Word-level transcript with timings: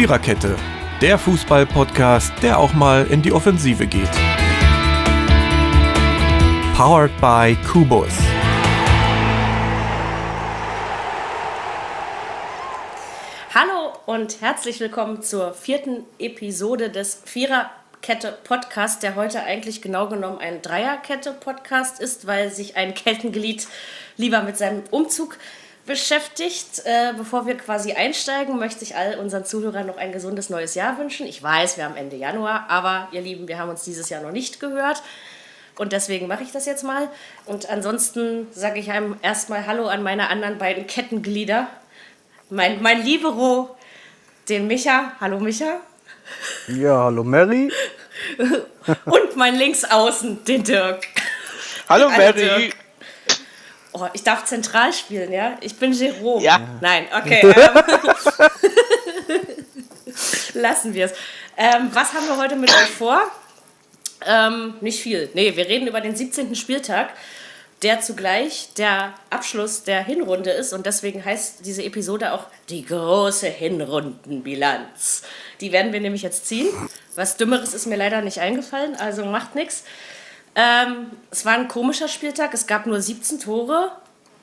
Viererkette, 0.00 0.56
der 1.02 1.18
Fußball-Podcast, 1.18 2.32
der 2.40 2.58
auch 2.58 2.72
mal 2.72 3.06
in 3.08 3.20
die 3.20 3.32
Offensive 3.32 3.86
geht. 3.86 4.08
Powered 6.74 7.10
by 7.20 7.54
Kubus. 7.70 8.08
Hallo 13.54 13.92
und 14.06 14.40
herzlich 14.40 14.80
willkommen 14.80 15.20
zur 15.20 15.52
vierten 15.52 16.06
Episode 16.18 16.88
des 16.88 17.20
Viererkette 17.26 18.38
Podcast, 18.44 19.02
der 19.02 19.16
heute 19.16 19.42
eigentlich 19.42 19.82
genau 19.82 20.08
genommen 20.08 20.38
ein 20.38 20.62
Dreierkette 20.62 21.32
Podcast 21.32 22.00
ist, 22.00 22.26
weil 22.26 22.50
sich 22.50 22.78
ein 22.78 22.94
Kettenglied 22.94 23.68
lieber 24.16 24.42
mit 24.44 24.56
seinem 24.56 24.82
Umzug 24.90 25.36
beschäftigt. 25.86 26.82
Äh, 26.84 27.12
bevor 27.16 27.46
wir 27.46 27.56
quasi 27.56 27.92
einsteigen, 27.92 28.58
möchte 28.58 28.84
ich 28.84 28.96
all 28.96 29.18
unseren 29.18 29.44
Zuhörern 29.44 29.86
noch 29.86 29.96
ein 29.96 30.12
gesundes 30.12 30.50
neues 30.50 30.74
Jahr 30.74 30.98
wünschen. 30.98 31.26
Ich 31.26 31.42
weiß, 31.42 31.76
wir 31.76 31.84
haben 31.84 31.96
Ende 31.96 32.16
Januar, 32.16 32.66
aber 32.68 33.08
ihr 33.12 33.20
Lieben, 33.20 33.48
wir 33.48 33.58
haben 33.58 33.70
uns 33.70 33.84
dieses 33.84 34.08
Jahr 34.08 34.22
noch 34.22 34.32
nicht 34.32 34.60
gehört. 34.60 35.02
Und 35.76 35.92
deswegen 35.92 36.26
mache 36.26 36.42
ich 36.42 36.52
das 36.52 36.66
jetzt 36.66 36.84
mal. 36.84 37.08
Und 37.46 37.70
ansonsten 37.70 38.48
sage 38.52 38.80
ich 38.80 38.90
einem 38.90 39.16
erstmal 39.22 39.66
Hallo 39.66 39.86
an 39.86 40.02
meine 40.02 40.28
anderen 40.28 40.58
beiden 40.58 40.86
Kettenglieder. 40.86 41.68
Mein, 42.50 42.82
mein 42.82 43.02
Libero, 43.02 43.76
den 44.48 44.66
Micha. 44.66 45.12
Hallo 45.20 45.40
Micha. 45.40 45.80
Ja, 46.68 47.04
hallo 47.04 47.24
Mary. 47.24 47.72
Und 49.06 49.36
mein 49.36 49.54
Linksaußen, 49.56 50.44
den 50.44 50.64
Dirk. 50.64 51.06
Hallo 51.88 52.10
Mary. 52.10 52.40
Dirk. 52.40 52.79
Oh, 53.92 54.06
ich 54.12 54.22
darf 54.22 54.44
zentral 54.44 54.92
spielen, 54.92 55.32
ja? 55.32 55.56
Ich 55.60 55.76
bin 55.76 55.92
Jerome. 55.92 56.44
Ja. 56.44 56.60
Nein, 56.80 57.06
okay. 57.16 57.40
Ähm, 57.42 59.40
lassen 60.54 60.94
wir 60.94 61.06
es. 61.06 61.12
Ähm, 61.56 61.90
was 61.92 62.12
haben 62.12 62.26
wir 62.26 62.36
heute 62.36 62.56
mit 62.56 62.70
euch 62.70 62.90
vor? 62.90 63.20
Ähm, 64.26 64.74
nicht 64.80 65.02
viel. 65.02 65.30
Nee, 65.34 65.56
wir 65.56 65.66
reden 65.66 65.86
über 65.86 66.00
den 66.00 66.14
17. 66.14 66.54
Spieltag, 66.54 67.10
der 67.82 68.00
zugleich 68.00 68.68
der 68.76 69.14
Abschluss 69.30 69.82
der 69.82 70.04
Hinrunde 70.04 70.50
ist. 70.50 70.72
Und 70.72 70.86
deswegen 70.86 71.24
heißt 71.24 71.64
diese 71.64 71.82
Episode 71.82 72.32
auch 72.32 72.46
die 72.68 72.84
große 72.84 73.48
Hinrundenbilanz. 73.48 75.22
Die 75.60 75.72
werden 75.72 75.92
wir 75.92 76.00
nämlich 76.00 76.22
jetzt 76.22 76.46
ziehen. 76.46 76.68
Was 77.16 77.36
Dümmeres 77.36 77.74
ist 77.74 77.86
mir 77.86 77.96
leider 77.96 78.22
nicht 78.22 78.38
eingefallen, 78.38 78.96
also 78.96 79.24
macht 79.24 79.54
nichts. 79.54 79.84
Ähm, 80.54 81.10
es 81.30 81.44
war 81.44 81.54
ein 81.54 81.68
komischer 81.68 82.08
Spieltag. 82.08 82.54
Es 82.54 82.66
gab 82.66 82.86
nur 82.86 83.00
17 83.00 83.40
Tore. 83.40 83.92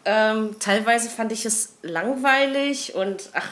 Ähm, 0.06 0.56
teilweise 0.60 1.10
fand 1.10 1.32
ich 1.32 1.46
es 1.46 1.74
langweilig 1.82 2.96
und 2.96 3.30
ach, 3.34 3.50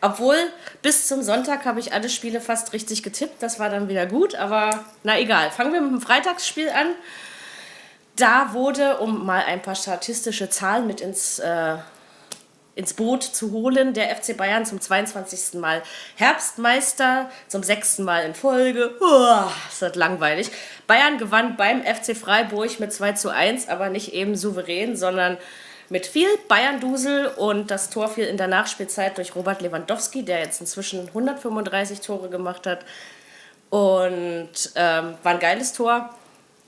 obwohl 0.00 0.36
bis 0.82 1.06
zum 1.06 1.22
Sonntag 1.22 1.64
habe 1.64 1.78
ich 1.78 1.92
alle 1.92 2.08
Spiele 2.08 2.40
fast 2.40 2.72
richtig 2.72 3.04
getippt. 3.04 3.40
Das 3.40 3.60
war 3.60 3.70
dann 3.70 3.88
wieder 3.88 4.06
gut, 4.06 4.34
aber 4.34 4.84
na 5.04 5.18
egal. 5.20 5.52
Fangen 5.52 5.72
wir 5.72 5.80
mit 5.80 5.92
dem 5.92 6.00
Freitagsspiel 6.00 6.70
an. 6.70 6.88
Da 8.16 8.52
wurde, 8.52 8.98
um 8.98 9.24
mal 9.24 9.44
ein 9.44 9.62
paar 9.62 9.76
statistische 9.76 10.50
Zahlen 10.50 10.88
mit 10.88 11.00
ins, 11.00 11.38
äh, 11.38 11.76
ins 12.74 12.94
Boot 12.94 13.22
zu 13.22 13.52
holen, 13.52 13.92
der 13.92 14.14
FC 14.16 14.36
Bayern 14.36 14.64
zum 14.64 14.80
22. 14.80 15.60
Mal 15.60 15.82
Herbstmeister, 16.16 17.30
zum 17.48 17.62
sechsten 17.62 18.02
Mal 18.04 18.24
in 18.24 18.34
Folge. 18.34 18.94
Uah, 19.00 19.52
ist 19.70 19.82
das 19.82 19.94
langweilig. 19.94 20.50
Bayern 20.86 21.18
gewann 21.18 21.56
beim 21.56 21.82
FC 21.82 22.16
Freiburg 22.16 22.80
mit 22.80 22.92
2 22.92 23.12
zu 23.12 23.28
1, 23.28 23.68
aber 23.68 23.90
nicht 23.90 24.14
eben 24.14 24.36
souverän, 24.36 24.96
sondern 24.96 25.36
mit 25.90 26.06
viel 26.06 26.28
Bayern-Dusel 26.48 27.26
und 27.36 27.70
das 27.70 27.90
Tor 27.90 28.08
fiel 28.08 28.24
in 28.24 28.38
der 28.38 28.48
Nachspielzeit 28.48 29.18
durch 29.18 29.36
Robert 29.36 29.60
Lewandowski, 29.60 30.24
der 30.24 30.38
jetzt 30.38 30.60
inzwischen 30.62 31.08
135 31.08 32.00
Tore 32.00 32.30
gemacht 32.30 32.66
hat. 32.66 32.86
Und 33.68 34.72
ähm, 34.74 35.14
war 35.22 35.32
ein 35.32 35.38
geiles 35.38 35.74
Tor. 35.74 36.08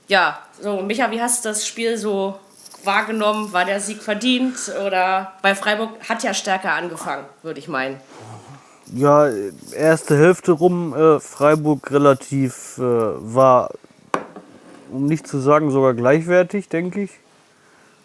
Ja, 0.07 0.45
so, 0.61 0.81
Micha, 0.81 1.09
wie 1.09 1.21
hast 1.21 1.43
du 1.43 1.49
das 1.49 1.65
Spiel 1.65 1.97
so 1.97 2.39
wahrgenommen? 2.85 3.53
War 3.53 3.65
der 3.65 3.79
Sieg 3.79 4.01
verdient? 4.01 4.57
Oder 4.85 5.33
bei 5.41 5.55
Freiburg 5.55 5.89
hat 6.07 6.23
ja 6.23 6.33
stärker 6.33 6.73
angefangen, 6.73 7.25
würde 7.43 7.59
ich 7.59 7.67
meinen. 7.67 7.97
Ja, 8.93 9.27
erste 9.73 10.17
Hälfte 10.17 10.51
rum, 10.51 10.93
äh, 10.93 11.19
Freiburg 11.19 11.91
relativ 11.91 12.77
äh, 12.77 12.81
war, 12.81 13.71
um 14.91 15.07
nicht 15.07 15.27
zu 15.27 15.39
sagen, 15.39 15.71
sogar 15.71 15.95
gleichwertig, 15.95 16.69
denke 16.69 17.01
ich. 17.01 17.11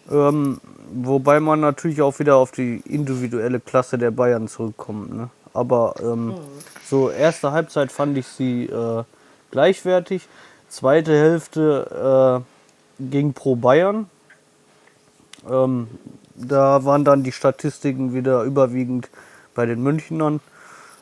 Ähm, 0.09 0.59
wobei 0.91 1.39
man 1.39 1.59
natürlich 1.59 2.01
auch 2.01 2.17
wieder 2.19 2.35
auf 2.35 2.51
die 2.51 2.81
individuelle 2.85 3.59
Klasse 3.59 3.97
der 3.97 4.11
Bayern 4.11 4.47
zurückkommt. 4.47 5.13
Ne? 5.13 5.29
Aber 5.53 5.95
ähm, 6.01 6.33
so 6.83 7.09
erste 7.09 7.51
Halbzeit 7.51 7.91
fand 7.91 8.17
ich 8.17 8.27
sie 8.27 8.65
äh, 8.65 9.03
gleichwertig. 9.51 10.27
Zweite 10.67 11.11
Hälfte 11.13 12.43
äh, 12.99 13.03
ging 13.03 13.33
pro 13.33 13.55
Bayern. 13.55 14.09
Ähm, 15.49 15.87
da 16.35 16.85
waren 16.85 17.05
dann 17.05 17.23
die 17.23 17.31
Statistiken 17.31 18.13
wieder 18.13 18.43
überwiegend 18.43 19.09
bei 19.53 19.65
den 19.65 19.81
Münchnern. 19.81 20.39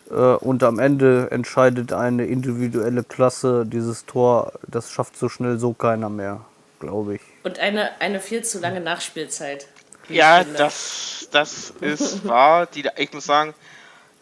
Äh, 0.10 0.14
und 0.14 0.64
am 0.64 0.80
Ende 0.80 1.30
entscheidet 1.32 1.94
eine 1.94 2.26
individuelle 2.26 3.04
Klasse 3.04 3.66
dieses 3.66 4.06
Tor. 4.06 4.54
Das 4.68 4.92
schafft 4.92 5.18
so 5.18 5.30
schnell 5.30 5.60
so 5.60 5.74
keiner 5.74 6.10
mehr, 6.10 6.42
glaube 6.80 7.16
ich. 7.16 7.22
Und 7.44 7.60
eine, 7.60 8.02
eine 8.02 8.20
viel 8.20 8.44
zu 8.44 8.60
lange 8.60 8.82
Nachspielzeit. 8.82 9.68
Ja, 10.08 10.44
das, 10.44 11.28
das 11.32 11.74
ist 11.82 12.26
wahr. 12.28 12.66
Die, 12.66 12.90
ich 12.98 13.14
muss 13.14 13.26
sagen, 13.26 13.54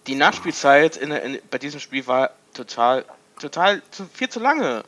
die 0.08 0.16
Nachspielzeit 0.16 0.98
in, 0.98 1.12
in, 1.12 1.40
bei 1.50 1.58
diesem 1.58 1.80
Spiel 1.80 2.06
war 2.08 2.32
total, 2.54 3.06
total 3.40 3.82
zu, 3.92 4.06
viel 4.06 4.30
zu 4.30 4.40
lange. 4.40 4.84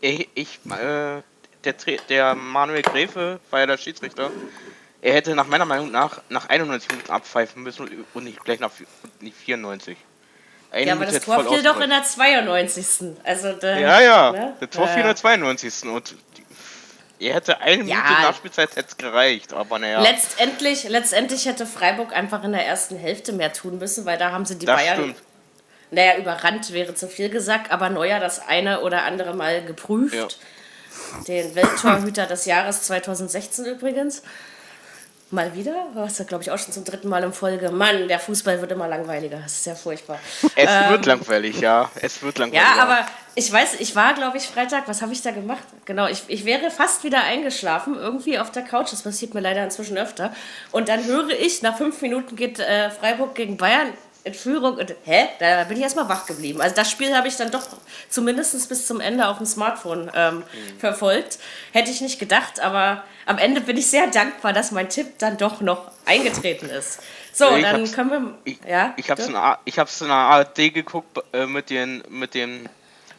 Ich, 0.00 0.28
ich 0.34 0.58
äh, 0.70 1.22
der, 1.64 1.74
der 2.08 2.34
Manuel 2.34 2.82
Gräfe 2.82 3.40
war 3.50 3.60
ja 3.60 3.66
der 3.66 3.78
Schiedsrichter. 3.78 4.30
Er 5.00 5.14
hätte 5.14 5.34
nach 5.34 5.46
meiner 5.46 5.64
Meinung 5.64 5.90
nach 5.90 6.20
nach 6.28 6.48
91 6.48 6.90
Minuten 6.90 7.10
abpfeifen 7.10 7.62
müssen 7.62 7.88
und 8.14 8.24
nicht 8.24 8.44
gleich 8.44 8.60
nach 8.60 8.70
nicht 9.20 9.36
94. 9.36 9.96
Eine 10.70 10.86
Ja, 10.86 10.92
aber 10.92 11.00
Minute 11.00 11.18
das 11.18 11.26
hätte 11.26 11.42
Tor 11.42 11.52
fiel 11.54 11.62
doch 11.62 11.80
in 11.80 11.90
der 11.90 12.02
92. 12.04 12.86
Also 13.24 13.52
der, 13.54 13.78
Ja, 13.78 14.00
ja. 14.00 14.32
ne? 14.32 14.56
Der 14.60 14.70
Tor 14.70 14.86
fiel 14.88 15.00
in 15.00 15.06
der 15.06 15.16
92. 15.16 15.88
Und 15.90 16.14
er 17.18 17.34
hätte 17.34 17.60
eine 17.60 17.82
Ja. 17.84 17.96
Minute 17.96 18.22
Nachspielzeit 18.22 18.76
hätte 18.76 18.96
gereicht, 18.96 19.52
aber 19.52 19.78
naja. 19.78 20.00
Letztendlich, 20.02 20.84
letztendlich 20.88 21.46
hätte 21.46 21.66
Freiburg 21.66 22.12
einfach 22.16 22.42
in 22.44 22.52
der 22.52 22.64
ersten 22.66 22.96
Hälfte 22.96 23.32
mehr 23.32 23.52
tun 23.52 23.78
müssen, 23.78 24.04
weil 24.06 24.18
da 24.18 24.30
haben 24.32 24.44
sie 24.46 24.56
die 24.58 24.66
Das 24.66 24.76
Bayern, 24.80 24.96
stimmt. 24.96 25.16
naja, 25.90 26.16
überrannt 26.16 26.72
wäre 26.72 26.94
zu 26.94 27.06
viel 27.08 27.28
gesagt, 27.28 27.70
aber 27.70 27.90
Neuer 27.90 28.18
das 28.20 28.46
eine 28.46 28.80
oder 28.80 29.02
andere 29.04 29.34
Mal 29.34 29.64
geprüft. 29.64 30.14
Ja. 30.14 30.28
Den 31.26 31.54
Welttorhüter 31.54 32.26
des 32.26 32.46
Jahres 32.46 32.82
2016 32.82 33.64
übrigens. 33.66 34.22
Mal 35.30 35.54
wieder, 35.54 35.86
was 35.94 36.18
ja 36.18 36.26
glaube 36.26 36.42
ich 36.44 36.50
auch 36.50 36.58
schon 36.58 36.74
zum 36.74 36.84
dritten 36.84 37.08
Mal 37.08 37.24
in 37.24 37.32
Folge. 37.32 37.70
Mann, 37.70 38.06
der 38.06 38.18
Fußball 38.18 38.60
wird 38.60 38.70
immer 38.70 38.86
langweiliger. 38.86 39.38
Das 39.38 39.52
ist 39.52 39.66
ja 39.66 39.74
furchtbar. 39.74 40.18
Es 40.54 40.90
wird 40.90 41.06
langweilig, 41.06 41.58
ja. 41.58 41.90
Es 42.02 42.22
wird 42.22 42.36
langweilig. 42.36 42.62
Ähm, 42.62 42.76
Ja, 42.76 42.82
aber 42.82 43.06
ich 43.34 43.50
weiß, 43.50 43.80
ich 43.80 43.96
war, 43.96 44.12
glaube 44.12 44.36
ich, 44.36 44.42
Freitag, 44.42 44.86
was 44.88 45.00
habe 45.00 45.14
ich 45.14 45.22
da 45.22 45.30
gemacht? 45.30 45.62
Genau, 45.86 46.06
ich, 46.06 46.24
ich 46.28 46.44
wäre 46.44 46.70
fast 46.70 47.02
wieder 47.02 47.22
eingeschlafen, 47.22 47.94
irgendwie 47.96 48.38
auf 48.38 48.50
der 48.52 48.62
Couch. 48.62 48.92
Das 48.92 49.02
passiert 49.02 49.32
mir 49.32 49.40
leider 49.40 49.64
inzwischen 49.64 49.96
öfter. 49.96 50.34
Und 50.70 50.90
dann 50.90 51.02
höre 51.06 51.30
ich, 51.30 51.62
nach 51.62 51.78
fünf 51.78 52.02
Minuten 52.02 52.36
geht 52.36 52.58
äh, 52.58 52.90
Freiburg 52.90 53.34
gegen 53.34 53.56
Bayern 53.56 53.88
in 54.24 54.34
Führung. 54.34 54.76
Und 54.76 54.94
hä? 55.04 55.28
Da 55.40 55.64
bin 55.64 55.76
ich 55.76 55.82
erstmal 55.82 56.08
wach 56.08 56.26
geblieben. 56.26 56.60
Also 56.60 56.74
das 56.74 56.90
Spiel 56.90 57.14
habe 57.16 57.28
ich 57.28 57.36
dann 57.36 57.50
doch 57.50 57.62
zumindest 58.08 58.68
bis 58.68 58.86
zum 58.86 59.00
Ende 59.00 59.26
auf 59.28 59.38
dem 59.38 59.46
Smartphone 59.46 60.10
ähm, 60.14 60.42
verfolgt. 60.78 61.38
Hätte 61.72 61.90
ich 61.90 62.00
nicht 62.00 62.18
gedacht, 62.18 62.60
aber 62.60 63.04
am 63.26 63.38
Ende 63.38 63.60
bin 63.60 63.76
ich 63.76 63.88
sehr 63.88 64.06
dankbar, 64.08 64.52
dass 64.52 64.70
mein 64.70 64.88
Tipp 64.88 65.18
dann 65.18 65.36
doch 65.38 65.60
noch 65.60 65.90
eingetreten 66.06 66.66
ist. 66.70 67.00
So, 67.32 67.56
ich 67.56 67.62
dann 67.62 67.90
können 67.92 68.10
wir. 68.10 68.34
Ich, 68.44 68.58
ja, 68.68 68.92
ich 68.96 69.10
habe 69.10 69.22
es 69.22 69.28
in, 69.28 69.36
A- 69.36 69.58
ich 69.64 69.78
hab's 69.78 70.00
in 70.02 70.08
der 70.08 70.16
ARD 70.16 70.74
geguckt 70.74 71.18
äh, 71.32 71.46
mit 71.46 71.70
den 71.70 72.02
mit 72.10 72.34
den 72.34 72.68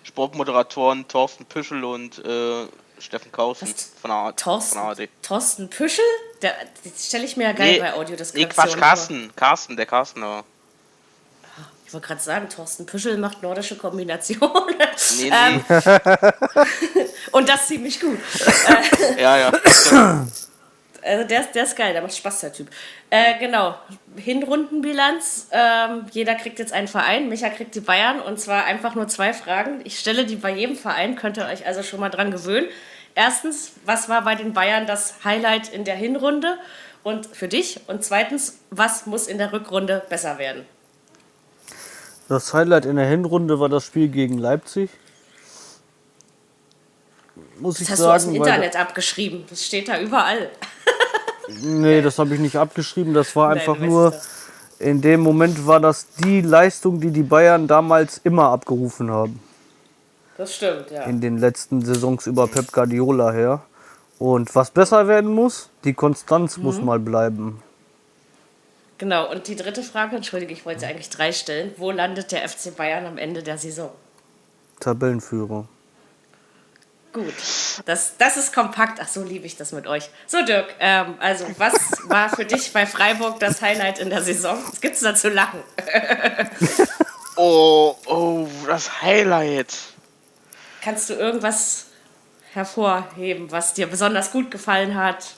Sportmoderatoren 0.04 1.08
Thorsten 1.08 1.46
Püschel 1.46 1.84
und 1.84 2.24
äh, 2.24 2.66
Steffen 3.00 3.32
Kausen 3.32 3.68
Was? 3.68 3.90
von 4.00 4.10
der, 4.12 4.18
A- 4.18 4.32
Thorsten, 4.34 4.78
von 4.78 4.96
der 4.96 5.04
ARD. 5.06 5.10
Thorsten 5.24 5.70
Püschel? 5.70 6.04
Der, 6.42 6.54
das 6.84 7.08
stelle 7.08 7.26
ich 7.26 7.38
mir 7.38 7.46
ja 7.46 7.54
geil 7.54 7.72
Nee, 7.74 7.80
bei 7.80 7.90
nee, 7.90 7.98
Audiodeskription 7.98 8.50
Quatsch. 8.50 8.78
Carsten. 8.78 9.32
Carsten, 9.36 9.76
der 9.78 9.86
Carsten. 9.86 10.22
aber- 10.24 10.44
Ich 11.94 11.96
wollte 11.96 12.08
gerade 12.08 12.22
sagen, 12.22 12.50
Thorsten 12.50 12.88
Püschel 12.88 13.18
macht 13.18 13.44
nordische 13.44 13.78
Kombinationen. 13.78 14.76
Nee, 15.20 15.30
nee. 15.30 15.30
Ähm, 15.46 15.64
Und 17.32 17.48
das 17.48 17.68
ziemlich 17.68 18.00
gut. 18.02 18.18
ja, 19.20 19.38
ja. 19.38 19.52
Also 21.04 21.28
der, 21.28 21.42
ist- 21.42 21.52
der 21.54 21.64
ist 21.66 21.76
geil, 21.76 21.94
der 21.94 22.02
macht 22.02 22.18
Spaß, 22.18 22.40
der 22.40 22.52
Typ. 22.52 22.68
Äh, 23.12 23.38
genau, 23.38 23.76
Hinrundenbilanz. 24.16 25.50
Ähm, 25.52 26.08
jeder 26.12 26.34
kriegt 26.34 26.58
jetzt 26.58 26.74
einen 26.74 26.88
Verein. 26.88 27.30
Micha 27.30 27.50
kriegt 27.50 27.76
die 27.76 27.80
Bayern 27.80 28.20
und 28.22 28.40
zwar 28.40 28.66
einfach 28.66 28.96
nur 28.96 29.08
zwei 29.08 29.32
Fragen. 29.32 29.82
Ich 29.84 30.00
stelle 30.00 30.26
die 30.26 30.36
bei 30.38 30.50
jedem 30.50 30.76
Verein, 30.76 31.16
könnt 31.16 31.38
ihr 31.38 31.46
euch 31.46 31.68
also 31.68 31.84
schon 31.84 32.00
mal 32.00 32.10
dran 32.10 32.32
gewöhnen. 32.32 32.66
Erstens, 33.14 33.74
was 33.86 34.10
war 34.10 34.24
bei 34.24 34.34
den 34.34 34.54
Bayern 34.54 34.88
das 34.88 35.14
Highlight 35.24 35.70
in 35.72 35.84
der 35.84 35.96
Hinrunde 35.96 36.58
und 37.04 37.28
für 37.28 37.48
dich? 37.48 37.82
Und 37.86 38.04
zweitens, 38.04 38.58
was 38.72 39.06
muss 39.06 39.28
in 39.28 39.38
der 39.38 39.54
Rückrunde 39.54 40.02
besser 40.10 40.40
werden? 40.40 40.66
Das 42.30 42.54
Highlight 42.54 42.86
in 42.86 42.96
der 42.96 43.06
Hinrunde 43.08 43.60
war 43.60 43.70
das 43.70 43.84
Spiel 43.86 44.08
gegen 44.08 44.38
Leipzig. 44.38 44.90
Muss 47.60 47.80
ich 47.80 47.88
Das 47.88 47.94
hast 47.94 48.06
du 48.06 48.12
aus 48.12 48.22
sagen. 48.24 48.34
dem 48.34 48.42
Internet 48.44 48.76
abgeschrieben. 48.76 49.44
Das 49.50 49.64
steht 49.66 49.88
da 49.88 50.00
überall. 50.00 50.50
Nee, 51.62 52.02
das 52.02 52.18
habe 52.20 52.34
ich 52.36 52.40
nicht 52.40 52.56
abgeschrieben. 52.56 53.14
Das 53.14 53.36
war 53.36 53.50
Nein, 53.50 53.58
einfach 53.60 53.74
weißt 53.78 53.90
nur, 53.90 54.14
in 54.80 55.02
dem 55.02 55.20
Moment 55.20 55.68
war 55.68 55.82
das 55.82 56.08
die 56.24 56.40
Leistung, 56.40 57.02
die 57.02 57.12
die 57.12 57.22
Bayern 57.22 57.68
damals 57.68 58.22
immer 58.24 58.46
abgerufen 58.46 59.12
haben. 59.12 59.42
Das 60.38 60.56
stimmt, 60.56 60.90
ja. 60.90 61.04
In 61.04 61.20
den 61.20 61.38
letzten 61.40 61.84
Saisons 61.84 62.28
über 62.28 62.48
Pep 62.48 62.72
Guardiola 62.72 63.34
her. 63.34 63.62
Und 64.20 64.56
was 64.56 64.72
besser 64.72 65.10
werden 65.10 65.34
muss, 65.34 65.70
die 65.84 65.94
Konstanz 65.94 66.56
muss 66.56 66.78
Mhm. 66.80 66.86
mal 66.86 67.00
bleiben. 67.00 67.62
Genau, 69.04 69.30
und 69.30 69.50
die 69.50 69.58
dritte 69.58 69.84
Frage, 69.84 70.16
entschuldige, 70.16 70.54
ich 70.54 70.66
wollte 70.66 70.80
sie 70.80 70.86
eigentlich 70.86 71.10
drei 71.10 71.34
stellen. 71.34 71.74
Wo 71.76 71.92
landet 71.92 72.32
der 72.32 72.48
FC 72.48 72.74
Bayern 72.74 73.06
am 73.06 73.18
Ende 73.18 73.44
der 73.44 73.58
Saison? 73.58 73.92
Tabellenführer. 74.80 75.68
Gut, 77.12 77.34
das, 77.84 78.16
das 78.18 78.38
ist 78.38 78.54
kompakt. 78.54 79.02
Ach 79.02 79.08
so, 79.10 79.22
liebe 79.22 79.46
ich 79.46 79.58
das 79.58 79.74
mit 79.74 79.88
euch. 79.88 80.10
So, 80.26 80.42
Dirk, 80.46 80.74
ähm, 80.80 81.16
also 81.20 81.46
was 81.58 81.74
war 82.06 82.30
für 82.30 82.46
dich 82.46 82.72
bei 82.72 82.86
Freiburg 82.86 83.42
das 83.42 83.62
Highlight 83.62 84.00
in 84.00 84.10
der 84.10 84.22
Saison? 84.22 84.58
Was 84.70 84.80
gibt's 84.80 85.02
da 85.02 85.14
zu 85.14 85.28
lachen? 85.28 85.60
Oh, 87.36 87.98
oh, 88.06 88.48
das 88.68 89.02
Highlight. 89.02 89.76
Kannst 90.82 91.10
du 91.10 91.16
irgendwas 91.16 91.88
hervorheben, 92.54 93.52
was 93.52 93.74
dir 93.74 93.88
besonders 93.88 94.32
gut 94.32 94.52
gefallen 94.52 94.96
hat? 94.96 95.34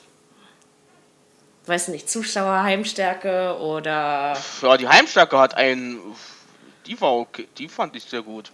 Weiß 1.67 1.87
nicht, 1.87 2.09
Zuschauer, 2.09 2.61
Heimstärke 2.63 3.57
oder. 3.59 4.37
Ja, 4.61 4.77
die 4.77 4.87
Heimstärke 4.87 5.37
hat 5.39 5.55
einen. 5.55 5.99
Die 6.85 6.99
war 7.01 7.13
okay. 7.13 7.47
Die 7.57 7.67
fand 7.67 7.95
ich 7.95 8.03
sehr 8.03 8.21
gut. 8.21 8.51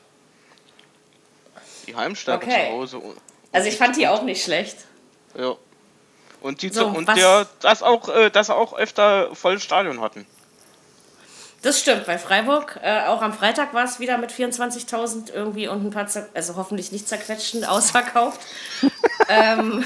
Die 1.88 1.96
Heimstärke 1.96 2.46
Okay. 2.46 2.68
zu 2.68 2.74
Hause. 2.74 3.02
Also 3.52 3.68
ich 3.68 3.78
fand 3.78 3.98
die 3.98 4.08
auch 4.08 4.22
nicht 4.24 4.44
schlecht. 4.44 4.78
Ja. 5.38 5.56
Und 6.40 6.62
die 6.62 6.70
So, 6.70 6.88
und 6.88 7.06
was- 7.08 7.16
der, 7.16 7.48
das 7.60 7.84
auch, 7.84 8.08
äh, 8.10 8.30
dass 8.30 8.48
sie 8.48 8.56
auch 8.56 8.74
öfter 8.74 9.36
volles 9.36 9.62
Stadion 9.64 10.00
hatten. 10.02 10.26
Das 11.62 11.80
stimmt, 11.80 12.06
bei 12.08 12.18
Freiburg. 12.18 12.80
Äh, 12.82 13.02
auch 13.06 13.22
am 13.22 13.34
Freitag 13.34 13.74
war 13.76 13.84
es 13.84 14.00
wieder 14.00 14.18
mit 14.18 14.32
24.000 14.32 15.30
irgendwie 15.32 15.68
und 15.68 15.86
ein 15.86 15.92
paar, 15.92 16.08
also 16.34 16.56
hoffentlich 16.56 16.92
nicht 16.92 17.08
zerquetschten, 17.08 17.66
ausverkauft. 17.66 18.40
ähm, 19.30 19.84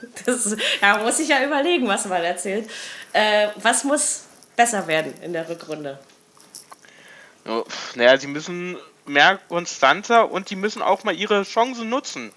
das 0.26 0.56
ja, 0.80 0.98
muss 0.98 1.18
ich 1.18 1.28
ja 1.28 1.44
überlegen, 1.44 1.86
was 1.88 2.04
man 2.06 2.22
erzählt. 2.22 2.70
Äh, 3.12 3.48
was 3.56 3.84
muss 3.84 4.24
besser 4.56 4.86
werden 4.86 5.14
in 5.22 5.32
der 5.32 5.48
Rückrunde? 5.48 5.98
Naja, 7.94 8.16
sie 8.18 8.26
müssen 8.26 8.76
mehr 9.06 9.38
konstanter 9.48 10.30
und 10.30 10.50
die 10.50 10.56
müssen 10.56 10.82
auch 10.82 11.04
mal 11.04 11.14
ihre 11.14 11.42
Chancen 11.42 11.88
nutzen. 11.88 12.32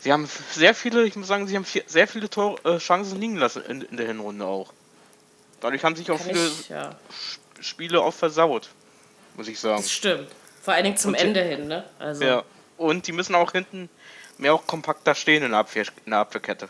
Sie 0.00 0.12
haben 0.12 0.28
sehr 0.52 0.74
viele, 0.74 1.04
ich 1.04 1.14
muss 1.16 1.26
sagen, 1.28 1.46
sie 1.46 1.56
haben 1.56 1.64
viel, 1.64 1.84
sehr 1.86 2.08
viele 2.08 2.30
Tor, 2.30 2.64
äh, 2.64 2.78
Chancen 2.78 3.20
liegen 3.20 3.36
lassen 3.36 3.62
in, 3.64 3.82
in 3.82 3.96
der 3.96 4.06
Hinrunde 4.06 4.44
auch. 4.46 4.72
Dadurch 5.60 5.84
haben 5.84 5.96
sich 5.96 6.10
auch 6.10 6.18
Kann 6.18 6.28
viele 6.28 6.46
ich, 6.46 6.68
ja, 6.68 6.94
Sp- 7.10 7.42
Spiele 7.60 8.00
auch 8.00 8.14
versaut, 8.14 8.68
muss 9.36 9.48
ich 9.48 9.58
sagen. 9.58 9.82
das 9.82 9.90
stimmt. 9.90 10.28
Vor 10.62 10.74
allen 10.74 10.84
Dingen 10.84 10.96
zum 10.96 11.10
Und 11.12 11.20
die- 11.20 11.24
Ende 11.24 11.42
hin, 11.42 11.66
ne? 11.68 11.84
Also, 11.98 12.24
Ja. 12.24 12.44
Und 12.76 13.08
die 13.08 13.12
müssen 13.12 13.34
auch 13.34 13.50
hinten 13.52 13.90
mehr 14.38 14.54
auch 14.54 14.66
kompakter 14.66 15.14
stehen 15.14 15.42
in 15.42 15.50
der, 15.50 15.60
Abwehr, 15.60 15.84
in 16.04 16.10
der 16.10 16.20
Abwehrkette. 16.20 16.68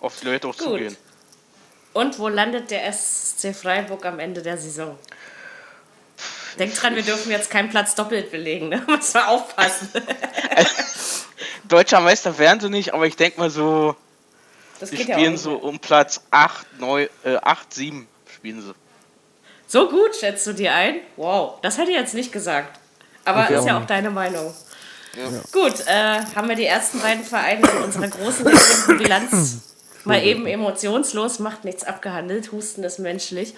Auf 0.00 0.18
die 0.20 0.26
Leute 0.26 0.48
auch 0.48 0.56
Gut. 0.56 0.66
zugehen. 0.66 0.96
Und 1.92 2.18
wo 2.18 2.28
landet 2.28 2.70
der 2.70 2.92
SC 2.92 3.54
Freiburg 3.54 4.04
am 4.04 4.18
Ende 4.18 4.42
der 4.42 4.58
Saison? 4.58 4.98
Denkt 6.58 6.80
dran, 6.82 6.94
wir 6.94 7.02
dürfen 7.02 7.30
jetzt 7.30 7.50
keinen 7.50 7.68
Platz 7.70 7.94
doppelt 7.94 8.30
belegen, 8.30 8.68
ne? 8.68 8.82
Muss 8.88 9.14
man 9.14 9.24
aufpassen. 9.24 9.90
Deutscher 11.68 12.00
Meister 12.00 12.36
wären 12.38 12.60
sie 12.60 12.68
nicht, 12.70 12.92
aber 12.94 13.06
ich 13.06 13.16
denke 13.16 13.40
mal 13.40 13.50
so, 13.50 13.96
Das 14.80 14.90
sie 14.90 14.96
ja 15.02 15.14
spielen 15.14 15.32
nicht 15.32 15.42
so 15.42 15.56
um 15.56 15.78
Platz 15.78 16.20
8, 16.30 16.80
9, 16.80 17.08
äh, 17.24 17.36
8, 17.36 17.74
7 17.74 18.08
spielen 18.32 18.60
sie. 18.60 18.74
So 19.66 19.88
gut 19.88 20.14
schätzt 20.14 20.46
du 20.46 20.52
dir 20.52 20.72
ein? 20.74 21.00
Wow, 21.16 21.60
das 21.62 21.78
hätte 21.78 21.90
ich 21.90 21.96
jetzt 21.96 22.14
nicht 22.14 22.30
gesagt. 22.32 22.78
Aber 23.24 23.44
Ich 23.44 23.50
ist 23.56 23.64
ja 23.66 23.74
auch 23.76 23.80
nicht. 23.80 23.90
deine 23.90 24.10
Meinung. 24.10 24.54
Gut, 25.52 25.86
äh, 25.86 26.20
haben 26.34 26.48
wir 26.48 26.56
die 26.56 26.66
ersten 26.66 27.00
beiden 27.00 27.24
Vereine 27.24 27.68
in 27.68 27.82
unserer 27.84 28.08
großen 28.08 28.44
Bilanz 28.98 29.58
mal 30.04 30.22
eben 30.22 30.46
emotionslos, 30.46 31.38
macht 31.38 31.64
nichts 31.64 31.84
abgehandelt, 31.84 32.52
Husten 32.52 32.84
ist 32.84 32.98
menschlich. 32.98 33.54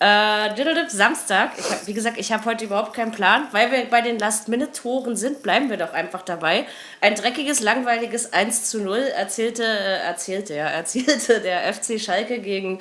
Äh, 0.00 0.54
Diddledip, 0.54 0.90
Samstag, 0.90 1.52
ich 1.56 1.70
hab, 1.70 1.86
wie 1.86 1.94
gesagt, 1.94 2.18
ich 2.18 2.32
habe 2.32 2.44
heute 2.46 2.64
überhaupt 2.64 2.94
keinen 2.94 3.12
Plan, 3.12 3.46
weil 3.52 3.70
wir 3.70 3.84
bei 3.86 4.00
den 4.00 4.18
Last-Minute-Toren 4.18 5.16
sind, 5.16 5.42
bleiben 5.42 5.70
wir 5.70 5.76
doch 5.76 5.92
einfach 5.92 6.22
dabei. 6.22 6.66
Ein 7.00 7.14
dreckiges, 7.14 7.60
langweiliges 7.60 8.32
1 8.32 8.70
zu 8.70 8.80
0 8.80 8.98
erzählte, 8.98 9.62
äh, 9.62 10.04
erzählte, 10.04 10.54
ja, 10.54 10.66
erzielte 10.66 11.40
der 11.42 11.72
FC 11.72 12.00
Schalke 12.00 12.40
gegen 12.40 12.80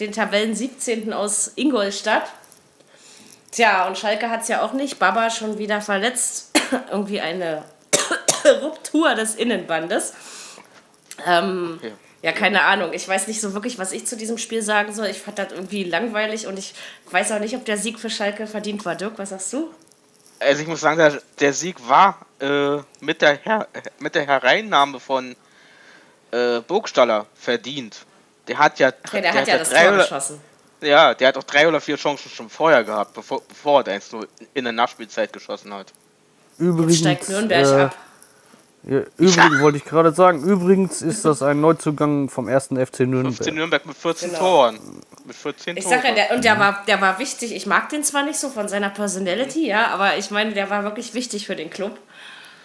den 0.00 0.12
Tabellen 0.12 0.54
17. 0.54 1.12
aus 1.12 1.52
Ingolstadt. 1.54 2.24
Tja, 3.52 3.86
und 3.86 3.96
Schalke 3.96 4.28
hat 4.28 4.42
es 4.42 4.48
ja 4.48 4.62
auch 4.62 4.72
nicht. 4.72 4.98
Baba 4.98 5.30
schon 5.30 5.58
wieder 5.58 5.80
verletzt. 5.80 6.51
Irgendwie 6.90 7.20
eine 7.20 7.64
Ruptur 8.62 9.14
des 9.14 9.34
Innenbandes. 9.34 10.14
Ähm, 11.26 11.78
Okay. 11.78 11.92
ja, 12.22 12.32
keine 12.32 12.62
Ahnung. 12.62 12.92
Ich 12.92 13.06
weiß 13.06 13.28
nicht 13.28 13.40
so 13.40 13.54
wirklich, 13.54 13.78
was 13.78 13.92
ich 13.92 14.06
zu 14.06 14.16
diesem 14.16 14.38
Spiel 14.38 14.62
sagen 14.62 14.92
soll. 14.92 15.06
Ich 15.06 15.20
fand 15.20 15.38
das 15.38 15.52
irgendwie 15.52 15.84
langweilig 15.84 16.46
und 16.46 16.58
ich 16.58 16.74
weiß 17.10 17.32
auch 17.32 17.38
nicht, 17.38 17.54
ob 17.56 17.64
der 17.64 17.76
Sieg 17.76 17.98
für 17.98 18.10
Schalke 18.10 18.46
verdient 18.46 18.84
war. 18.84 18.94
Dirk, 18.94 19.18
was 19.18 19.30
sagst 19.30 19.52
du? 19.52 19.72
Also 20.40 20.62
ich 20.62 20.68
muss 20.68 20.80
sagen, 20.80 20.98
der, 20.98 21.22
der 21.38 21.52
Sieg 21.52 21.76
war 21.88 22.18
äh, 22.40 22.78
mit, 23.00 23.22
der 23.22 23.36
Her 23.36 23.68
mit 24.00 24.14
der 24.14 24.26
Hereinnahme 24.26 24.98
von 24.98 25.36
äh, 26.32 26.60
Burgstaller 26.60 27.26
verdient. 27.34 28.04
Der 28.48 28.58
hat 28.58 28.78
ja, 28.80 28.88
Okay, 29.06 29.20
der, 29.20 29.34
hat 29.34 29.46
ja 29.46 29.58
das 29.58 29.70
drei 29.70 29.86
Tor 29.86 29.96
geschossen. 29.98 30.40
Ja, 30.80 31.14
der 31.14 31.28
hat 31.28 31.36
auch 31.36 31.44
drei 31.44 31.68
oder 31.68 31.80
vier 31.80 31.96
Chancen 31.96 32.28
schon 32.28 32.50
vorher 32.50 32.82
gehabt, 32.82 33.14
bevor, 33.14 33.40
bevor 33.42 33.86
er 33.86 33.94
1 33.94 34.10
in 34.54 34.64
der 34.64 34.72
Nachspielzeit 34.72 35.32
geschossen 35.32 35.72
hat. 35.72 35.92
Übrigens, 36.58 36.98
Steigt 36.98 37.28
Nürnberg 37.28 37.66
äh, 37.66 37.80
ab. 37.82 37.96
ja, 38.84 39.00
übrigens 39.18 39.60
wollte 39.60 39.78
ich 39.78 39.84
gerade 39.84 40.12
sagen, 40.12 40.42
übrigens 40.42 41.02
ist 41.02 41.24
das 41.24 41.42
ein 41.42 41.60
Neuzugang 41.60 42.28
vom 42.28 42.48
ersten 42.48 42.76
FC 42.76 42.96
15 42.98 43.10
Nürnberg. 43.10 43.54
Nürnberg 43.54 43.86
mit 43.86 43.96
14 43.96 44.28
Genau. 44.30 44.40
Toren. 44.40 44.78
Mit 45.24 45.36
14 45.36 45.76
Ich 45.76 45.84
Toren. 45.84 45.96
sag 45.96 46.08
ja, 46.08 46.14
der, 46.14 46.36
und 46.36 46.44
der 46.44 46.58
war, 46.58 46.82
der 46.86 47.00
war 47.00 47.18
wichtig. 47.18 47.54
Ich 47.54 47.66
mag 47.66 47.88
den 47.88 48.04
zwar 48.04 48.24
nicht 48.24 48.38
so 48.38 48.48
von 48.48 48.68
seiner 48.68 48.90
Personality, 48.90 49.66
ja, 49.66 49.86
aber 49.88 50.16
ich 50.16 50.30
meine, 50.30 50.52
der 50.52 50.68
war 50.70 50.82
wirklich 50.84 51.14
wichtig 51.14 51.46
für 51.46 51.56
den 51.56 51.70
Club. 51.70 51.98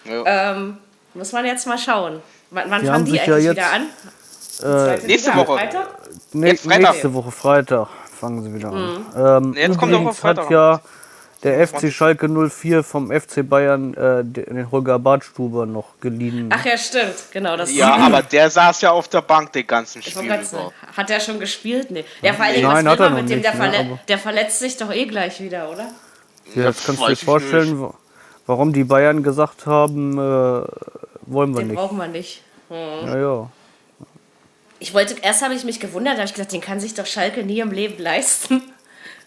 ja. 0.05 0.23
Ähm, 0.55 0.77
muss 1.13 1.31
man 1.31 1.45
jetzt 1.45 1.65
mal 1.65 1.77
schauen. 1.79 2.21
Wann, 2.51 2.69
wann 2.69 2.81
Die 2.81 2.85
fangen 2.87 2.93
haben 2.93 3.05
die 3.05 3.11
sich 3.11 3.21
eigentlich 3.21 3.45
ja 3.45 3.51
wieder 3.51 3.61
jetzt- 3.63 4.63
an? 4.63 4.97
Äh, 5.03 5.07
nächste 5.07 5.35
Woche. 5.35 5.45
Freitag? 5.57 5.87
Jetzt 6.33 6.63
Freitag. 6.63 6.81
nächste 6.91 7.13
Woche 7.13 7.31
Freitag 7.31 7.87
fangen 8.19 8.43
sie 8.43 8.53
wieder 8.53 8.69
an. 8.71 9.05
Ähm, 9.15 9.51
Nee, 9.51 9.61
jetzt 9.61 9.77
kommt 9.77 9.91
übrigens 9.91 10.09
auf 10.11 10.17
Freitag 10.19 10.45
hat 10.45 10.51
ja 10.51 10.81
der 11.43 11.67
FC 11.67 11.91
Schalke 11.91 12.27
04 12.27 12.83
vom 12.83 13.11
FC 13.11 13.47
Bayern 13.47 13.93
äh, 13.93 14.23
den 14.23 14.71
Holger 14.71 14.97
Badstuber 14.99 15.65
noch 15.65 15.99
geliehen. 16.01 16.49
Ach 16.51 16.65
ja, 16.65 16.77
stimmt. 16.77 17.13
Genau, 17.31 17.55
das 17.55 17.71
ja, 17.73 17.95
aber 17.95 18.23
der 18.23 18.49
saß 18.49 18.81
ja 18.81 18.91
auf 18.91 19.07
der 19.07 19.21
Bank 19.21 19.51
den 19.53 19.67
ganzen 19.67 20.01
Spiel 20.01 20.31
hat 20.95 21.09
er 21.09 21.19
schon 21.19 21.39
gespielt? 21.39 21.91
Nee. 21.91 22.05
Ja, 22.21 22.33
vor 22.33 22.45
Dingen, 22.47 22.63
Nein, 22.63 22.85
was 22.85 22.91
hat 22.93 22.99
will 22.99 23.05
er 23.05 23.09
mit 23.11 23.29
dem? 23.29 23.37
nicht, 23.37 23.43
Der, 23.45 23.53
ne, 23.53 23.57
verle 23.73 23.99
der 24.07 24.17
verletzt 24.17 24.59
sich 24.59 24.77
doch 24.77 24.91
eh 24.91 25.05
gleich 25.05 25.39
wieder, 25.39 25.69
oder? 25.69 25.87
Ja, 26.55 26.63
das 26.63 26.83
kannst 26.85 27.01
du 27.01 27.07
dir 27.07 27.15
vorstellen, 27.17 27.81
wa- 27.81 27.93
warum 28.47 28.73
die 28.73 28.83
Bayern 28.83 29.21
gesagt 29.21 29.65
haben, 29.67 30.13
äh, 30.17 30.21
wollen 31.27 31.53
wir 31.53 31.59
Den 31.59 31.67
nicht. 31.67 31.75
brauchen 31.77 31.97
wir 31.97 32.07
nicht. 32.07 32.41
Ja, 32.69 33.17
ja. 33.19 33.49
Ich 34.79 34.93
wollte, 34.93 35.15
erst 35.21 35.41
habe 35.43 35.53
ich 35.55 35.63
mich 35.63 35.79
gewundert, 35.79 36.13
da 36.15 36.19
habe 36.19 36.27
ich 36.27 36.33
gedacht, 36.33 36.51
den 36.51 36.61
kann 36.61 36.79
sich 36.79 36.93
doch 36.93 37.05
Schalke 37.05 37.43
nie 37.43 37.59
im 37.59 37.71
Leben 37.71 38.01
leisten. 38.01 38.61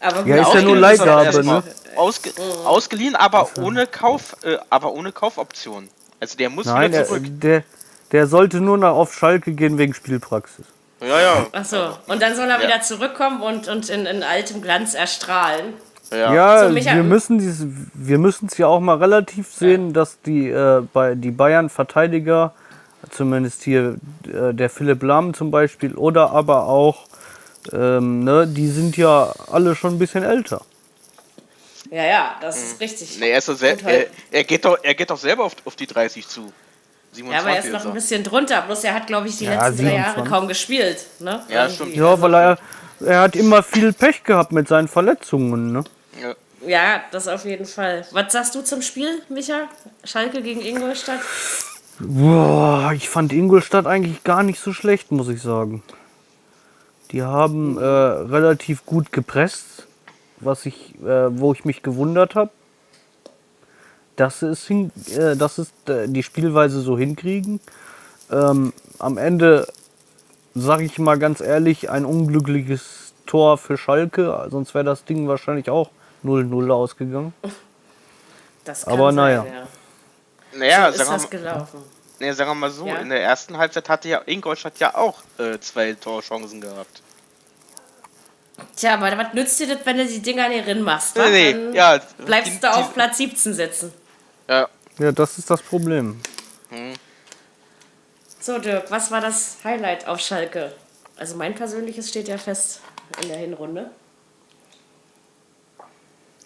Aber 0.01 0.27
Ja, 0.27 0.43
ist 0.43 0.55
ja 0.55 0.63
nur 0.63 0.77
Leihgabe, 0.77 1.25
erstmal. 1.25 1.57
ne? 1.57 1.63
Ausge 1.97 2.31
ausgeliehen, 2.65 3.17
aber 3.17 3.49
ohne 3.59 3.87
Kauf, 3.87 4.37
äh, 4.43 4.57
aber 4.71 4.93
ohne 4.93 5.13
Kaufoption. 5.13 5.89
Also 6.21 6.37
der 6.37 6.51
muss 6.51 6.67
Nein, 6.67 6.89
wieder 6.89 6.99
der, 6.99 7.07
zurück. 7.07 7.23
der, 7.27 7.63
der 8.13 8.27
sollte 8.27 8.61
nur 8.61 8.79
noch 8.79 8.95
auf 8.97 9.13
Schalke 9.15 9.53
gehen 9.53 9.77
wegen 9.79 9.93
Spielpraxis. 9.95 10.67
Ja, 11.01 11.21
ja. 11.21 11.47
Ach 11.53 11.65
so. 11.65 11.97
Und 12.07 12.21
dann 12.23 12.35
soll 12.37 12.49
er 12.49 12.61
Ja. 12.61 12.67
wieder 12.67 12.81
zurückkommen 12.83 13.41
und, 13.43 13.69
und 13.69 13.89
in, 13.89 14.07
in 14.07 14.23
altem 14.23 14.63
Glanz 14.63 14.95
erstrahlen. 14.95 15.75
Ja. 16.13 16.35
Ja, 16.35 16.69
So, 16.69 16.75
wir 16.75 17.03
müssen 17.05 17.39
dies, 17.39 17.65
wir 17.95 18.19
müssen 18.19 18.49
es 18.51 18.59
ja 18.59 18.67
auch 18.67 18.81
mal 18.81 18.97
relativ 18.99 19.53
sehen, 19.53 19.93
dass 19.93 20.21
die 20.23 20.49
äh, 20.51 20.83
bei 20.93 21.15
die 21.15 21.31
Bayern 21.31 21.71
Verteidiger, 21.71 22.53
zumindest 23.11 23.63
hier 23.63 23.97
äh, 24.27 24.53
der 24.53 24.69
Philipp 24.71 25.03
Lahm 25.03 25.35
zum 25.35 25.51
Beispiel, 25.51 25.95
oder 25.95 26.31
aber 26.33 26.65
auch, 26.67 27.07
ähm, 27.73 28.25
ne, 28.25 28.47
die 28.47 28.69
sind 28.69 28.97
ja 28.97 29.33
alle 29.51 29.75
schon 29.77 29.95
ein 29.95 29.99
bisschen 29.99 30.23
älter. 30.23 30.63
Ja, 31.91 32.05
ja, 32.05 32.35
das 32.41 32.57
ist 32.63 32.81
richtig. 32.81 33.19
Nee, 33.19 33.31
er, 33.31 33.39
ist 33.39 33.49
Und 33.49 33.61
halt- 33.63 33.83
er, 33.85 34.07
er, 34.31 34.45
geht 34.45 34.65
doch, 34.65 34.79
er 34.83 34.95
geht 34.95 35.11
doch 35.11 35.19
selber 35.19 35.45
auf, 35.45 35.57
auf 35.65 35.75
die 35.77 35.87
30 35.87 36.27
zu. 36.29 36.53
Ja, 37.13 37.41
aber 37.41 37.51
er 37.51 37.59
ist 37.59 37.65
27 37.65 37.73
noch 37.73 37.85
ein 37.87 37.95
bisschen 37.95 38.23
drunter. 38.23 38.63
Bloß 38.63 38.85
er 38.85 38.95
hat, 38.95 39.07
glaube 39.09 39.27
ich, 39.27 39.39
die 39.39 39.47
Ja, 39.47 39.67
letzten 39.67 39.85
drei 39.85 39.95
Jahre 39.95 40.11
27. 40.15 40.31
kaum 40.33 40.49
gespielt. 40.49 41.07
Ne? 41.19 41.43
Ja, 41.49 41.63
Irgendwie. 41.65 41.75
stimmt. 41.75 41.97
Ja, 41.97 42.21
weil 42.21 42.35
er, 42.35 42.59
er 43.05 43.21
hat 43.23 43.35
immer 43.35 43.63
viel 43.65 43.93
Pech 43.93 44.23
gehabt 44.23 44.53
mit 44.53 44.69
seinen 44.69 44.87
Verletzungen, 44.87 45.73
ne? 45.73 45.85
Ja, 46.67 47.01
das 47.11 47.27
auf 47.27 47.47
jeden 47.47 47.65
Fall. 47.65 48.07
Was 48.11 48.33
sagst 48.35 48.55
du 48.55 48.61
zum 48.61 48.83
Spiel, 48.83 49.23
Micha? 49.31 49.63
Schalke 50.05 50.43
gegen 50.43 50.61
Ingolstadt? 50.61 51.21
Boah, 51.99 52.93
ich 52.95 53.09
fand 53.09 53.33
Ingolstadt 53.33 53.87
eigentlich 53.87 54.25
gar 54.25 54.43
nicht 54.43 54.61
so 54.61 54.73
schlecht, 54.75 55.11
muss 55.11 55.29
ich 55.29 55.41
sagen. 55.43 55.83
Die 57.11 57.23
haben 57.23 57.77
äh, 57.77 57.85
relativ 57.85 58.87
gut 58.87 59.13
gepresst, 59.13 59.87
was 60.39 60.67
ich, 60.67 60.95
äh, 61.03 61.39
wo 61.39 61.53
ich 61.53 61.65
mich 61.65 61.83
gewundert 61.83 62.35
habe, 62.35 62.51
dass 64.17 64.43
es 64.43 64.67
hin, 64.67 64.93
äh, 65.17 65.37
dass 65.37 65.59
es 65.59 65.73
äh, 65.89 66.07
die 66.09 66.23
Spielweise 66.23 66.81
so 66.81 66.97
hinkriegen. 66.97 67.61
Ähm, 68.31 68.73
am 68.99 69.19
Ende 69.19 69.67
sage 70.55 70.85
ich 70.85 70.99
mal 70.99 71.19
ganz 71.19 71.41
ehrlich, 71.41 71.91
ein 71.91 72.05
unglückliches 72.05 73.13
Tor 73.27 73.59
für 73.59 73.77
Schalke, 73.77 74.49
sonst 74.51 74.75
wäre 74.75 74.85
das 74.85 75.05
Ding 75.05 75.29
wahrscheinlich 75.29 75.71
auch 75.71 75.91
0-0 76.25 76.71
ausgegangen. 76.73 77.33
Das 78.65 78.87
Aber 78.87 79.13
naja. 79.13 79.45
ja. 79.45 80.59
Naja, 80.59 80.93
So 80.93 81.03
ist 81.03 81.11
das 81.11 81.31
gelaufen. 81.31 81.81
Nee, 82.21 82.33
sagen 82.33 82.51
wir 82.51 82.55
mal 82.55 82.71
so, 82.71 82.87
Ja. 82.87 82.97
in 82.97 83.09
der 83.09 83.23
ersten 83.23 83.57
Halbzeit 83.57 83.89
hatte 83.89 84.09
ja 84.09 84.23
Ingolstadt 84.27 84.79
ja 84.79 84.95
auch 84.95 85.23
äh, 85.39 85.59
zwei 85.61 85.93
Torchancen 85.95 86.61
gehabt. 86.61 87.03
Tja, 88.77 88.95
aber 88.95 89.17
was 89.17 89.33
nützt 89.33 89.59
dir 89.59 89.69
das, 89.75 89.85
wenn 89.87 89.97
du 89.97 90.07
die 90.07 90.21
Dinger 90.21 90.49
nicht 90.49 90.67
drin 90.67 90.83
machst? 90.83 91.17
wa? 91.17 91.29
Nee, 91.29 91.53
Dann 91.53 91.71
nee, 91.71 91.77
ja. 91.77 91.99
bleibst 92.19 92.53
die- 92.55 92.61
du 92.61 92.71
auf 92.73 92.89
die- 92.89 92.93
Platz 92.95 93.17
17 93.17 93.55
sitzen. 93.55 93.93
Ja, 94.49 94.69
Ja, 94.99 95.13
das 95.13 95.39
ist 95.39 95.49
das 95.51 95.63
Problem. 95.63 96.21
So, 98.39 98.59
Dirk, 98.59 98.91
was 98.91 99.11
war 99.11 99.21
das 99.21 99.57
Highlight 99.65 100.07
auf 100.07 100.21
Schalke? 100.21 100.75
Also 101.17 101.37
mein 101.37 101.55
persönliches 101.55 102.09
steht 102.11 102.29
ja 102.29 102.37
fest 102.39 102.81
in 103.23 103.29
der 103.29 103.39
Hinrunde. 103.39 103.91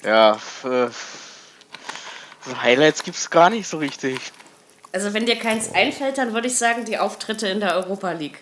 ja, 0.05 0.39
so 0.63 0.89
Highlights 2.63 3.03
gibt's 3.03 3.31
gar 3.31 3.49
nicht 3.51 3.67
so 3.67 3.79
richtig. 3.79 4.19
Also 4.95 5.13
wenn 5.13 5.27
dir 5.27 5.37
keins 5.37 5.75
einfällt, 5.75 6.19
dann 6.19 6.33
würde 6.35 6.47
ich 6.47 6.57
sagen, 6.57 6.85
die 6.85 6.99
Auftritte 6.99 7.49
in 7.49 7.59
der 7.59 7.75
Europa 7.75 8.13
League. 8.13 8.39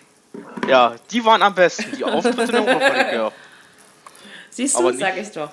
Ja, 0.67 0.95
die 1.09 1.25
waren 1.25 1.41
am 1.41 1.55
besten, 1.55 1.91
die 1.97 2.03
Auftritte 2.03 2.43
in 2.43 2.51
der 2.51 2.65
Europa 2.67 2.87
League, 2.95 3.13
ja. 3.13 3.31
Siehst 4.51 4.77
du, 4.77 4.87
nicht- 4.87 4.99
sag 4.99 5.17
ich 5.17 5.31
doch. 5.31 5.51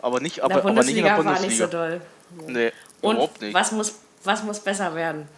Aber 0.00 0.18
nicht, 0.18 0.38
In 0.38 0.42
aber, 0.42 0.54
der 0.54 0.64
aber 0.64 0.82
nicht 0.82 0.96
in 0.96 1.04
der 1.04 1.14
Bundesliga 1.14 1.40
war 1.40 1.48
nicht 1.48 1.58
so 1.58 1.66
doll. 1.68 2.00
Nee, 2.48 2.72
Und 3.02 3.14
überhaupt 3.14 3.40
nicht. 3.40 3.54
was 3.54 3.70
muss, 3.70 3.94
was 4.24 4.42
muss 4.42 4.58
besser 4.58 4.92
werden? 4.96 5.28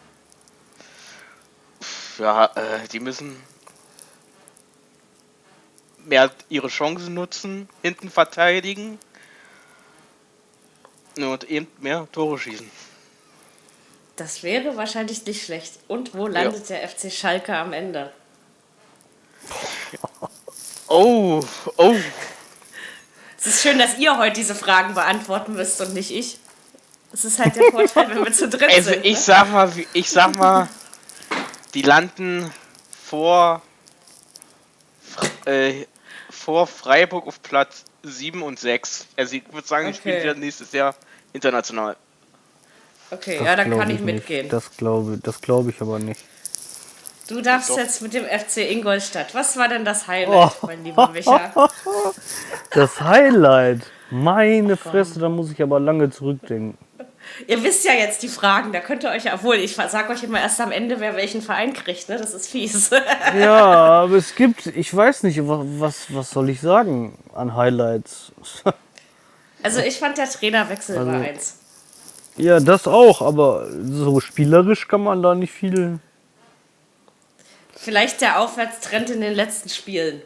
Ja, 2.18 2.46
äh, 2.54 2.88
die 2.90 3.00
müssen 3.00 3.36
mehr 6.06 6.30
ihre 6.48 6.68
Chancen 6.68 7.12
nutzen, 7.12 7.68
hinten 7.82 8.08
verteidigen 8.08 8.98
und 11.18 11.44
eben 11.44 11.66
mehr 11.80 12.08
Tore 12.10 12.38
schießen. 12.38 12.70
Das 14.16 14.42
wäre 14.42 14.76
wahrscheinlich 14.76 15.26
nicht 15.26 15.44
schlecht. 15.44 15.78
Und 15.88 16.14
wo 16.14 16.28
landet 16.28 16.68
der 16.70 16.88
FC 16.88 17.12
Schalke 17.12 17.56
am 17.56 17.72
Ende? 17.72 18.12
Oh, 20.86 21.42
oh, 21.76 21.96
Es 23.38 23.46
ist 23.46 23.62
schön, 23.62 23.78
dass 23.78 23.98
ihr 23.98 24.16
heute 24.16 24.34
diese 24.34 24.54
Fragen 24.54 24.94
beantworten 24.94 25.54
müsst 25.54 25.80
und 25.80 25.94
nicht 25.94 26.10
ich. 26.10 26.38
Das 27.10 27.24
ist 27.24 27.38
halt 27.38 27.56
der 27.56 27.70
Vorteil, 27.70 28.08
wenn 28.10 28.24
wir 28.24 28.32
zu 28.32 28.48
dritt 28.48 28.70
also 28.70 28.90
sind. 28.90 29.04
ich 29.04 29.14
ne? 29.14 29.20
sag 29.20 29.50
mal, 29.50 29.72
ich 29.92 30.10
sag 30.10 30.36
mal, 30.36 30.68
die 31.74 31.82
landen 31.82 32.50
vor 33.04 33.62
äh, 35.44 35.86
vor 36.30 36.66
Freiburg 36.66 37.26
auf 37.26 37.42
Platz 37.42 37.84
7 38.02 38.42
und 38.42 38.58
6. 38.58 39.06
Also 39.16 39.36
ich 39.36 39.52
würde 39.52 39.66
sagen, 39.66 39.88
ich 39.88 39.96
spiele 39.96 40.30
Okay. 40.30 40.34
nächstes 40.38 40.72
Jahr 40.72 40.94
international. 41.32 41.96
Okay, 43.10 43.36
Das 43.38 43.46
ja, 43.46 43.56
dann 43.56 43.70
kann 43.70 43.90
ich 43.90 44.00
nicht. 44.00 44.04
mitgehen. 44.04 44.48
Das 44.48 44.76
glaube 44.76 45.18
das 45.22 45.40
glaub 45.40 45.68
ich 45.68 45.80
aber 45.80 45.98
nicht. 45.98 46.20
Du 47.28 47.40
darfst 47.40 47.70
Doch. 47.70 47.78
jetzt 47.78 48.02
mit 48.02 48.12
dem 48.12 48.24
FC 48.24 48.58
Ingolstadt. 48.70 49.34
Was 49.34 49.56
war 49.56 49.68
denn 49.68 49.84
das 49.84 50.06
Highlight, 50.08 50.52
Oh. 50.62 50.66
mein 50.66 50.84
lieber 50.84 51.08
Micha? 51.08 51.52
Das 52.70 53.00
Highlight. 53.00 53.80
Meine 54.10 54.76
Fresse, 54.76 55.18
da 55.20 55.28
muss 55.28 55.50
ich 55.50 55.62
aber 55.62 55.80
lange 55.80 56.10
zurückdenken. 56.10 56.76
Ihr 57.46 57.62
wisst 57.62 57.84
ja 57.86 57.92
jetzt 57.92 58.22
die 58.22 58.28
Fragen, 58.28 58.72
da 58.72 58.80
könnt 58.80 59.02
ihr 59.04 59.10
euch 59.10 59.24
ja, 59.24 59.34
obwohl 59.34 59.56
ich 59.56 59.74
sag 59.76 60.10
euch 60.10 60.22
immer 60.22 60.40
erst 60.40 60.60
am 60.60 60.70
Ende, 60.70 61.00
wer 61.00 61.16
welchen 61.16 61.40
Verein 61.40 61.72
kriegt, 61.72 62.08
ne? 62.10 62.18
Das 62.18 62.34
ist 62.34 62.48
fies. 62.50 62.90
Ja, 63.38 64.02
aber 64.02 64.16
es 64.16 64.34
gibt, 64.34 64.66
ich 64.66 64.94
weiß 64.94 65.22
nicht, 65.22 65.38
wa- 65.48 65.64
was, 65.64 66.12
was 66.14 66.30
soll 66.30 66.50
ich 66.50 66.60
sagen 66.60 67.18
an 67.34 67.56
Highlights? 67.56 68.32
Also 69.62 69.80
ich 69.80 69.98
fand 69.98 70.18
der 70.18 70.28
Trainerwechsel 70.28 70.98
Also- 70.98 71.10
war 71.10 71.20
eins. 71.20 71.56
Ja, 72.36 72.58
das 72.60 72.86
auch, 72.86 73.22
aber 73.22 73.66
so 73.84 74.20
spielerisch 74.20 74.88
kann 74.88 75.02
man 75.02 75.22
da 75.22 75.34
nicht 75.34 75.52
viel. 75.52 75.98
Vielleicht 77.76 78.20
der 78.20 78.40
Aufwärtstrend 78.40 79.10
in 79.10 79.20
den 79.20 79.34
letzten 79.34 79.68
Spielen. 79.68 80.22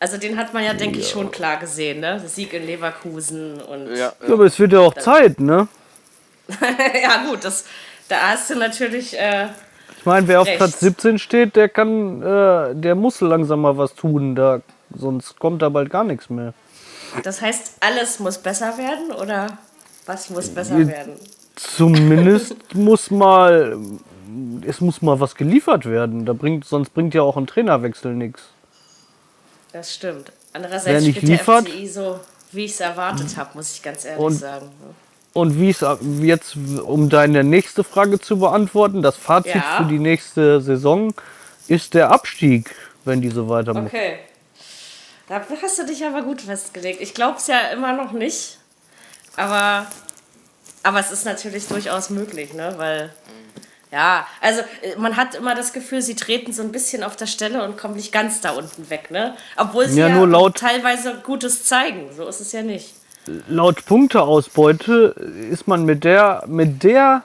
Also 0.00 0.16
den 0.18 0.36
hat 0.36 0.52
man 0.52 0.64
ja, 0.64 0.74
denke 0.74 0.98
ich, 0.98 1.10
schon 1.10 1.30
klar 1.30 1.58
gesehen, 1.58 2.00
ne? 2.00 2.18
Der 2.20 2.28
Sieg 2.28 2.52
in 2.54 2.66
Leverkusen 2.66 3.60
und 3.60 3.94
Ja, 3.94 4.12
Ja, 4.26 4.32
aber 4.32 4.46
es 4.46 4.58
wird 4.58 4.72
ja 4.72 4.80
auch 4.80 4.94
Zeit, 4.94 5.38
ne? 5.38 5.68
ja 7.02 7.24
gut, 7.26 7.44
das 7.44 7.64
da 8.08 8.30
hast 8.30 8.50
du 8.50 8.56
natürlich 8.56 9.18
äh, 9.18 9.46
Ich 9.96 10.04
meine, 10.04 10.26
wer 10.26 10.40
auf 10.40 10.46
Recht. 10.46 10.58
Platz 10.58 10.80
17 10.80 11.18
steht, 11.18 11.56
der 11.56 11.68
kann, 11.68 12.20
äh, 12.20 12.74
der 12.74 12.94
muss 12.94 13.20
langsam 13.20 13.60
mal 13.60 13.78
was 13.78 13.94
tun, 13.94 14.34
da, 14.34 14.60
sonst 14.94 15.38
kommt 15.38 15.62
da 15.62 15.68
bald 15.68 15.88
gar 15.88 16.04
nichts 16.04 16.28
mehr. 16.28 16.52
das 17.22 17.40
heißt, 17.40 17.76
alles 17.80 18.18
muss 18.18 18.38
besser 18.38 18.76
werden 18.76 19.12
oder 19.12 19.56
was 20.04 20.28
muss 20.30 20.48
besser 20.48 20.86
werden? 20.86 21.14
Zumindest 21.56 22.56
muss 22.74 23.10
mal, 23.10 23.76
es 24.66 24.80
muss 24.80 25.02
mal 25.02 25.20
was 25.20 25.34
geliefert 25.34 25.86
werden. 25.86 26.24
Da 26.26 26.32
bringt, 26.32 26.64
sonst 26.64 26.90
bringt 26.90 27.14
ja 27.14 27.22
auch 27.22 27.36
ein 27.36 27.46
Trainerwechsel 27.46 28.14
nichts. 28.14 28.42
Das 29.72 29.94
stimmt. 29.94 30.32
Andererseits 30.52 31.02
spielt 31.04 31.22
der 31.22 31.28
liefert- 31.36 31.68
FCI 31.68 31.88
so, 31.88 32.20
wie 32.52 32.64
ich 32.64 32.72
es 32.72 32.80
erwartet 32.80 33.36
habe, 33.36 33.50
muss 33.54 33.74
ich 33.74 33.82
ganz 33.82 34.04
ehrlich 34.04 34.20
Und- 34.22 34.32
sagen. 34.34 34.70
Und 35.34 35.58
wie 35.58 35.70
es 35.70 35.82
jetzt, 36.20 36.56
um 36.84 37.08
deine 37.08 37.42
nächste 37.42 37.84
Frage 37.84 38.20
zu 38.20 38.38
beantworten, 38.38 39.00
das 39.00 39.16
Fazit 39.16 39.54
Ja. 39.54 39.78
für 39.78 39.84
die 39.84 39.98
nächste 39.98 40.60
Saison 40.60 41.14
ist 41.68 41.94
der 41.94 42.10
Abstieg, 42.10 42.74
wenn 43.06 43.22
die 43.22 43.30
so 43.30 43.48
weitermachen. 43.48 43.86
Okay. 43.86 44.18
Da 45.28 45.40
hast 45.62 45.78
du 45.78 45.86
dich 45.86 46.04
aber 46.04 46.20
gut 46.20 46.42
festgelegt. 46.42 47.00
Ich 47.00 47.14
glaube 47.14 47.38
es 47.38 47.46
ja 47.46 47.70
immer 47.72 47.94
noch 47.94 48.12
nicht. 48.12 48.58
Aber, 49.36 49.86
aber 50.82 51.00
es 51.00 51.10
ist 51.10 51.24
natürlich 51.24 51.66
durchaus 51.68 52.10
möglich, 52.10 52.52
ne? 52.54 52.74
Weil, 52.76 53.12
ja, 53.90 54.26
also 54.40 54.60
äh, 54.82 54.96
man 54.98 55.16
hat 55.16 55.34
immer 55.34 55.54
das 55.54 55.72
Gefühl, 55.72 56.02
sie 56.02 56.14
treten 56.16 56.52
so 56.52 56.62
ein 56.62 56.72
bisschen 56.72 57.02
auf 57.02 57.16
der 57.16 57.26
Stelle 57.26 57.62
und 57.64 57.76
kommen 57.78 57.94
nicht 57.96 58.12
ganz 58.12 58.40
da 58.40 58.50
unten 58.52 58.88
weg, 58.90 59.10
ne? 59.10 59.36
Obwohl 59.56 59.88
sie 59.88 60.00
Ja, 60.00 60.08
ja, 60.08 60.14
nur 60.16 60.26
laut- 60.28 60.56
teilweise 60.56 61.20
Gutes 61.24 61.64
zeigen. 61.64 62.08
So 62.16 62.26
ist 62.26 62.40
es 62.40 62.52
ja 62.52 62.62
nicht. 62.62 62.94
Laut 63.48 63.84
Punkteausbeute 63.86 65.14
ist 65.50 65.68
man 65.68 65.84
mit 65.84 66.04
der, 66.04 66.42
mit 66.46 66.82
der, 66.82 67.22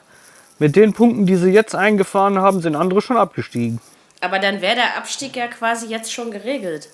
mit 0.60 0.76
den 0.76 0.94
Punkten, 0.94 1.26
die 1.26 1.36
sie 1.36 1.50
jetzt 1.52 1.74
eingefahren 1.76 2.38
haben, 2.40 2.62
sind 2.62 2.76
andere 2.76 3.02
schon 3.02 3.18
abgestiegen. 3.18 3.80
Aber 4.22 4.40
dann 4.40 4.62
wäre 4.62 4.76
der 4.76 4.98
Abstieg 4.98 5.36
ja 5.36 5.48
quasi 5.48 5.88
jetzt 5.88 6.12
schon 6.12 6.32
geregelt. 6.32 6.90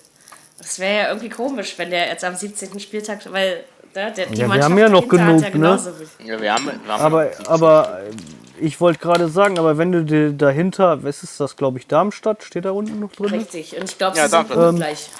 Das 0.58 0.78
wäre 0.78 0.96
ja 1.02 1.08
irgendwie 1.08 1.28
komisch, 1.30 1.74
wenn 1.78 1.90
der 1.90 2.08
jetzt 2.08 2.24
am 2.24 2.34
17. 2.36 2.78
Spieltag, 2.80 3.20
weil 3.32 3.64
ne, 3.94 4.12
der, 4.12 4.26
die 4.26 4.40
Ja, 4.40 4.52
wir 4.52 4.64
haben 4.64 4.78
ja 4.78 4.88
noch 4.88 5.08
genug, 5.08 5.42
ja 5.42 5.50
ne? 5.50 5.80
ja 6.24 6.40
wir 6.40 6.54
haben, 6.54 6.66
wir 6.66 6.92
haben 6.92 7.02
Aber, 7.02 7.30
aber 7.46 8.00
äh, 8.00 8.64
ich 8.64 8.80
wollte 8.80 8.98
gerade 9.00 9.28
sagen, 9.28 9.58
aber 9.58 9.78
wenn 9.78 9.92
du 9.92 10.04
dir 10.04 10.32
dahinter, 10.32 11.02
was 11.02 11.22
ist 11.22 11.40
das, 11.40 11.56
glaube 11.56 11.78
ich, 11.78 11.86
Darmstadt, 11.86 12.42
steht 12.44 12.64
da 12.64 12.70
unten 12.70 13.00
noch 13.00 13.12
drin? 13.12 13.30
Richtig. 13.30 13.76
Und 13.76 13.90
ich 13.90 13.98
glaube, 13.98 14.16
Ja, 14.16 14.28
sie. 14.28 14.36
Ähm, 14.36 14.76
gleich. 14.76 15.10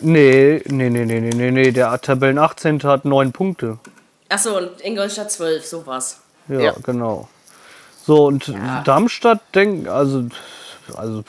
Nee, 0.00 0.62
nee, 0.66 0.88
nee, 0.88 1.04
nee, 1.04 1.20
nee, 1.20 1.30
nee, 1.34 1.50
nee, 1.50 1.70
der 1.70 2.00
Tabellen 2.00 2.38
18. 2.38 2.82
hat 2.84 3.04
neun 3.04 3.32
Punkte. 3.32 3.78
Achso, 4.28 4.56
und 4.56 4.80
Ingolstadt 4.80 5.30
12, 5.30 5.66
sowas. 5.66 6.20
Ja, 6.48 6.60
Ja. 6.60 6.74
genau. 6.82 7.28
So, 8.06 8.26
und 8.26 8.52
Darmstadt 8.84 9.40
denkt, 9.54 9.88
also, 9.88 10.24
also, 10.96 11.22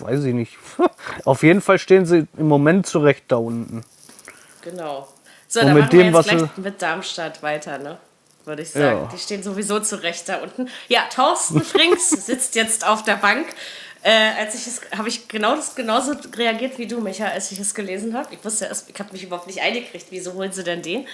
weiß 0.00 0.24
ich 0.24 0.34
nicht. 0.34 0.58
Auf 1.24 1.42
jeden 1.42 1.60
Fall 1.60 1.78
stehen 1.78 2.04
sie 2.06 2.26
im 2.36 2.48
Moment 2.48 2.86
zurecht 2.86 3.24
da 3.28 3.36
unten. 3.36 3.82
Genau. 4.62 5.08
So, 5.50 5.60
dann 5.60 5.74
mit 5.74 5.82
machen 5.82 5.92
wir 5.92 6.04
dem, 6.04 6.14
jetzt 6.14 6.28
gleich 6.28 6.56
mit 6.56 6.80
Darmstadt 6.80 7.42
weiter, 7.42 7.78
ne? 7.78 7.98
Würde 8.44 8.62
ich 8.62 8.70
sagen. 8.70 9.02
Ja. 9.02 9.08
Die 9.12 9.18
stehen 9.18 9.42
sowieso 9.42 9.80
zurecht 9.80 10.28
da 10.28 10.36
unten. 10.36 10.68
Ja, 10.86 11.02
Thorsten 11.12 11.60
Frings 11.64 12.10
sitzt 12.10 12.54
jetzt 12.54 12.86
auf 12.86 13.02
der 13.02 13.16
Bank. 13.16 13.48
Äh, 14.02 14.30
als 14.38 14.54
ich 14.54 14.66
es, 14.68 14.80
habe 14.96 15.08
ich 15.08 15.26
genau 15.26 15.56
das, 15.56 15.74
genauso 15.74 16.14
reagiert 16.36 16.78
wie 16.78 16.86
du, 16.86 17.00
Micha, 17.00 17.26
als 17.26 17.50
ich 17.50 17.58
es 17.58 17.74
gelesen 17.74 18.16
habe. 18.16 18.32
Ich 18.32 18.44
wusste 18.44 18.66
erst, 18.66 18.88
ich 18.88 18.98
habe 19.00 19.12
mich 19.12 19.24
überhaupt 19.24 19.48
nicht 19.48 19.60
eingekriegt. 19.60 20.06
Wieso 20.10 20.34
holen 20.34 20.52
sie 20.52 20.62
denn 20.62 20.82
den? 20.82 21.06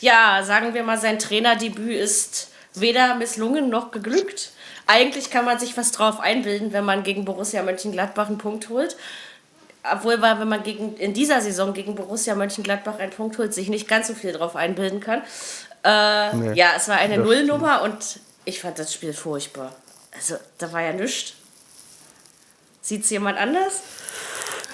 Ja, 0.00 0.42
sagen 0.42 0.74
wir 0.74 0.82
mal, 0.82 0.98
sein 0.98 1.20
Trainerdebüt 1.20 1.96
ist 1.96 2.50
weder 2.74 3.14
misslungen 3.14 3.70
noch 3.70 3.92
geglückt. 3.92 4.50
Eigentlich 4.88 5.30
kann 5.30 5.44
man 5.44 5.60
sich 5.60 5.76
was 5.76 5.92
drauf 5.92 6.18
einbilden, 6.18 6.72
wenn 6.72 6.84
man 6.84 7.04
gegen 7.04 7.24
Borussia 7.24 7.62
Mönchengladbach 7.62 8.26
einen 8.26 8.38
Punkt 8.38 8.68
holt. 8.68 8.96
Obwohl, 9.92 10.20
weil 10.22 10.38
wenn 10.40 10.48
man 10.48 10.62
gegen, 10.62 10.96
in 10.96 11.14
dieser 11.14 11.40
Saison 11.40 11.72
gegen 11.74 11.94
Borussia 11.94 12.34
Mönchengladbach 12.34 12.98
einen 12.98 13.12
Punkt 13.12 13.38
holt, 13.38 13.54
sich 13.54 13.68
nicht 13.68 13.86
ganz 13.88 14.08
so 14.08 14.14
viel 14.14 14.32
drauf 14.32 14.56
einbilden 14.56 15.00
kann. 15.00 15.22
Nee. 15.84 16.54
Ja, 16.54 16.70
es 16.76 16.88
war 16.88 16.96
eine 16.96 17.18
Nullnummer 17.18 17.82
und 17.82 18.18
ich 18.44 18.60
fand 18.60 18.78
das 18.78 18.92
Spiel 18.92 19.12
furchtbar. 19.12 19.72
Also, 20.12 20.36
da 20.58 20.72
war 20.72 20.80
ja 20.82 20.92
nichts. 20.92 21.34
Sieht 22.82 23.04
es 23.04 23.10
jemand 23.10 23.38
anders? 23.38 23.80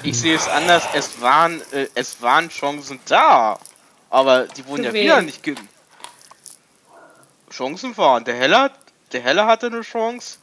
Ich 0.03 0.19
sehe 0.19 0.35
es 0.37 0.49
anders. 0.49 0.83
Es 0.95 1.21
waren, 1.21 1.61
äh, 1.73 1.87
es 1.95 2.23
waren 2.23 2.49
Chancen 2.49 2.99
da, 3.07 3.59
aber 4.11 4.47
die 4.47 4.67
wurden 4.67 4.83
Für 4.85 4.89
ja 4.89 4.93
wen? 4.95 5.03
wieder 5.05 5.23
nicht 5.23 5.43
ge 5.43 5.55
Chancen 7.51 7.97
waren. 7.97 8.25
Der 8.25 8.35
Heller, 8.35 8.71
der 9.13 9.21
Heller 9.23 9.47
hatte 9.47 9.67
eine 9.67 9.83
Chance. 9.83 10.39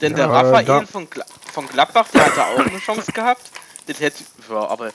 Denn 0.00 0.14
der 0.14 0.26
Ja, 0.26 0.32
Raphael 0.32 0.64
da- 0.64 0.86
von, 0.86 1.10
Gla 1.10 1.24
von 1.52 1.68
Gladbach, 1.68 2.06
der 2.14 2.26
hatte 2.26 2.44
auch 2.46 2.58
eine 2.60 2.78
Chance 2.78 3.10
gehabt. 3.12 3.42
Das 3.88 4.00
hätte, 4.00 4.22
ja, 4.48 4.68
aber 4.68 4.92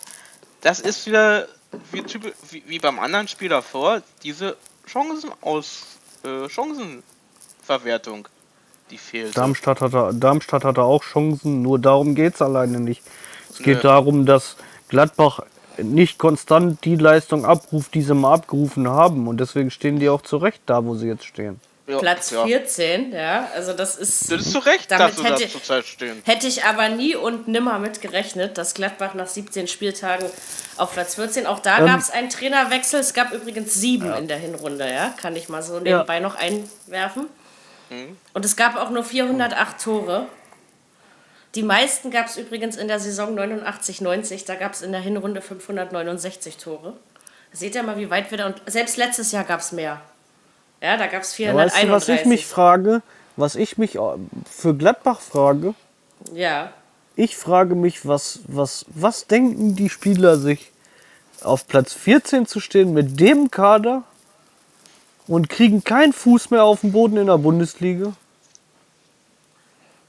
das 0.62 0.80
ist 0.80 1.06
wieder 1.06 1.48
wie, 1.92 2.02
typ- 2.02 2.32
wie, 2.52 2.64
wie 2.68 2.80
beim 2.80 3.00
anderen 3.00 3.28
Spiel 3.28 3.50
davor, 3.50 4.02
diese 4.22 4.56
Chancen 4.88 5.32
aus 5.42 5.98
äh, 6.24 6.48
Chancenverwertung, 6.48 8.28
die 8.92 8.98
fehlt. 8.98 9.36
Darmstadt 9.36 9.82
hatte, 9.82 10.12
Darmstadt 10.14 10.64
hatte 10.64 10.84
auch 10.84 11.04
Chancen, 11.04 11.64
nur 11.64 11.80
darum 11.80 12.14
geht 12.14 12.36
es 12.36 12.42
alleine 12.42 12.80
nicht. 12.80 13.02
Es 13.50 13.58
geht 13.58 13.78
Nö. 13.78 13.82
darum, 13.82 14.26
dass 14.26 14.56
Gladbach 14.90 15.42
nicht 15.78 16.20
konstant 16.20 16.86
die 16.86 16.96
Leistung 16.96 17.46
abruft, 17.46 17.96
die 17.96 18.04
sie 18.04 18.14
mal 18.14 18.36
abgerufen 18.36 18.88
haben. 18.88 19.28
Und 19.28 19.40
deswegen 19.40 19.72
stehen 19.72 20.00
die 20.00 20.10
auch 20.10 20.22
zu 20.22 20.38
Recht 20.38 20.62
da, 20.68 20.86
wo 20.86 20.96
sie 20.96 21.08
jetzt 21.08 21.26
stehen. 21.26 21.60
Ja, 21.86 21.98
Platz 22.00 22.32
ja. 22.32 22.46
14, 22.46 23.12
ja. 23.12 23.50
Also, 23.54 23.74
das 23.74 23.98
ist. 23.98 24.32
Das 24.32 24.42
ist 24.42 24.52
zu 24.54 24.60
Recht, 24.60 24.90
Damit 24.90 25.10
dass 25.10 25.18
sie 25.18 25.24
da 25.24 25.30
hätte- 25.36 25.50
zurzeit 25.50 25.86
stehen. 25.86 26.22
Hätte 26.26 26.48
ich 26.48 26.64
aber 26.64 26.88
nie 26.90 27.16
und 27.16 27.50
nimmer 27.50 27.78
mit 27.78 28.00
gerechnet, 28.02 28.58
dass 28.58 28.74
Gladbach 28.74 29.16
nach 29.16 29.28
17 29.28 29.68
Spieltagen 29.68 30.26
auf 30.78 30.94
Platz 30.94 31.16
14. 31.16 31.46
Auch 31.46 31.60
da 31.60 31.80
Ähm, 31.80 31.86
gab 31.88 32.00
es 32.00 32.10
einen 32.10 32.30
Trainerwechsel. 32.30 33.02
Es 33.02 33.14
gab 33.14 33.34
übrigens 33.34 33.74
sieben 33.74 34.14
in 34.14 34.30
der 34.30 34.38
Hinrunde, 34.38 34.90
ja. 34.90 35.14
Kann 35.22 35.36
ich 35.36 35.50
mal 35.50 35.62
so 35.62 35.80
nebenbei 35.80 36.20
noch 36.22 36.36
einwerfen. 36.36 37.28
Und 38.34 38.46
es 38.46 38.56
gab 38.56 38.76
auch 38.78 38.90
nur 38.90 39.04
408 39.04 39.80
Tore. 39.84 40.28
Die 41.54 41.62
meisten 41.64 42.10
gab 42.10 42.26
es 42.28 42.38
übrigens 42.38 42.76
in 42.78 42.88
der 42.88 43.00
Saison 43.00 43.36
89-90. 43.38 44.46
Da 44.46 44.56
gab 44.56 44.74
es 44.74 44.82
in 44.82 44.92
der 44.92 45.02
Hinrunde 45.02 45.42
569 45.42 46.58
Tore. 46.58 46.94
Seht 47.52 47.76
ihr 47.76 47.84
mal, 47.84 47.98
wie 47.98 48.10
weit 48.10 48.32
wir 48.32 48.38
da. 48.40 48.46
Und 48.48 48.62
selbst 48.66 48.98
letztes 48.98 49.32
Jahr 49.32 49.44
gab 49.44 49.60
es 49.60 49.72
mehr. 49.74 50.02
Ja, 50.84 50.98
da 50.98 51.08
gab 51.08 51.22
es 51.24 51.38
Ja, 51.38 51.56
weißt 51.56 51.76
431. 51.76 51.88
du, 51.88 51.92
was 51.94 52.10
ich 52.10 52.26
mich 52.26 52.46
frage? 52.46 53.02
Was 53.38 53.56
ich 53.56 53.78
mich 53.78 53.98
für 54.52 54.76
Gladbach 54.76 55.22
frage? 55.22 55.74
Ja. 56.34 56.72
Ich 57.16 57.38
frage 57.38 57.74
mich, 57.74 58.06
was, 58.08 58.40
was, 58.48 58.86
was 58.90 59.26
denken 59.28 59.76
die 59.76 59.90
Spieler 59.90 60.36
sich, 60.38 60.72
auf 61.42 61.68
Platz 61.68 61.94
14 61.94 62.46
zu 62.48 62.60
stehen 62.60 62.94
mit 62.94 63.20
dem 63.20 63.50
Kader 63.50 64.04
und 65.28 65.50
kriegen 65.50 65.84
keinen 65.86 66.12
Fuß 66.14 66.50
mehr 66.52 66.64
auf 66.66 66.82
den 66.82 66.92
Boden 66.92 67.16
in 67.18 67.28
der 67.28 67.38
Bundesliga? 67.38 68.14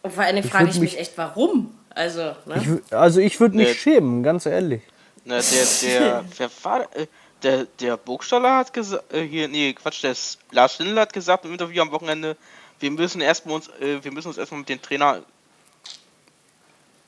Und 0.02 0.12
vor 0.12 0.24
allem 0.24 0.38
Ich 0.38 0.46
frage 0.46 0.64
ich 0.70 0.80
mich 0.80 0.92
mich- 0.92 0.98
echt, 0.98 1.16
warum? 1.16 1.72
Also, 1.90 2.32
ne? 2.46 2.80
Ich, 2.88 2.92
also 2.92 3.20
ich 3.20 3.38
würde 3.38 3.56
mich 3.56 3.68
Nee. 3.68 3.74
schämen, 3.74 4.22
ganz 4.24 4.44
ehrlich. 4.46 4.82
Na, 5.24 5.38
der, 5.38 5.64
der, 6.00 6.24
wer 6.36 6.50
war, 6.64 6.80
äh, 6.96 7.06
der, 7.44 7.64
der 7.80 7.96
Burgstaller 7.96 8.56
hat 8.56 8.72
gesagt, 8.72 9.12
äh, 9.12 9.22
hier, 9.22 9.46
nee, 9.48 9.72
Quatsch, 9.74 10.02
der 10.02 10.12
ist, 10.12 10.38
Lars 10.50 10.74
Stindl 10.74 10.98
hat 10.98 11.12
gesagt 11.12 11.44
im 11.44 11.52
Interview 11.52 11.82
am 11.82 11.92
Wochenende, 11.92 12.36
wir 12.80 12.90
müssen 12.90 13.20
erstmal 13.20 13.56
uns, 13.56 13.68
äh, 13.80 14.02
wir 14.02 14.10
müssen 14.12 14.28
uns 14.28 14.38
erstmal 14.38 14.60
mit 14.60 14.68
dem 14.68 14.82
Trainer, 14.82 15.22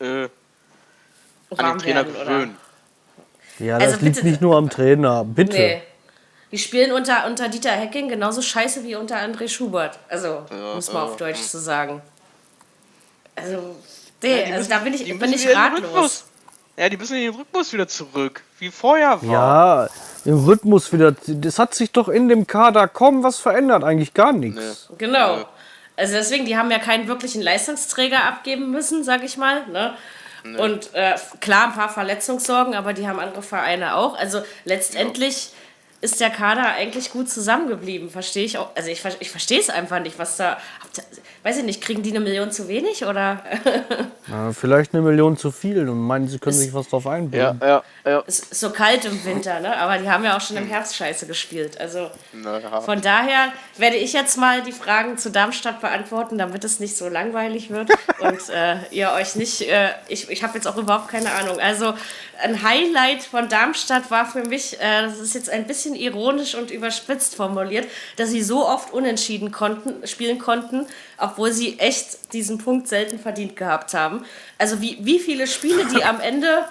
äh, 0.01 0.05
an 0.25 0.29
den 1.59 1.79
Trainer 1.79 2.05
werden, 2.07 2.15
oder? 2.17 2.25
gewöhnen. 2.25 2.57
Ja, 3.59 3.77
Also 3.77 3.93
das 3.93 4.01
liegt 4.03 4.17
bitte- 4.17 4.27
nicht 4.29 4.41
nur 4.43 4.57
am 4.57 4.69
Trainer, 4.69 5.25
bitte. 5.25 5.57
Nee. 5.57 5.83
Die 6.53 6.59
spielen 6.59 6.93
unter, 6.93 7.27
unter 7.27 7.49
Dieter 7.49 7.73
Hecking 7.73 8.09
genauso 8.09 8.41
scheiße 8.43 8.85
wie 8.85 8.95
unter 8.95 9.17
André 9.17 9.49
Schubert. 9.49 9.99
Also, 10.09 10.45
um 10.51 10.79
es 10.79 10.93
mal 10.93 11.03
auf 11.03 11.17
Deutsch 11.17 11.41
zu 11.41 11.59
sagen. 11.59 12.03
Also, 13.35 13.77
nee, 14.23 14.31
Ja, 14.41 14.45
also 14.45 14.57
müssen- 14.59 14.71
da 14.71 14.79
bin 14.79 14.95
ich, 14.95 15.05
bin 15.05 15.19
müssen 15.19 15.33
ich 15.35 15.43
wieder 15.43 15.53
in 15.53 15.75
den 15.75 15.85
ratlos. 15.85 15.91
Rhythmus. 15.93 16.25
Ja, 16.77 16.89
die 16.89 16.97
müssen 16.99 17.17
in 17.17 17.23
den 17.33 17.35
Rhythmus 17.35 17.73
wieder 17.73 17.89
zurück, 17.89 18.43
wie 18.59 18.71
vorher 18.71 19.21
war. 19.23 19.85
Ja, 19.87 19.89
im 20.27 20.45
Rhythmus 20.45 20.93
wieder. 20.93 21.15
Das 21.27 21.59
hat 21.59 21.75
sich 21.75 21.93
doch 21.93 22.09
in 22.09 22.29
dem 22.29 22.47
Kader 22.47 22.89
kaum 22.89 23.23
was 23.23 23.39
verändert, 23.39 23.85
eigentlich 23.85 24.15
gar 24.15 24.33
nichts. 24.33 24.89
Genau. 24.99 25.39
Ja. 25.39 25.49
Also 25.97 26.15
deswegen, 26.15 26.45
die 26.45 26.57
haben 26.57 26.71
ja 26.71 26.79
keinen 26.79 27.09
wirklichen 27.09 27.41
Leistungsträger 27.41 28.25
abgeben 28.25 28.71
müssen, 28.71 29.03
sag 29.03 29.25
ich 29.25 29.37
mal. 29.37 29.67
Ne? 29.69 29.95
Und 30.59 30.95
äh, 30.95 31.15
klar, 31.41 31.69
ein 31.69 31.73
paar 31.73 31.89
Verletzungssorgen, 31.89 32.75
aber 32.75 32.93
die 32.93 33.09
haben 33.09 33.19
andere 33.19 33.43
Vereine 33.43 33.97
auch. 33.97 34.17
Also 34.17 34.43
letztendlich 34.65 35.51
ist 36.01 36.21
der 36.21 36.31
Kader 36.31 36.67
eigentlich 36.75 37.11
gut 37.11 37.29
zusammengeblieben, 37.31 38.11
verstehe 38.11 38.45
ich 38.45 38.59
auch. 38.59 38.71
Also 38.77 38.91
ich, 38.91 39.03
ich 39.21 39.31
verstehe 39.31 39.61
es 39.61 39.71
einfach 39.71 40.01
nicht, 40.01 40.19
was 40.19 40.37
da. 40.37 40.59
Weiß 41.43 41.59
ich 41.59 41.65
nicht, 41.65 41.81
kriegen 41.81 42.03
die 42.03 42.11
eine 42.11 42.21
Million 42.21 42.51
zu 42.51 42.67
wenig 42.69 43.05
oder? 43.05 43.43
Ja, 44.29 44.51
vielleicht 44.53 44.93
eine 44.93 45.03
Million 45.05 45.37
zu 45.37 45.53
viel 45.53 45.89
und 45.89 45.99
meinen, 46.01 46.27
sie 46.27 46.41
können 46.41 46.57
sich 46.57 46.75
was 46.75 46.89
drauf 46.89 47.05
Ja, 47.05 47.11
einbilden. 47.13 47.61
ja, 47.63 47.85
ja. 48.05 48.25
Es 48.27 48.41
ist 48.41 48.59
so 48.59 48.71
kalt 48.71 49.05
im 49.05 49.25
Winter, 49.25 49.61
ne? 49.61 49.77
Aber 49.77 49.99
die 49.99 50.11
haben 50.11 50.25
ja 50.25 50.37
auch 50.37 50.41
schon 50.41 50.57
im 50.57 50.67
Herbst 50.67 50.97
scheiße 50.97 51.29
gespielt. 51.29 51.81
Also 51.81 52.11
Naja. 52.33 52.81
von 52.81 53.01
daher 53.01 53.53
werde 53.77 53.95
ich 53.95 54.13
jetzt 54.15 54.37
mal 54.37 54.63
die 54.63 54.73
Fragen 54.73 55.17
zu 55.17 55.31
Darmstadt 55.31 55.81
beantworten, 55.81 56.39
damit 56.39 56.65
es 56.65 56.81
nicht 56.81 56.97
so 56.97 57.09
langweilig 57.09 57.71
wird 57.71 57.89
und 58.19 58.49
äh, 58.49 58.79
ihr 58.91 59.13
euch 59.13 59.37
nicht. 59.37 59.61
Äh, 59.63 59.91
ich 60.09 60.29
ich 60.29 60.43
habe 60.43 60.55
jetzt 60.55 60.67
auch 60.67 60.77
überhaupt 60.77 61.07
keine 61.07 61.31
Ahnung. 61.31 61.61
Also 61.61 61.95
ein 62.43 62.65
Highlight 62.65 63.23
von 63.23 63.49
Darmstadt 63.49 64.11
war 64.11 64.27
für 64.27 64.43
mich, 64.43 64.81
äh, 64.81 65.03
das 65.03 65.21
ist 65.21 65.35
jetzt 65.37 65.51
ein 65.51 65.69
bisschen 65.69 65.86
ironisch 65.95 66.55
und 66.55 66.71
überspitzt 66.71 67.35
formuliert, 67.35 67.87
dass 68.17 68.31
sie 68.31 68.43
so 68.43 68.67
oft 68.67 68.93
unentschieden 68.93 69.53
konnten, 69.53 70.07
spielen 70.07 70.39
konnten, 70.39 70.87
obwohl 71.19 71.53
sie 71.53 71.79
echt 71.79 72.33
diesen 72.33 72.59
Punkt 72.59 72.89
selten 72.89 73.19
verdient 73.19 73.57
gehabt 73.57 73.95
haben. 73.95 74.25
Also 74.59 74.81
wie, 74.81 74.99
wie 75.01 75.19
viele 75.19 75.47
Spiele, 75.47 75.87
die 75.87 76.05
am 76.05 76.21
Ende 76.21 76.65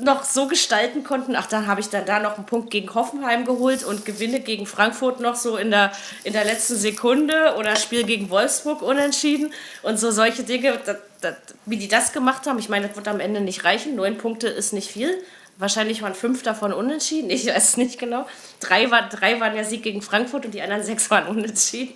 noch 0.00 0.24
so 0.24 0.46
gestalten 0.46 1.04
konnten. 1.04 1.36
Ach, 1.36 1.46
dann 1.46 1.66
habe 1.66 1.80
ich 1.80 1.90
dann 1.90 2.06
da 2.06 2.18
noch 2.18 2.36
einen 2.36 2.46
Punkt 2.46 2.70
gegen 2.70 2.92
Hoffenheim 2.94 3.44
geholt 3.44 3.84
und 3.84 4.06
gewinne 4.06 4.40
gegen 4.40 4.64
Frankfurt 4.64 5.20
noch 5.20 5.36
so 5.36 5.56
in 5.58 5.70
der, 5.70 5.92
in 6.24 6.32
der 6.32 6.44
letzten 6.44 6.76
Sekunde 6.76 7.56
oder 7.58 7.76
Spiel 7.76 8.04
gegen 8.04 8.30
Wolfsburg 8.30 8.80
unentschieden 8.80 9.52
und 9.82 9.98
so 9.98 10.10
solche 10.10 10.44
Dinge, 10.44 10.78
das, 10.86 10.96
das, 11.20 11.34
wie 11.66 11.76
die 11.76 11.88
das 11.88 12.12
gemacht 12.12 12.46
haben. 12.46 12.58
Ich 12.58 12.70
meine, 12.70 12.88
das 12.88 12.96
wird 12.96 13.06
am 13.06 13.20
Ende 13.20 13.42
nicht 13.42 13.64
reichen. 13.64 13.94
Neun 13.94 14.16
Punkte 14.16 14.48
ist 14.48 14.72
nicht 14.72 14.90
viel. 14.90 15.22
Wahrscheinlich 15.62 16.02
waren 16.02 16.14
fünf 16.16 16.42
davon 16.42 16.72
unentschieden. 16.72 17.30
Ich 17.30 17.46
weiß 17.46 17.68
es 17.70 17.76
nicht 17.76 18.00
genau. 18.00 18.26
Drei, 18.58 18.90
war, 18.90 19.08
drei 19.08 19.38
waren 19.38 19.54
der 19.54 19.64
Sieg 19.64 19.84
gegen 19.84 20.02
Frankfurt 20.02 20.44
und 20.44 20.50
die 20.54 20.60
anderen 20.60 20.82
sechs 20.82 21.08
waren 21.08 21.28
unentschieden. 21.28 21.94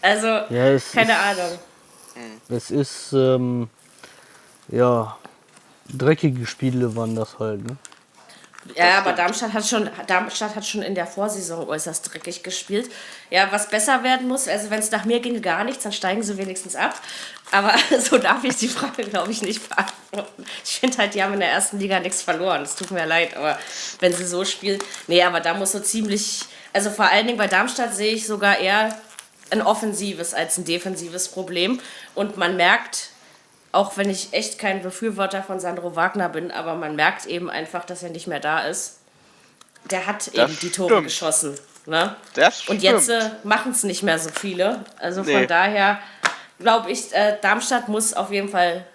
Also, 0.00 0.28
Ja, 0.28 0.46
keine 0.48 0.76
ist- 0.76 0.94
Ahnung. 0.94 1.58
Es 2.48 2.70
ist, 2.70 3.12
ähm, 3.12 3.68
ja, 4.68 5.18
dreckige 5.92 6.46
Spiele 6.46 6.94
waren 6.94 7.16
das 7.16 7.40
halt. 7.40 7.64
Ne? 7.66 7.76
Ja, 8.74 8.98
aber 8.98 9.12
Darmstadt 9.12 9.52
hat, 9.52 9.66
schon, 9.66 9.90
Darmstadt 10.06 10.56
hat 10.56 10.66
schon 10.66 10.82
in 10.82 10.94
der 10.94 11.06
Vorsaison 11.06 11.68
äußerst 11.68 12.12
dreckig 12.12 12.42
gespielt. 12.42 12.90
Ja, 13.30 13.52
was 13.52 13.68
besser 13.68 14.02
werden 14.02 14.26
muss, 14.26 14.48
also 14.48 14.70
wenn 14.70 14.78
es 14.78 14.90
nach 14.90 15.04
mir 15.04 15.20
ginge 15.20 15.40
gar 15.40 15.64
nichts, 15.64 15.82
dann 15.82 15.92
steigen 15.92 16.22
sie 16.22 16.36
wenigstens 16.38 16.74
ab. 16.74 17.00
Aber 17.50 17.74
so 17.98 18.18
darf 18.18 18.42
ich 18.44 18.56
die 18.56 18.68
Frage, 18.68 19.04
glaube 19.04 19.30
ich, 19.30 19.42
nicht 19.42 19.68
beantworten. 19.68 20.44
Ich 20.64 20.80
finde 20.80 20.98
halt, 20.98 21.14
die 21.14 21.22
haben 21.22 21.34
in 21.34 21.40
der 21.40 21.50
ersten 21.50 21.78
Liga 21.78 22.00
nichts 22.00 22.22
verloren. 22.22 22.62
Es 22.62 22.74
tut 22.74 22.90
mir 22.90 23.06
leid, 23.06 23.36
aber 23.36 23.58
wenn 24.00 24.12
sie 24.12 24.26
so 24.26 24.44
spielen. 24.44 24.80
Nee, 25.06 25.22
aber 25.22 25.40
da 25.40 25.54
muss 25.54 25.72
so 25.72 25.80
ziemlich. 25.80 26.40
Also 26.72 26.90
vor 26.90 27.06
allen 27.06 27.26
Dingen 27.26 27.38
bei 27.38 27.46
Darmstadt 27.46 27.94
sehe 27.94 28.14
ich 28.14 28.26
sogar 28.26 28.58
eher 28.58 28.98
ein 29.50 29.62
offensives 29.62 30.34
als 30.34 30.58
ein 30.58 30.64
defensives 30.64 31.28
Problem. 31.28 31.80
Und 32.14 32.36
man 32.36 32.56
merkt, 32.56 33.10
auch 33.74 33.96
wenn 33.96 34.08
ich 34.10 34.32
echt 34.32 34.58
kein 34.58 34.82
Befürworter 34.82 35.42
von 35.42 35.60
Sandro 35.60 35.96
Wagner 35.96 36.28
bin, 36.28 36.50
aber 36.50 36.74
man 36.74 36.96
merkt 36.96 37.26
eben 37.26 37.50
einfach, 37.50 37.84
dass 37.84 38.02
er 38.02 38.10
nicht 38.10 38.26
mehr 38.26 38.40
da 38.40 38.60
ist. 38.60 38.98
Der 39.90 40.06
hat 40.06 40.28
eben 40.28 40.56
die 40.62 40.70
Tore 40.70 40.90
stimmt. 40.90 41.06
geschossen. 41.06 41.58
Ne? 41.86 42.16
Das 42.34 42.66
Und 42.68 42.82
jetzt 42.82 43.10
äh, 43.10 43.30
machen 43.42 43.72
es 43.72 43.82
nicht 43.82 44.02
mehr 44.02 44.18
so 44.18 44.30
viele. 44.30 44.84
Also 44.98 45.22
von 45.24 45.32
Nee. 45.32 45.46
daher 45.46 45.98
glaube 46.58 46.90
ich, 46.90 47.12
äh, 47.12 47.36
Darmstadt 47.42 47.88
muss 47.88 48.14
auf 48.14 48.30
jeden 48.30 48.48
Fall 48.48 48.86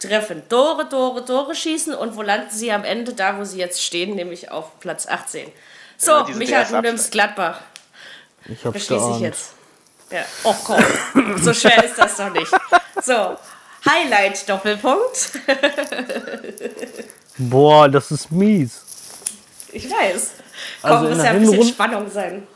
treffen. 0.00 0.42
Tore, 0.48 0.88
Tore, 0.88 1.24
Tore 1.24 1.54
schießen. 1.54 1.94
Und 1.94 2.16
wo 2.16 2.22
landen 2.22 2.48
sie 2.50 2.72
am 2.72 2.84
Ende? 2.84 3.12
Da, 3.12 3.36
wo 3.38 3.44
sie 3.44 3.58
jetzt 3.58 3.82
stehen, 3.84 4.14
nämlich 4.14 4.50
auf 4.50 4.80
Platz 4.80 5.06
18. 5.06 5.52
So, 5.98 6.12
Ja, 6.12 6.26
Michael, 6.36 6.66
du 6.70 6.80
nimmst 6.80 7.10
Gladbach. 7.12 7.60
Ich 8.46 8.64
hab's 8.64 8.72
Beschließe 8.72 9.10
ich 9.16 9.20
jetzt. 9.20 9.50
Ja. 10.10 10.24
Oh 10.44 10.54
komm, 10.64 10.82
so 11.42 11.52
schwer 11.52 11.84
ist 11.84 11.98
das 11.98 12.16
doch 12.16 12.30
nicht. 12.32 12.50
So, 13.02 13.36
Highlight 13.88 14.48
Doppelpunkt. 14.48 15.32
Boah, 17.38 17.88
das 17.88 18.10
ist 18.10 18.30
mies. 18.32 18.82
Ich 19.72 19.90
weiß. 19.90 20.32
Komm, 20.82 20.90
Also 20.90 21.08
muss 21.14 21.18
ja 21.24 21.30
ein 21.30 21.40
bisschen 21.40 21.64
Spannung 21.64 22.10
sein. 22.10 22.46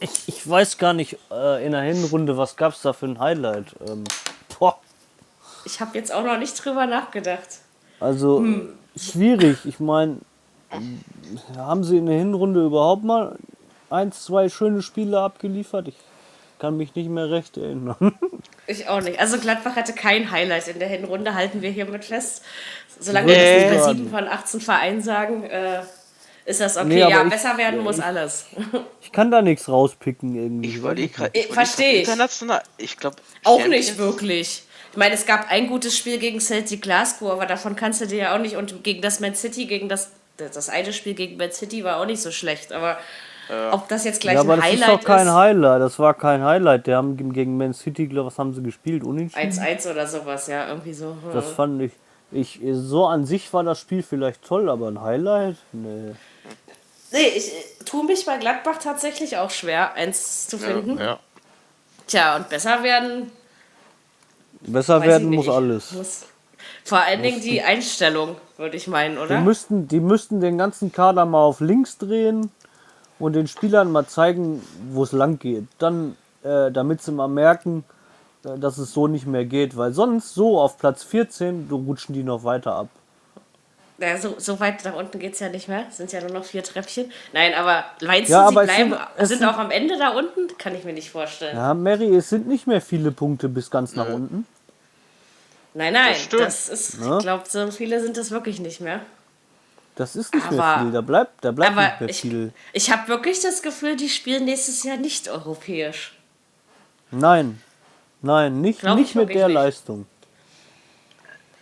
Ich, 0.00 0.10
ich 0.28 0.48
weiß 0.48 0.76
gar 0.78 0.92
nicht, 0.92 1.16
äh, 1.30 1.64
in 1.64 1.72
der 1.72 1.80
Hinrunde, 1.82 2.36
was 2.36 2.56
gab's 2.56 2.82
da 2.82 2.92
für 2.92 3.06
ein 3.06 3.18
Highlight? 3.18 3.74
Ähm, 3.86 4.04
boah, 4.58 4.78
Ich 5.64 5.80
habe 5.80 5.96
jetzt 5.96 6.12
auch 6.12 6.22
noch 6.22 6.38
nicht 6.38 6.54
drüber 6.62 6.86
nachgedacht. 6.86 7.48
also 7.98 8.38
Hm. 8.38 8.74
schwierig. 8.96 9.58
Ich 9.64 9.80
meine, 9.80 10.18
haben 11.56 11.84
sie 11.84 11.96
in 11.96 12.06
der 12.06 12.18
Hinrunde 12.18 12.64
überhaupt 12.66 13.02
mal 13.04 13.36
ein, 13.90 14.12
zwei 14.12 14.50
schöne 14.50 14.82
Spiele 14.82 15.18
abgeliefert. 15.20 15.88
Ich 15.88 15.96
kann 16.58 16.76
mich 16.76 16.94
nicht 16.94 17.08
mehr 17.08 17.30
recht 17.30 17.56
erinnern. 17.56 17.96
Ich 18.70 18.86
auch 18.86 19.00
nicht. 19.00 19.18
Also 19.18 19.38
Gladbach 19.38 19.76
hatte 19.76 19.94
kein 19.94 20.30
Highlight 20.30 20.68
in 20.68 20.78
der 20.78 20.88
Hinrunde, 20.88 21.32
halten 21.32 21.62
wir 21.62 21.70
hiermit 21.70 22.04
fest. 22.04 22.42
Solange 23.00 23.28
Nee. 23.28 23.34
wir 23.34 23.44
das 23.62 23.62
nicht 23.62 23.86
bei 23.86 23.92
sieben 23.94 24.10
von 24.10 24.28
18 24.28 24.60
Vereinen 24.60 25.00
sagen, 25.00 25.44
äh, 25.44 25.80
ist 26.44 26.60
das 26.60 26.76
okay. 26.76 26.86
Nee, 26.86 26.98
ja, 27.00 27.22
ich- 27.24 27.30
besser 27.30 27.56
werden 27.56 27.80
muss 27.80 27.98
alles. 27.98 28.44
Ich 29.02 29.12
kann 29.12 29.30
da 29.30 29.40
nichts 29.40 29.70
rauspicken 29.70 30.34
irgendwie. 30.34 30.68
Ich 30.68 30.74
überlege 30.76 31.08
gerade. 31.14 31.30
Ich- 31.32 31.46
versteh 31.46 31.92
ich. 31.92 32.08
International. 32.08 32.62
Ich 32.76 32.98
glaube. 32.98 33.16
Auch 33.44 33.66
nicht 33.66 33.96
wirklich. 33.96 34.64
Ich 34.90 34.96
meine, 34.98 35.14
es 35.14 35.24
gab 35.24 35.50
ein 35.50 35.68
gutes 35.68 35.96
Spiel 35.96 36.18
gegen 36.18 36.38
Celtic 36.38 36.82
Glasgow, 36.82 37.30
aber 37.30 37.46
davon 37.46 37.74
kannst 37.74 38.02
du 38.02 38.06
dir 38.06 38.18
ja 38.18 38.34
auch 38.34 38.38
nicht. 38.38 38.56
Und 38.56 38.84
gegen 38.84 39.00
das 39.00 39.20
Man 39.20 39.34
City, 39.34 39.64
gegen 39.64 39.88
das. 39.88 40.10
Das 40.36 40.68
eine 40.68 40.92
Spiel 40.92 41.14
gegen 41.14 41.38
Man 41.38 41.52
City 41.52 41.84
war 41.84 41.96
auch 42.00 42.06
nicht 42.06 42.20
so 42.20 42.30
schlecht. 42.30 42.70
Aber 42.72 42.98
ob 43.72 43.88
das 43.88 44.04
jetzt 44.04 44.20
gleich 44.20 44.34
Ja, 44.34 44.40
aber 44.40 44.54
ein 44.54 44.60
das 44.60 44.68
ist 44.68 44.82
Highlight 44.82 45.00
doch 45.00 45.04
kein 45.04 45.26
ist. 45.26 45.32
Highlight. 45.32 45.80
Das 45.80 45.98
war 45.98 46.14
kein 46.14 46.42
Highlight. 46.44 46.86
Die 46.86 46.94
haben 46.94 47.32
gegen 47.32 47.56
Man 47.56 47.72
City, 47.72 48.06
glaub, 48.06 48.26
was 48.26 48.38
haben 48.38 48.54
sie 48.54 48.62
gespielt? 48.62 49.04
Unentschieden? 49.04 49.52
1-1 49.52 49.90
oder 49.90 50.06
sowas, 50.06 50.46
ja, 50.46 50.68
irgendwie 50.68 50.92
so. 50.92 51.16
Das 51.32 51.50
fand 51.50 51.80
ich, 51.82 51.92
ich. 52.30 52.60
So 52.72 53.06
an 53.06 53.24
sich 53.24 53.52
war 53.52 53.64
das 53.64 53.78
Spiel 53.78 54.02
vielleicht 54.02 54.44
toll, 54.44 54.68
aber 54.68 54.88
ein 54.88 55.00
Highlight? 55.00 55.56
Nee. 55.72 56.12
Nee, 57.10 57.28
ich 57.36 57.52
tue 57.86 58.04
mich 58.04 58.26
bei 58.26 58.36
Gladbach 58.36 58.78
tatsächlich 58.82 59.38
auch 59.38 59.50
schwer, 59.50 59.94
eins 59.94 60.46
zu 60.46 60.58
finden. 60.58 60.98
Ja. 60.98 61.18
Tja, 62.06 62.36
und 62.36 62.48
besser 62.48 62.82
werden. 62.82 63.30
Besser 64.60 65.00
werden 65.02 65.30
muss 65.30 65.48
alles. 65.48 65.92
Muss. 65.92 66.24
Vor 66.84 66.98
allen 66.98 67.22
Dingen 67.22 67.40
die 67.40 67.62
Einstellung, 67.62 68.36
würde 68.56 68.76
ich 68.76 68.88
meinen, 68.88 69.16
Die 69.16 69.20
oder? 69.22 69.40
müssten, 69.40 69.88
die 69.88 70.00
müssten 70.00 70.40
den 70.40 70.58
ganzen 70.58 70.90
Kader 70.90 71.26
mal 71.26 71.42
auf 71.42 71.60
links 71.60 71.98
drehen 71.98 72.50
und 73.18 73.32
den 73.34 73.46
Spielern 73.48 73.90
mal 73.92 74.06
zeigen, 74.06 74.62
wo 74.92 75.02
es 75.02 75.12
lang 75.12 75.38
geht. 75.38 75.64
Dann, 75.78 76.16
äh, 76.44 76.70
damit 76.70 77.02
sie 77.02 77.12
mal 77.12 77.28
merken, 77.28 77.84
äh, 78.44 78.58
dass 78.58 78.78
es 78.78 78.92
so 78.92 79.06
nicht 79.08 79.26
mehr 79.26 79.44
geht, 79.44 79.76
weil 79.76 79.92
sonst 79.92 80.34
so 80.34 80.60
auf 80.60 80.78
Platz 80.78 81.02
14, 81.04 81.68
du 81.68 81.76
rutschen 81.76 82.14
die 82.14 82.22
noch 82.22 82.44
weiter 82.44 82.74
ab. 82.74 82.88
Ja, 84.00 84.16
so, 84.16 84.36
so 84.38 84.60
weit 84.60 84.84
nach 84.84 84.94
unten 84.94 85.18
geht 85.18 85.32
es 85.34 85.40
ja 85.40 85.48
nicht 85.48 85.66
mehr. 85.66 85.86
Es 85.88 85.96
sind 85.96 86.12
ja 86.12 86.20
nur 86.20 86.30
noch 86.30 86.44
vier 86.44 86.62
Treppchen. 86.62 87.10
Nein, 87.32 87.52
aber 87.54 87.84
meinst 88.00 88.30
Ja, 88.30 88.44
du, 88.44 88.50
sie 88.50 88.64
bleiben, 88.64 88.90
sind- 88.90 89.00
es 89.16 89.28
sind 89.28 89.38
sind- 89.40 89.48
auch 89.48 89.58
am 89.58 89.72
Ende 89.72 89.98
da 89.98 90.10
unten? 90.10 90.56
Kann 90.56 90.72
ich 90.76 90.84
mir 90.84 90.92
nicht 90.92 91.10
vorstellen. 91.10 91.56
Ja, 91.56 91.74
Mary, 91.74 92.14
es 92.14 92.28
sind 92.28 92.46
nicht 92.46 92.68
mehr 92.68 92.80
viele 92.80 93.10
Punkte 93.10 93.48
bis 93.48 93.72
ganz 93.72 93.96
nach 93.96 94.08
unten. 94.08 94.46
Nein, 95.74 95.92
nein, 95.92 96.10
Das 96.12 96.22
stimmt. 96.22 96.42
das 96.42 96.68
ist, 96.68 97.00
Ne? 97.00 97.16
ich 97.18 97.22
glaube, 97.24 97.42
so 97.48 97.70
viele 97.72 98.00
sind 98.00 98.16
es 98.16 98.30
wirklich 98.30 98.60
nicht 98.60 98.80
mehr. 98.80 99.00
Das 99.98 100.14
ist 100.14 100.32
nicht 100.32 100.48
mehr 100.52 100.62
Aber- 100.62 100.82
viel. 100.84 100.92
Da 100.92 101.00
bleibt, 101.00 101.44
da 101.44 101.50
bleibt 101.50 101.72
Aber 101.72 101.82
nicht 101.82 102.00
mehr 102.00 102.08
ich, 102.10 102.20
viel. 102.20 102.52
ich 102.72 102.90
habe 102.92 103.08
wirklich 103.08 103.40
das 103.40 103.62
Gefühl, 103.62 103.96
die 103.96 104.08
spielen 104.08 104.44
nächstes 104.44 104.84
Jahr 104.84 104.96
nicht 104.96 105.28
europäisch. 105.28 106.16
Nein. 107.10 107.60
Nein, 108.22 108.60
nicht, 108.60 108.80
Glaub 108.80 108.96
nicht 108.96 109.10
ich 109.10 109.14
mit 109.16 109.30
der 109.34 109.48
nicht. 109.48 109.54
Leistung. 109.54 110.06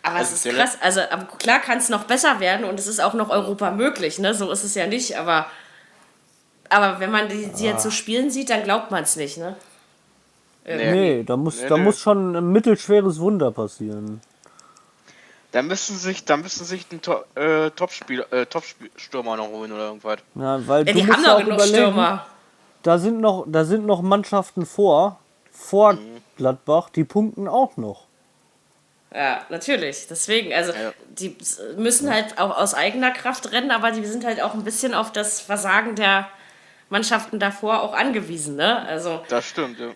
Aber 0.03 0.16
Also 0.16 0.35
es 0.35 0.44
ist 0.44 0.55
krass. 0.55 0.79
Also 0.83 1.01
aber 1.11 1.25
klar 1.38 1.61
kann 1.61 1.79
es 1.79 1.88
noch 1.88 2.05
besser 2.05 2.38
werden 2.38 2.66
und 2.66 2.79
es 2.79 2.87
ist 2.87 3.01
auch 3.01 3.14
noch 3.14 3.31
Europa 3.31 3.70
möglich. 3.70 4.18
Ne? 4.18 4.35
So 4.35 4.51
ist 4.53 4.64
es 4.64 4.75
ja 4.75 4.87
nicht. 4.87 5.16
Aber, 5.18 5.46
aber 6.68 7.01
wenn 7.01 7.11
man 7.11 7.29
die, 7.31 7.46
die 7.59 7.64
jetzt 7.64 7.83
so 7.85 7.90
spielen 7.90 8.31
sieht, 8.31 8.51
dann 8.51 8.64
glaubt 8.64 8.90
man 8.90 9.03
es 9.05 9.16
nicht. 9.16 9.38
Ne? 9.38 9.57
Nee, 10.66 11.22
da 11.25 11.37
muss, 11.38 11.62
Nee, 11.62 11.68
da 11.68 11.77
nee. 11.79 11.85
muss 11.85 12.01
schon 12.01 12.37
ein 12.37 12.53
mittelschweres 12.53 13.18
Wunder 13.18 13.51
passieren. 13.51 14.20
Da 15.53 15.63
müssen 15.63 15.97
sich, 15.97 16.25
da 16.25 16.37
müssen 16.37 16.65
sich 16.65 16.87
einen 16.91 17.01
To 17.03 17.25
äh, 17.35 17.71
Top-Spieler, 17.71 18.31
äh, 18.33 18.47
Top-Stürmer 18.47 19.37
noch 19.37 19.49
holen 19.49 19.73
oder 19.73 19.87
irgendwas. 19.87 20.19
Ja, 20.35 20.67
weil 20.67 20.87
Ja, 20.87 20.93
die 20.93 21.03
haben 21.11 21.23
ja 21.25 21.31
doch 21.31 21.41
auch 21.41 21.45
genug 21.45 21.61
Stürmer. 21.63 22.27
Da 22.83 22.99
sind 22.99 23.21
noch, 23.21 23.45
da 23.49 23.65
sind 23.65 23.87
noch 23.87 24.03
Mannschaften 24.03 24.67
vor, 24.67 25.19
vor 25.51 25.95
Mhm. 25.95 26.19
Gladbach, 26.37 26.91
die 26.91 27.05
punkten 27.05 27.49
auch 27.49 27.77
noch. 27.77 28.03
Ja, 29.15 29.41
natürlich. 29.49 30.07
Deswegen, 30.09 30.53
also 30.53 30.73
Ja. 30.73 30.93
die 31.09 31.35
müssen 31.77 32.13
halt 32.13 32.39
auch 32.39 32.57
aus 32.59 32.75
eigener 32.75 33.13
Kraft 33.13 33.51
rennen, 33.53 33.71
aber 33.71 33.93
die 33.93 34.05
sind 34.05 34.25
halt 34.27 34.43
auch 34.43 34.53
ein 34.53 34.65
bisschen 34.65 34.93
auf 34.95 35.11
das 35.13 35.41
Versagen 35.41 35.95
der 35.95 36.29
Mannschaften 36.91 37.39
davor 37.39 37.83
auch 37.83 37.95
angewiesen. 37.95 38.57
Ne? 38.57 38.87
Also 38.87 39.23
Das 39.29 39.47
stimmt, 39.47 39.79
ja 39.79 39.89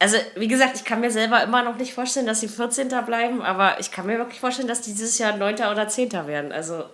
also 0.00 0.16
wie 0.34 0.48
gesagt, 0.48 0.76
ich 0.76 0.84
kann 0.84 1.00
mir 1.00 1.10
selber 1.10 1.42
immer 1.44 1.62
noch 1.62 1.76
nicht 1.76 1.94
vorstellen, 1.94 2.26
dass 2.26 2.40
sie 2.40 2.48
14. 2.48 2.88
bleiben, 3.06 3.42
aber 3.42 3.78
ich 3.78 3.92
kann 3.92 4.06
mir 4.06 4.18
wirklich 4.18 4.40
vorstellen, 4.40 4.66
dass 4.66 4.80
die 4.80 4.92
dieses 4.92 5.18
Jahr 5.18 5.36
9. 5.36 5.56
oder 5.56 5.86
10. 5.86 6.12
werden. 6.26 6.52
Also 6.52 6.84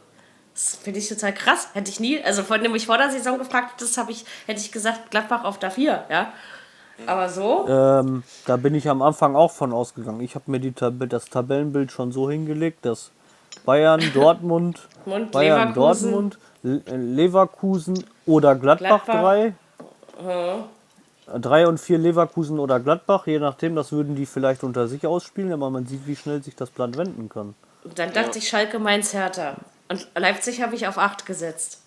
das 0.53 0.75
finde 0.75 0.99
ich 0.99 1.09
total 1.09 1.33
krass. 1.33 1.69
Hätte 1.75 1.91
ich 1.91 2.01
nie, 2.01 2.23
also 2.23 2.43
von 2.43 2.63
dem 2.63 2.75
ich 2.75 2.87
vor 2.87 2.99
der 2.99 3.11
Saison 3.11 3.39
gefragt 3.39 3.81
das 3.81 3.97
habe 3.97 4.11
ich, 4.11 4.25
hätte 4.47 4.61
ich 4.61 4.73
gesagt, 4.73 5.11
Gladbach 5.11 5.45
auf 5.45 5.59
der 5.59 5.71
4, 5.71 6.05
ja. 6.11 6.33
Aber 7.07 7.29
so? 7.29 7.69
Ähm, 7.69 8.23
da 8.47 8.57
bin 8.57 8.75
ich 8.75 8.89
am 8.89 9.03
Anfang 9.03 9.37
auch 9.37 9.53
von 9.53 9.73
ausgegangen. 9.73 10.21
Ich 10.23 10.35
habe 10.35 10.51
mir 10.51 10.59
die 10.59 10.73
Tab 10.73 10.95
das 11.09 11.27
Tabellenbild 11.27 11.93
schon 11.93 12.11
so 12.11 12.29
hingelegt, 12.31 12.85
dass 12.87 13.13
Bayern, 13.65 14.03
Dortmund, 14.15 14.89
Mund, 15.05 15.31
Bayern, 15.31 15.75
Leverkusen. 15.75 16.11
Dortmund, 16.11 16.39
Leverkusen 16.63 18.05
oder 18.25 18.55
Gladbach, 18.57 19.05
3. 19.05 19.55
Hm. 20.19 20.65
3 21.27 21.67
und 21.67 21.81
4 21.81 21.99
Leverkusen 21.99 22.59
oder 22.59 22.79
Gladbach, 22.81 23.27
je 23.27 23.39
nachdem, 23.39 23.75
das 23.75 23.93
würden 23.93 24.15
die 24.15 24.27
vielleicht 24.27 24.63
unter 24.63 24.87
sich 24.89 25.07
ausspielen, 25.07 25.53
aber 25.53 25.71
man 25.71 25.87
sieht, 25.87 26.07
wie 26.07 26.17
schnell 26.17 26.43
sich 26.43 26.55
das 26.55 26.71
Blatt 26.71 26.97
wenden 26.97 27.29
kann. 27.29 27.55
Dann 27.95 28.13
dachte 28.13 28.33
ja. 28.33 28.37
ich, 28.37 28.49
Schalke 28.49 28.79
Mainz 28.79 29.13
härter. 29.13 29.57
Und 29.89 30.09
Leipzig 30.17 30.63
habe 30.63 30.75
ich 30.75 30.87
auf 30.87 30.99
8 30.99 31.27
gesetzt. 31.27 31.83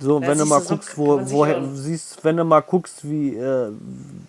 So, 0.00 0.16
und 0.16 0.26
wenn 0.26 0.38
du 0.38 0.46
mal 0.46 0.60
guckst, 0.60 0.96
wo, 0.96 1.18
woher 1.30 1.64
siehst, 1.74 2.22
wenn 2.24 2.36
du 2.36 2.44
mal 2.44 2.60
guckst, 2.60 3.08
wie, 3.08 3.36
äh, 3.36 3.70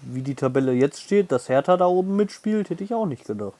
wie 0.02 0.22
die 0.22 0.34
Tabelle 0.34 0.74
jetzt 0.74 1.02
steht, 1.02 1.32
dass 1.32 1.48
Hertha 1.48 1.78
da 1.78 1.86
oben 1.86 2.16
mitspielt, 2.16 2.70
hätte 2.70 2.84
ich 2.84 2.94
auch 2.94 3.06
nicht 3.06 3.26
gedacht. 3.26 3.54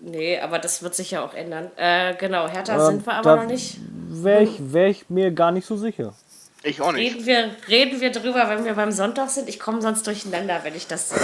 Nee, 0.00 0.40
aber 0.40 0.58
das 0.58 0.82
wird 0.82 0.94
sich 0.94 1.10
ja 1.12 1.24
auch 1.24 1.34
ändern. 1.34 1.70
Äh, 1.76 2.14
genau, 2.16 2.48
Hertha 2.48 2.76
äh, 2.76 2.86
sind 2.86 3.06
wir 3.06 3.14
aber 3.14 3.36
noch 3.36 3.46
nicht. 3.46 3.78
Wäre 4.08 4.42
ich, 4.42 4.58
hm. 4.58 4.72
wär 4.72 4.88
ich 4.88 5.10
mir 5.10 5.30
gar 5.30 5.52
nicht 5.52 5.66
so 5.66 5.76
sicher. 5.76 6.14
Ich 6.62 6.80
auch 6.80 6.92
nicht. 6.92 7.14
Reden 7.14 7.26
wir, 7.26 7.50
reden 7.68 8.00
wir 8.00 8.12
drüber, 8.12 8.48
wenn 8.48 8.64
wir 8.64 8.74
beim 8.74 8.92
Sonntag 8.92 9.30
sind. 9.30 9.48
Ich 9.48 9.58
komme 9.58 9.82
sonst 9.82 10.06
durcheinander, 10.06 10.60
wenn 10.62 10.74
ich 10.74 10.86
das. 10.86 11.12
Äh, 11.12 11.16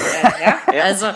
ja? 0.45 0.59
Also, 0.83 1.09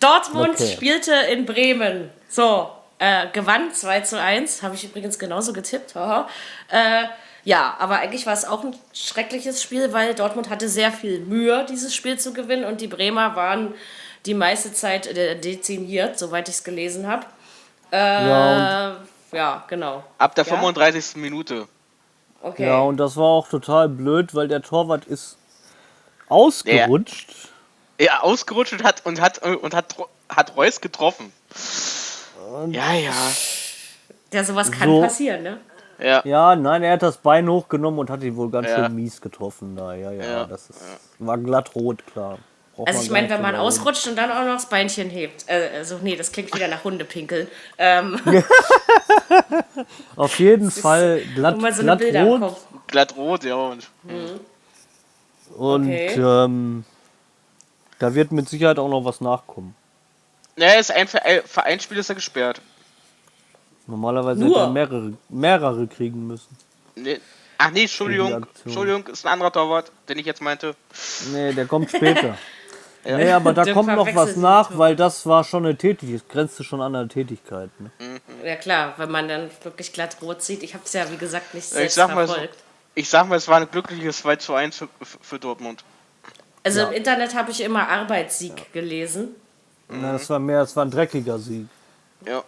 Dortmund 0.00 0.54
Okay. 0.54 0.72
spielte 0.72 1.12
in 1.30 1.44
Bremen. 1.46 2.10
So, 2.28 2.70
äh, 2.98 3.26
gewann 3.32 3.72
2 3.72 4.00
zu 4.00 4.20
1. 4.20 4.62
Habe 4.62 4.74
ich 4.74 4.84
übrigens 4.84 5.18
genauso 5.18 5.52
getippt. 5.52 5.94
Äh, 5.96 7.04
ja, 7.44 7.76
aber 7.78 7.98
eigentlich 7.98 8.24
war 8.26 8.32
es 8.32 8.44
auch 8.44 8.64
ein 8.64 8.74
schreckliches 8.94 9.62
Spiel, 9.62 9.92
weil 9.92 10.14
Dortmund 10.14 10.48
hatte 10.48 10.68
sehr 10.68 10.90
viel 10.92 11.20
Mühe, 11.20 11.66
dieses 11.68 11.94
Spiel 11.94 12.18
zu 12.18 12.32
gewinnen. 12.32 12.64
Und 12.64 12.80
die 12.80 12.86
Bremer 12.86 13.36
waren 13.36 13.74
die 14.26 14.34
meiste 14.34 14.72
Zeit 14.72 15.06
äh, 15.08 15.38
dezimiert, 15.38 16.18
soweit 16.18 16.48
ich 16.48 16.54
es 16.56 16.64
gelesen 16.64 17.06
habe. 17.06 17.26
Äh, 17.90 17.96
Ja, 17.98 18.96
ja, 19.32 19.64
genau. 19.68 20.04
Ab 20.18 20.34
der 20.34 20.44
Ja? 20.44 20.54
35. 20.54 21.16
Minute. 21.16 21.66
Okay. 22.42 22.66
Ja, 22.66 22.80
und 22.80 22.96
das 22.96 23.16
war 23.16 23.24
auch 23.26 23.48
total 23.48 23.88
blöd, 23.88 24.34
weil 24.34 24.48
der 24.48 24.62
Torwart 24.62 25.04
ist 25.04 25.38
ausgerutscht. 26.28 27.32
Er 27.98 28.24
ausgerutscht 28.24 28.72
und 28.72 28.82
hat 28.84 29.06
und 29.06 29.20
hat 29.20 29.38
und 29.42 29.74
hat 29.74 29.94
hat 30.28 30.56
Reus 30.56 30.80
getroffen. 30.80 31.32
Ja, 32.70 32.92
ja. 32.94 33.12
Ja, 34.32 34.44
sowas 34.44 34.72
kann 34.72 34.88
So. 34.88 35.00
passieren, 35.02 35.42
ne? 35.42 35.58
Ja. 35.98 36.22
Ja, 36.24 36.56
nein, 36.56 36.82
er 36.82 36.94
hat 36.94 37.02
das 37.02 37.18
Bein 37.18 37.48
hochgenommen 37.48 38.00
und 38.00 38.10
hat 38.10 38.22
ihn 38.22 38.34
wohl 38.34 38.50
ganz 38.50 38.68
Ja. 38.68 38.76
schön 38.86 38.94
mies 38.94 39.20
getroffen. 39.20 39.76
Da, 39.76 39.94
ja, 39.94 40.10
ja, 40.10 40.24
Ja. 40.24 40.44
das 40.44 40.70
ist, 40.70 40.80
war 41.18 41.38
glatt 41.38 41.74
rot, 41.76 42.04
klar. 42.06 42.38
Braucht 42.84 42.88
Also 42.88 42.98
man 42.98 43.04
ich 43.06 43.10
meine, 43.12 43.28
wenn 43.30 43.42
man 43.42 43.50
reden. 43.54 43.62
ausrutscht 43.62 44.06
und 44.08 44.16
dann 44.16 44.30
auch 44.30 44.44
noch 44.44 44.54
das 44.54 44.68
Beinchen 44.68 45.08
hebt. 45.10 45.44
Äh, 45.48 45.70
also 45.76 45.98
nee, 46.02 46.16
das 46.16 46.32
klingt 46.32 46.54
wieder 46.54 46.68
nach 46.68 46.82
Hundepinkeln. 46.84 47.46
Ähm, 47.78 48.20
Auf 50.16 50.38
jeden 50.38 50.70
Fall 50.70 51.22
glatt, 51.34 51.56
so 51.60 51.66
eine 51.82 51.96
glatt 51.96 52.26
rot. 52.26 52.56
Glatt 52.86 53.16
rot, 53.16 53.44
ja. 53.44 53.54
Und 53.54 53.88
Und 55.56 55.84
Okay. 55.86 56.14
ähm, 56.18 56.84
da 57.98 58.14
wird 58.14 58.32
mit 58.32 58.48
Sicherheit 58.48 58.78
auch 58.78 58.88
noch 58.88 59.04
was 59.04 59.20
nachkommen. 59.20 59.74
naja, 60.56 60.80
ist 60.80 60.90
ein 60.90 61.08
Verein- 61.08 61.42
Vereinsspiel 61.44 61.98
ist 61.98 62.08
er 62.08 62.14
gesperrt. 62.14 62.60
Normalerweise 63.86 64.40
Nur. 64.40 64.50
hätte 64.50 64.60
er 64.60 64.70
mehrere, 64.70 65.12
mehrere 65.28 65.86
kriegen 65.86 66.26
müssen. 66.26 66.56
Nee. 66.94 67.20
Ach 67.58 67.70
nee, 67.70 67.82
Entschuldigung. 67.82 68.46
Entschuldigung, 68.64 69.06
ist 69.06 69.24
ein 69.24 69.32
anderer 69.32 69.52
Torwart, 69.52 69.92
den 70.08 70.18
ich 70.18 70.26
jetzt 70.26 70.40
meinte. 70.42 70.74
Nee, 71.32 71.52
der 71.52 71.66
kommt 71.66 71.90
später. 71.90 72.36
Ja. 73.04 73.16
Nee, 73.16 73.32
aber 73.32 73.52
da 73.52 73.64
kommt 73.72 73.88
noch 73.88 74.14
was 74.14 74.36
nach, 74.36 74.78
weil 74.78 74.94
das 74.94 75.26
war 75.26 75.42
schon 75.42 75.64
eine 75.66 75.76
Tätigkeit, 75.76 76.28
grenzte 76.28 76.62
schon 76.62 76.80
an 76.80 76.94
eine 76.94 77.08
Tätigkeit. 77.08 77.68
Ne? 77.80 77.90
Ja 78.44 78.54
klar, 78.56 78.94
wenn 78.96 79.10
man 79.10 79.26
dann 79.28 79.50
wirklich 79.64 79.92
glatt 79.92 80.16
rot 80.22 80.40
sieht. 80.42 80.62
Ich 80.62 80.74
habe 80.74 80.84
es 80.84 80.92
ja, 80.92 81.10
wie 81.10 81.16
gesagt, 81.16 81.52
nicht 81.54 81.64
Ich 81.64 81.70
selbst 81.70 81.94
sag 81.96 82.14
mal 82.14 82.26
so, 82.28 82.34
verfolgt. 82.34 82.58
ich 82.94 83.08
sag 83.08 83.28
mal, 83.28 83.34
es 83.36 83.48
war 83.48 83.56
ein 83.60 83.68
glückliches 83.70 84.18
2 84.18 84.36
zu 84.36 84.54
1 84.54 84.76
für, 84.76 84.88
für 85.20 85.38
Dortmund. 85.40 85.82
Also 86.62 86.80
Ja. 86.80 86.86
im 86.88 86.92
Internet 86.92 87.34
habe 87.34 87.50
ich 87.50 87.60
immer 87.60 87.88
Arbeitssieg 87.88 88.72
gelesen. 88.72 89.34
Na, 89.88 90.12
das 90.12 90.30
war 90.30 90.38
mehr, 90.38 90.60
das 90.60 90.76
war 90.76 90.84
ein 90.84 90.90
dreckiger 90.92 91.38
Sieg. 91.38 91.66
Ja. 92.24 92.44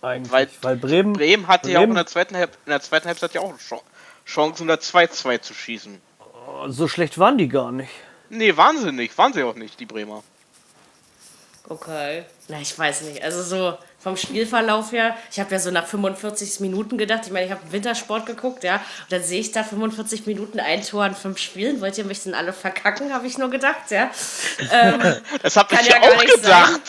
Eigentlich. 0.00 0.32
Weil 0.32 0.48
Weil, 0.62 0.76
Bremen, 0.76 1.12
Bremen 1.12 1.46
hatte 1.46 1.70
ja 1.70 1.78
auch 1.80 1.82
in 1.82 1.90
Bremen- 1.90 1.96
der 1.96 2.06
zweiten, 2.06 2.36
Halb 2.36 2.56
in 2.64 2.70
der 2.70 2.80
zweiten 2.80 3.06
Halbzeit 3.06 3.34
ja 3.34 3.42
auch 3.42 3.52
Ch- 3.58 3.82
Chancen, 4.24 4.66
da 4.66 4.74
2-2 4.78 5.38
zu 5.42 5.52
schießen. 5.52 6.00
So 6.68 6.88
schlecht 6.88 7.18
waren 7.18 7.36
die 7.36 7.48
gar 7.48 7.70
nicht. 7.70 7.90
Nee, 8.28 8.56
wahnsinnig. 8.56 9.16
Waren 9.16 9.32
sie 9.32 9.42
auch 9.42 9.54
nicht, 9.54 9.78
die 9.78 9.86
Bremer. 9.86 10.22
Okay. 11.68 12.24
Na, 12.48 12.60
ich 12.60 12.78
weiß 12.78 13.02
nicht. 13.02 13.22
Also 13.22 13.42
so 13.42 13.78
vom 13.98 14.18
Spielverlauf 14.18 14.92
her, 14.92 15.16
ich 15.32 15.40
habe 15.40 15.50
ja 15.52 15.58
so 15.58 15.70
nach 15.70 15.86
45 15.86 16.60
Minuten 16.60 16.98
gedacht, 16.98 17.22
ich 17.24 17.32
meine, 17.32 17.46
ich 17.46 17.52
habe 17.52 17.72
Wintersport 17.72 18.26
geguckt, 18.26 18.64
ja, 18.64 18.74
und 18.74 19.12
dann 19.12 19.22
sehe 19.22 19.40
ich 19.40 19.52
da 19.52 19.64
45 19.64 20.26
Minuten 20.26 20.60
ein 20.60 20.82
Tor 20.82 21.04
an 21.04 21.14
fünf 21.14 21.38
Spielen. 21.38 21.80
Wollt 21.80 21.96
ihr 21.96 22.04
mich 22.04 22.22
denn 22.22 22.34
alle 22.34 22.52
verkacken, 22.52 23.14
habe 23.14 23.26
ich 23.26 23.38
nur 23.38 23.48
gedacht, 23.48 23.90
ja. 23.90 24.10
Ähm, 24.70 25.00
Das 25.42 25.56
hab 25.56 25.72
ich 25.72 25.88
ja 25.88 26.02
auch 26.02 26.20
nicht 26.20 26.34
gedacht. 26.34 26.80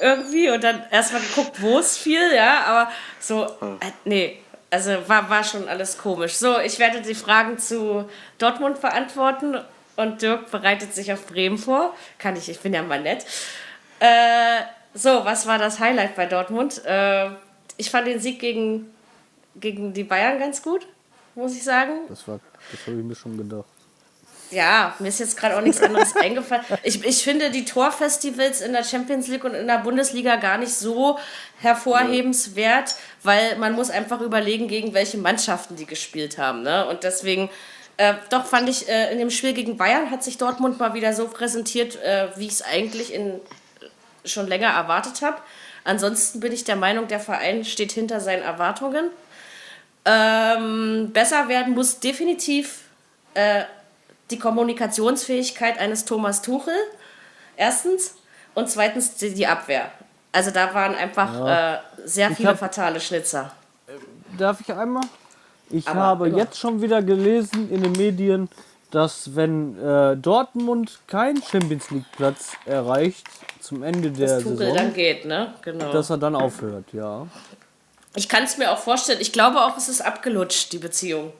irgendwie 0.00 0.50
und 0.50 0.64
dann 0.64 0.82
erstmal 0.90 1.22
geguckt, 1.22 1.62
wo 1.62 1.78
es 1.78 1.96
fiel, 1.96 2.34
ja, 2.34 2.64
aber 2.64 2.90
so, 3.20 3.44
äh, 3.44 3.92
nee, 4.04 4.42
also 4.68 4.90
war, 5.06 5.30
war 5.30 5.44
schon 5.44 5.68
alles 5.68 5.96
komisch. 5.96 6.34
So, 6.34 6.58
ich 6.58 6.80
werde 6.80 7.00
die 7.02 7.14
Fragen 7.14 7.60
zu 7.60 8.10
Dortmund 8.38 8.80
beantworten 8.80 9.60
und 9.96 10.22
Dirk 10.22 10.50
bereitet 10.50 10.94
sich 10.94 11.12
auf 11.12 11.26
Bremen 11.26 11.58
vor. 11.58 11.94
Kann 12.18 12.36
ich, 12.36 12.48
ich 12.48 12.60
bin 12.60 12.74
ja 12.74 12.82
mal 12.82 13.00
nett. 13.00 13.24
Äh, 14.00 14.62
so, 14.94 15.24
was 15.24 15.46
war 15.46 15.58
das 15.58 15.80
Highlight 15.80 16.16
bei 16.16 16.26
Dortmund? 16.26 16.84
Äh, 16.84 17.30
ich 17.76 17.90
fand 17.90 18.06
den 18.06 18.20
Sieg 18.20 18.38
gegen, 18.38 18.90
gegen 19.56 19.92
die 19.92 20.04
Bayern 20.04 20.38
ganz 20.38 20.62
gut, 20.62 20.86
muss 21.34 21.54
ich 21.54 21.64
sagen. 21.64 21.92
Das 22.08 22.26
war, 22.28 22.40
das 22.70 22.80
habe 22.86 22.98
ich 22.98 23.04
mir 23.04 23.14
schon 23.14 23.36
gedacht. 23.36 23.66
Ja, 24.50 24.94
mir 25.00 25.08
ist 25.08 25.18
jetzt 25.18 25.36
gerade 25.36 25.56
auch 25.56 25.62
nichts 25.62 25.82
anderes 25.82 26.14
eingefallen. 26.20 26.64
Ich, 26.82 27.04
ich 27.04 27.24
finde 27.24 27.50
die 27.50 27.64
Torfestivals 27.64 28.60
in 28.60 28.72
der 28.72 28.84
Champions 28.84 29.26
League 29.26 29.44
und 29.44 29.54
in 29.54 29.66
der 29.66 29.78
Bundesliga 29.78 30.36
gar 30.36 30.58
nicht 30.58 30.72
so 30.72 31.18
hervorhebenswert, 31.60 32.94
weil 33.22 33.56
man 33.56 33.72
muss 33.72 33.90
einfach 33.90 34.20
überlegen, 34.20 34.68
gegen 34.68 34.94
welche 34.94 35.18
Mannschaften 35.18 35.76
die 35.76 35.86
gespielt 35.86 36.38
haben. 36.38 36.62
Ne? 36.62 36.86
Und 36.86 37.02
deswegen, 37.02 37.50
äh, 37.96 38.14
doch 38.30 38.44
fand 38.46 38.68
ich, 38.68 38.88
äh, 38.88 39.12
in 39.12 39.18
dem 39.18 39.30
Spiel 39.30 39.52
gegen 39.54 39.76
Bayern 39.76 40.10
hat 40.10 40.22
sich 40.24 40.38
Dortmund 40.38 40.78
mal 40.78 40.94
wieder 40.94 41.12
so 41.12 41.28
präsentiert, 41.28 41.96
äh, 42.02 42.28
wie 42.36 42.46
ich 42.46 42.52
es 42.54 42.62
eigentlich 42.62 43.12
in, 43.12 43.40
schon 44.24 44.46
länger 44.46 44.68
erwartet 44.68 45.22
habe. 45.22 45.36
Ansonsten 45.84 46.40
bin 46.40 46.52
ich 46.52 46.64
der 46.64 46.76
Meinung, 46.76 47.08
der 47.08 47.20
Verein 47.20 47.64
steht 47.64 47.92
hinter 47.92 48.20
seinen 48.20 48.42
Erwartungen. 48.42 49.10
Ähm, 50.06 51.10
besser 51.12 51.48
werden 51.48 51.74
muss 51.74 52.00
definitiv 52.00 52.80
äh, 53.34 53.64
die 54.30 54.38
Kommunikationsfähigkeit 54.38 55.78
eines 55.78 56.04
Thomas 56.04 56.42
Tuchel, 56.42 56.74
erstens, 57.56 58.14
und 58.54 58.70
zweitens 58.70 59.16
die, 59.16 59.34
die 59.34 59.46
Abwehr. 59.46 59.90
Also 60.32 60.50
da 60.50 60.72
waren 60.74 60.94
einfach 60.94 61.46
äh, 61.46 61.78
sehr 62.04 62.30
viele 62.32 62.50
hab- 62.50 62.58
fatale 62.58 63.00
Schnitzer. 63.00 63.52
Darf 64.38 64.60
ich 64.60 64.72
einmal? 64.72 65.04
Ich 65.70 65.88
Aber 65.88 66.00
habe 66.00 66.28
immer. 66.28 66.38
jetzt 66.38 66.58
schon 66.58 66.82
wieder 66.82 67.02
gelesen 67.02 67.70
in 67.70 67.82
den 67.82 67.92
Medien, 67.92 68.48
dass 68.90 69.34
wenn 69.34 69.78
äh, 69.82 70.16
Dortmund 70.16 71.00
keinen 71.06 71.42
Champions 71.42 71.90
League 71.90 72.10
Platz 72.16 72.52
erreicht 72.64 73.26
zum 73.60 73.82
Ende 73.82 74.10
der 74.10 74.28
Dass 74.28 74.42
Tuchel 74.42 74.56
Saison, 74.58 74.76
dann 74.76 74.94
geht, 74.94 75.24
ne? 75.24 75.54
Genau. 75.62 75.92
dass 75.92 76.10
er 76.10 76.18
dann 76.18 76.36
aufhört, 76.36 76.84
ja. 76.92 77.26
Ich 78.14 78.28
kann 78.28 78.44
es 78.44 78.56
mir 78.56 78.70
auch 78.70 78.78
vorstellen. 78.78 79.18
Ich 79.20 79.32
glaube 79.32 79.60
auch, 79.62 79.76
es 79.76 79.88
ist 79.88 80.00
abgelutscht, 80.00 80.72
die 80.72 80.78
Beziehung. 80.78 81.32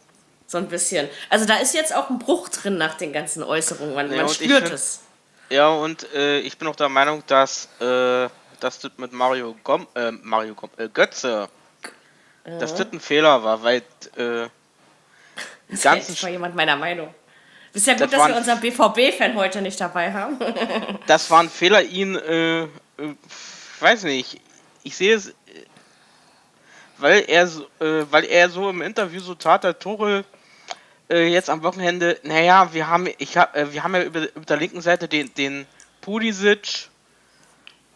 So 0.47 0.59
ein 0.59 0.69
bisschen. 0.69 1.09
Also 1.31 1.47
da 1.47 1.57
ist 1.57 1.75
jetzt 1.75 1.95
auch 1.95 2.11
ein 2.11 2.19
Bruch 2.19 2.49
drin 2.49 2.77
nach 2.77 2.95
den 2.95 3.13
ganzen 3.13 3.43
Äußerungen. 3.43 3.95
Man, 3.95 4.11
Ja, 4.11 4.19
man 4.19 4.29
spürt 4.29 4.71
es. 4.71 5.01
Ja, 5.51 5.69
und 5.69 6.13
äh, 6.15 6.41
ich 6.41 6.59
bin 6.59 6.67
auch 6.69 6.77
der 6.77 6.89
Meinung, 6.89 7.23
dass, 7.27 7.69
äh, 7.81 8.29
das 8.61 8.81
mit 8.97 9.13
Mario, 9.13 9.55
Gom 9.63 9.87
äh, 9.95 10.11
Mario 10.11 10.55
Gom 10.55 10.71
äh, 12.45 12.59
dass 12.59 12.75
das 12.75 12.93
ein 12.93 13.01
Fehler 13.01 13.43
war, 13.43 13.63
weil 13.63 13.83
äh, 14.17 14.43
ja 14.43 14.49
ganzen 15.83 16.17
mal 16.23 16.31
jemand 16.31 16.55
meiner 16.55 16.77
Meinung. 16.77 17.15
Ist 17.73 17.87
ja 17.89 17.95
gut, 17.95 18.03
Das 18.03 18.11
dass 18.13 18.29
wir 18.29 18.37
unseren 18.37 18.61
BVB-Fan 18.61 19.35
heute 19.35 19.61
nicht 19.61 19.81
dabei 19.81 20.13
haben. 20.13 20.39
das 21.07 21.29
war 21.31 21.41
ein 21.41 21.51
Fehler, 21.51 21.83
ihn, 21.83 22.15
äh, 22.15 22.63
äh, 22.63 22.69
weiß 23.81 24.05
nicht, 24.05 24.41
ich 24.85 24.97
sehe 24.97 25.17
es, 25.17 25.31
äh, 25.31 25.33
weil 26.99 27.25
er, 27.27 27.49
so- 27.49 27.67
äh, 27.81 28.05
weil 28.11 28.25
er 28.27 28.49
so 28.49 28.71
im 28.71 28.81
Interview 28.81 29.21
so 29.21 29.35
tat, 29.35 29.65
der 29.65 29.77
Tore 29.77 30.25
äh, 31.11 31.27
jetzt 31.27 31.51
am 31.51 31.65
Wochenende, 31.65 32.21
naja, 32.23 32.73
wir 32.73 32.87
haben, 32.87 33.09
ich 33.19 33.37
hab, 33.37 33.57
äh, 33.57 33.73
wir 33.73 33.83
haben 33.83 33.95
ja 33.97 34.03
über, 34.05 34.21
über 34.35 34.47
der 34.47 34.57
linken 34.59 34.81
Seite 34.81 35.09
den, 35.09 35.35
den 35.35 35.67
Pulisic 36.01 36.89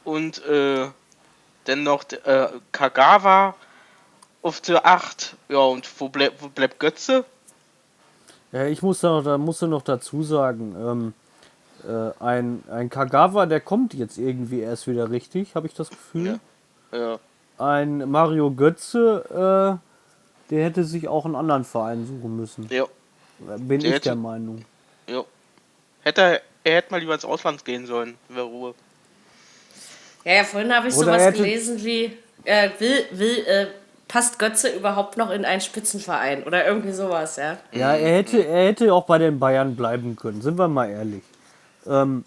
und 0.04 0.42
dann 0.46 1.82
noch 1.82 2.04
Kagawa 2.72 3.54
auf 4.42 4.61
der 4.61 4.87
8. 4.87 5.37
Ja, 5.48 5.59
und 5.59 5.88
wo, 6.01 6.09
bleib, 6.09 6.35
wo 6.40 6.48
bleibt 6.48 6.79
Götze? 6.81 7.24
Ja, 8.53 8.66
ich 8.66 8.83
muss 8.83 9.01
da 9.01 9.11
noch, 9.11 9.24
da 9.24 9.37
musste 9.38 9.68
noch 9.68 9.83
dazu 9.83 10.22
sagen, 10.22 10.74
ähm, 10.79 11.14
äh, 11.88 12.12
ein, 12.22 12.62
ein 12.70 12.88
Kagawa, 12.90 13.46
der 13.46 13.61
kommt 13.61 13.94
jetzt 13.94 14.16
irgendwie 14.18 14.61
erst 14.61 14.87
wieder 14.87 15.11
richtig, 15.11 15.55
habe 15.55 15.66
ich 15.66 15.74
das 15.74 15.90
Gefühl. 15.90 16.40
Ja. 16.92 17.18
Ein 17.59 18.11
Mario 18.11 18.51
Götze, 18.53 19.79
äh, 19.81 20.51
der 20.51 20.64
hätte 20.64 20.85
sich 20.85 21.09
auch 21.09 21.24
einen 21.27 21.35
anderen 21.35 21.64
Verein 21.64 22.07
suchen 22.07 22.37
müssen. 22.37 22.66
Ja, 22.70 22.85
Bin 23.59 23.81
Der 23.81 23.88
ich 23.90 23.94
hätte- 23.96 24.09
der 24.11 24.16
Meinung. 24.16 24.64
ja. 25.07 25.24
Hätte 26.03 26.20
er, 26.22 26.40
er 26.64 26.77
hätte 26.77 26.90
mal 26.92 27.01
lieber 27.01 27.12
ins 27.14 27.24
Ausland 27.24 27.64
gehen 27.64 27.85
sollen, 27.87 28.16
wäre 28.29 28.46
Ruhe. 28.46 28.74
Ja, 30.24 30.33
ja, 30.35 30.44
vorhin 30.44 30.74
habe 30.74 30.88
ich 30.88 30.94
Oder 30.94 31.07
sowas 31.07 31.22
hätte- 31.22 31.38
gelesen 31.42 31.85
wie, 31.85 32.16
äh, 32.44 32.70
will, 32.79 33.05
will, 33.12 33.44
äh, 33.46 33.66
passt 34.09 34.38
Götze 34.38 34.68
überhaupt 34.71 35.16
noch 35.16 35.31
in 35.31 35.44
einen 35.44 35.61
Spitzenverein? 35.61 36.42
Oder 36.44 36.66
irgendwie 36.66 36.92
sowas, 36.92 37.37
ja. 37.37 37.59
Ja, 37.73 37.94
er 37.94 38.16
hätte, 38.16 38.44
er 38.44 38.66
hätte 38.68 38.92
auch 38.92 39.05
bei 39.05 39.18
den 39.18 39.38
Bayern 39.38 39.77
bleiben 39.77 40.16
können, 40.16 40.40
sind 40.42 40.59
wir 40.59 40.66
mal 40.68 40.88
ehrlich. 40.90 41.23
Ähm, 41.87 42.25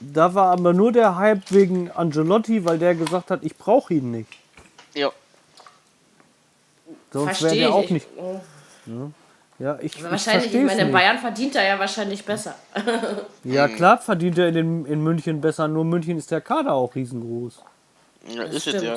da 0.00 0.34
war 0.34 0.50
aber 0.52 0.72
nur 0.72 0.92
der 0.92 1.16
Hype 1.16 1.50
wegen 1.50 1.90
Angelotti, 1.90 2.64
weil 2.64 2.78
der 2.78 2.94
gesagt 2.94 3.30
hat, 3.30 3.40
ich 3.42 3.56
brauche 3.56 3.94
ihn 3.94 4.10
nicht. 4.10 4.32
Ja. 4.94 5.10
Sonst 7.12 7.42
wäre 7.42 7.54
der 7.54 7.68
ich. 7.68 7.74
auch 7.74 7.82
Ich- 7.84 7.90
nicht. 7.90 8.08
Ja, 9.58 9.78
ich, 9.82 9.94
ich 9.96 10.02
Wahrscheinlich, 10.02 10.46
ich 10.46 10.52
versteh's 10.52 10.66
meine, 10.66 10.80
in 10.80 10.86
nicht. 10.86 10.92
Bayern 10.94 11.18
verdient 11.18 11.54
er 11.54 11.64
ja 11.68 11.78
wahrscheinlich 11.78 12.24
besser. 12.24 12.54
Ja, 13.44 13.68
klar 13.68 13.98
verdient 13.98 14.38
er 14.38 14.48
in, 14.48 14.54
den, 14.54 14.86
in 14.86 15.02
München 15.02 15.42
besser, 15.42 15.68
nur 15.68 15.84
München 15.84 16.16
ist 16.16 16.30
der 16.30 16.40
Kader 16.40 16.72
auch 16.72 16.94
riesengroß. 16.94 17.60
ja 18.34 18.44
ist 18.44 18.66
es 18.66 18.82
ja. 18.82 18.96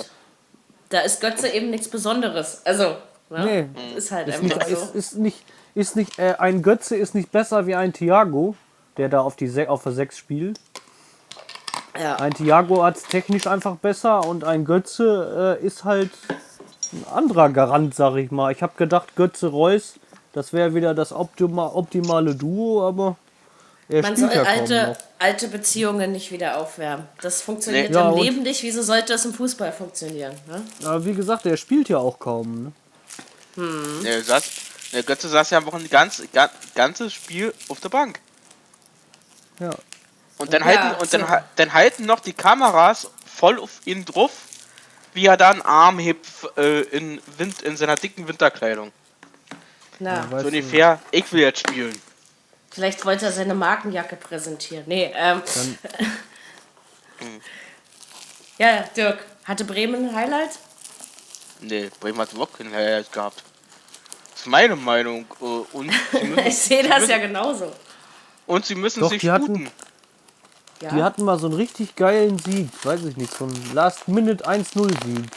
Da 0.93 0.99
ist 0.99 1.21
Götze 1.21 1.49
eben 1.49 1.71
nichts 1.71 1.87
Besonderes. 1.87 2.61
Also, 2.65 2.97
ne? 3.31 3.67
Nee, 3.73 3.97
ist 3.97 4.11
halt 4.11 4.27
ist 4.27 4.43
einfach 4.43 4.67
nicht, 4.67 4.77
so. 4.77 4.85
ist, 4.85 4.95
ist 4.95 5.15
nicht, 5.17 5.43
ist 5.73 5.95
nicht 5.95 6.19
äh, 6.19 6.35
ein 6.37 6.61
Götze 6.61 6.95
ist 6.95 7.15
nicht 7.15 7.31
besser 7.31 7.65
wie 7.65 7.73
ein 7.73 7.93
Thiago, 7.93 8.53
der 8.97 9.09
da 9.09 9.21
auf, 9.21 9.35
die 9.35 9.47
Se 9.47 9.67
auf 9.71 9.81
der 9.81 9.93
6 9.93 10.15
spielt. 10.15 10.59
Ja. 11.99 12.17
Ein 12.17 12.31
Thiago 12.31 12.83
hat 12.83 12.97
es 12.97 13.03
technisch 13.05 13.47
einfach 13.47 13.77
besser 13.77 14.23
und 14.27 14.43
ein 14.43 14.65
Götze 14.65 15.57
äh, 15.59 15.65
ist 15.65 15.83
halt 15.83 16.11
ein 16.91 17.05
anderer 17.11 17.49
Garant, 17.49 17.95
sag 17.95 18.15
ich 18.17 18.29
mal. 18.29 18.51
Ich 18.51 18.61
habe 18.61 18.73
gedacht, 18.77 19.15
Götze 19.15 19.47
Reus, 19.47 19.95
das 20.31 20.53
wäre 20.53 20.75
wieder 20.75 20.93
das 20.93 21.11
optima 21.11 21.71
optimale 21.73 22.35
Duo, 22.35 22.87
aber 22.87 23.17
er 23.89 24.01
Man 24.01 24.15
soll 24.15 24.31
ja 24.33 24.43
alte, 24.43 24.97
alte 25.19 25.47
Beziehungen 25.49 26.11
nicht 26.11 26.31
wieder 26.31 26.57
aufwärmen. 26.57 27.07
Das 27.21 27.41
funktioniert 27.41 27.89
Nee. 27.91 27.95
Ja, 27.95 28.09
im 28.11 28.17
Leben 28.17 28.43
nicht. 28.43 28.63
Wieso 28.63 28.81
sollte 28.81 29.13
es 29.13 29.25
im 29.25 29.33
Fußball 29.33 29.71
funktionieren? 29.71 30.35
Ne? 30.47 30.63
Aber 30.85 31.05
wie 31.05 31.13
gesagt, 31.13 31.45
er 31.45 31.57
spielt 31.57 31.89
ja 31.89 31.97
auch 31.97 32.17
kaum. 32.19 32.63
Ne? 33.55 34.01
Der, 34.03 34.23
saß, 34.23 34.43
der 34.93 35.03
Götze 35.03 35.29
saß 35.29 35.49
ja 35.51 35.59
auch 35.65 35.73
ein 35.73 35.89
ganz, 35.89 36.23
ga- 36.33 36.49
ganzes 36.75 37.13
Spiel 37.13 37.53
auf 37.69 37.79
der 37.79 37.89
Bank. 37.89 38.19
Ja. 39.59 39.69
Und 40.37 40.51
dann 40.53 40.61
Ja, 40.61 40.67
halten 40.67 41.01
und 41.01 41.13
dann, 41.13 41.43
dann 41.55 41.73
halten 41.73 42.05
noch 42.05 42.19
die 42.19 42.33
Kameras 42.33 43.09
voll 43.25 43.59
auf 43.59 43.69
ihn 43.85 44.03
drauf, 44.05 44.31
wie 45.13 45.27
er 45.27 45.37
da 45.37 45.51
einen 45.51 45.61
Arm 45.61 45.99
hebt 45.99 46.27
äh, 46.57 46.81
in, 46.81 47.21
Wind, 47.37 47.61
in 47.61 47.77
seiner 47.77 47.95
dicken 47.95 48.27
Winterkleidung. 48.27 48.91
Na, 49.99 50.29
Weißt 50.31 50.41
So 50.41 50.47
ungefähr, 50.47 50.99
ich 51.11 51.31
will 51.31 51.41
jetzt 51.41 51.59
spielen. 51.69 51.95
Vielleicht 52.73 53.05
wollte 53.05 53.25
er 53.25 53.31
seine 53.31 53.53
Markenjacke 53.55 54.15
präsentieren. 54.17 54.83
Nee, 54.87 55.13
ähm. 55.15 55.41
ja, 58.57 58.83
Dirk, 58.95 59.19
hatte 59.45 59.65
Bremen 59.65 60.09
ein 60.09 60.15
Highlight? 60.15 60.51
Nee, 61.61 61.89
Bremen 61.99 62.19
hat 62.19 62.31
überhaupt 62.33 62.57
keinen 62.57 62.73
Highlight 62.73 63.11
gehabt. 63.11 63.43
Das 64.31 64.41
ist 64.41 64.47
meine 64.47 64.75
Meinung. 64.75 65.25
äh, 65.41 65.43
Und 65.45 65.91
Ich 66.45 66.57
sehe 66.57 66.83
das 66.83 66.99
müssen- 67.01 67.11
ja 67.11 67.17
genauso. 67.19 67.71
und 68.47 68.65
sie 68.65 68.75
müssen 68.75 68.99
Doch, 69.01 69.09
sich 69.09 69.21
die 69.21 69.31
hatten-. 69.31 69.69
Ja. 70.81 70.89
Die 70.89 71.01
hatten 71.03 71.23
mal 71.23 71.39
so 71.39 71.47
einen 71.47 71.55
richtig 71.55 71.95
geilen 71.95 72.37
Sieg, 72.39 72.67
weiß 72.83 73.05
ich 73.05 73.15
nicht, 73.15 73.31
so 73.33 73.45
einen 73.45 73.73
Last-Minute 73.73 74.45
1-0-Sieg. 74.45 75.29